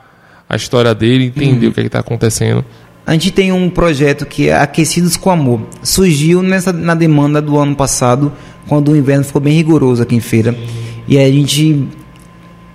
[0.51, 1.70] a história dele, entender uhum.
[1.70, 2.64] o que é está acontecendo.
[3.06, 5.60] A gente tem um projeto que é Aquecidos com Amor.
[5.81, 8.32] Surgiu nessa, na demanda do ano passado,
[8.66, 10.56] quando o inverno ficou bem rigoroso aqui em feira.
[11.06, 11.86] E a gente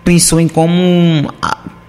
[0.05, 1.29] pensou em como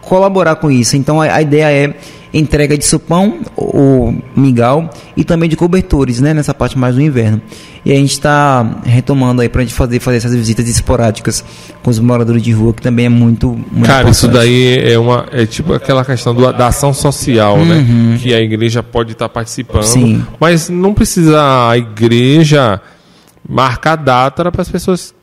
[0.00, 0.96] colaborar com isso.
[0.96, 1.94] Então a, a ideia é
[2.34, 3.40] entrega de sopão
[3.76, 7.42] ou migal e também de cobertores, né, nessa parte mais do inverno.
[7.84, 11.44] E a gente está retomando aí para a gente fazer, fazer essas visitas esporádicas
[11.82, 14.14] com os moradores de rua, que também é muito, muito Cara, importante.
[14.14, 18.10] isso daí é uma é tipo aquela questão do, da ação social, né, uhum.
[18.12, 20.24] né, que a igreja pode estar tá participando, Sim.
[20.40, 22.80] mas não precisa a igreja
[23.46, 25.14] marcar data para as pessoas,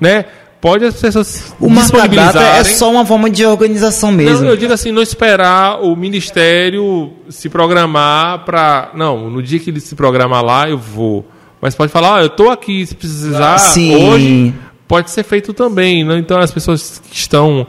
[0.00, 0.24] né?
[0.64, 1.68] Pode as pessoas o
[2.08, 4.44] data é só uma forma de organização mesmo.
[4.44, 9.68] Não, eu digo assim, não esperar o ministério se programar para, não, no dia que
[9.68, 11.28] ele se programar lá eu vou.
[11.60, 13.94] Mas pode falar, ah, eu estou aqui, se precisar Sim.
[13.94, 14.54] hoje,
[14.88, 16.02] pode ser feito também.
[16.02, 16.16] Né?
[16.16, 17.66] Então as pessoas que estão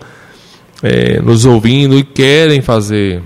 [0.81, 3.21] é, nos ouvindo e querem fazer,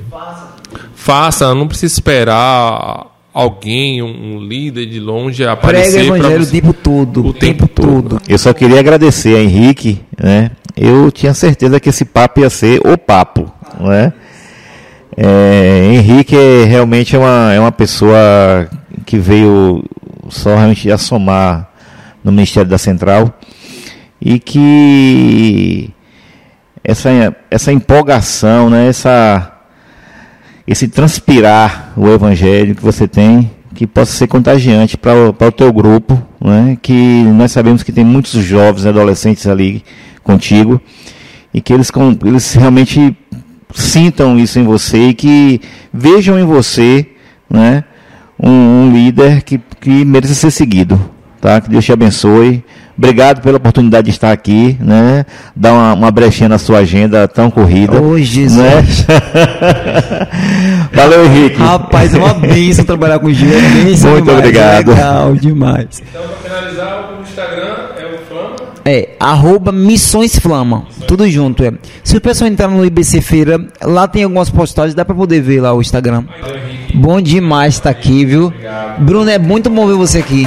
[0.95, 3.05] faça, não precisa esperar
[3.39, 5.91] alguém, um, líder de longe aparecer.
[5.91, 7.25] Prega o evangelho o tempo todo.
[7.27, 8.09] O tempo, tempo todo.
[8.09, 8.21] todo.
[8.27, 10.51] Eu só queria agradecer a Henrique, né?
[10.75, 14.13] Eu tinha certeza que esse papo ia ser o papo, né?
[15.17, 18.69] É, Henrique é, realmente é uma, é uma pessoa
[19.05, 19.83] que veio
[20.29, 21.69] só realmente assomar
[22.23, 23.33] no Ministério da Central
[24.21, 25.89] e que
[26.83, 29.59] essa, essa empolgação, né, essa
[30.69, 36.21] esse transpirar o evangelho que você tem, que possa ser contagiante para o teu grupo,
[36.39, 36.77] né?
[36.79, 39.83] que nós sabemos que tem muitos jovens e adolescentes ali
[40.23, 40.79] contigo,
[41.51, 41.91] e que eles,
[42.23, 43.17] eles realmente
[43.73, 45.59] sintam isso em você e que
[45.91, 47.07] vejam em você
[47.49, 47.83] né?
[48.39, 51.01] um, um líder que, que merece ser seguido.
[51.41, 51.59] tá?
[51.59, 52.63] Que Deus te abençoe.
[52.99, 55.26] Obrigado pela oportunidade de estar aqui, né?
[55.55, 57.97] Dar uma, uma brechinha na sua agenda tão corrida.
[57.97, 58.57] Ô, oh, Jesus.
[58.57, 58.84] Né?
[60.91, 61.55] Valeu, Henrique.
[61.55, 63.57] Rapaz, é uma bênção trabalhar com o Gil.
[63.57, 64.89] É Muito demais, obrigado.
[64.89, 66.03] Legal demais.
[66.09, 68.55] Então, para finalizar, o Instagram é o Flama?
[68.84, 70.84] É, arroba Missões Flama.
[70.89, 71.07] Missões.
[71.07, 71.71] Tudo junto, é.
[72.03, 75.61] Se o pessoal entrar no IBC Feira, lá tem algumas postagens, dá para poder ver
[75.61, 76.26] lá o Instagram.
[76.93, 78.47] Bom demais estar tá aqui, viu?
[78.47, 79.05] Obrigado.
[79.05, 80.45] Bruno, é muito bom ver você aqui.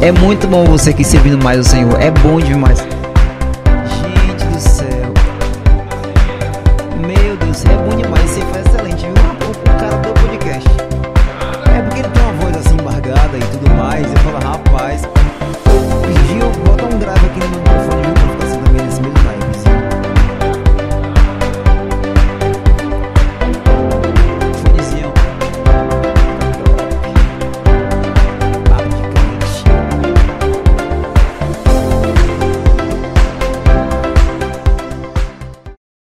[0.00, 2.00] É muito bom você aqui servindo mais o Senhor.
[2.00, 2.78] É bom demais.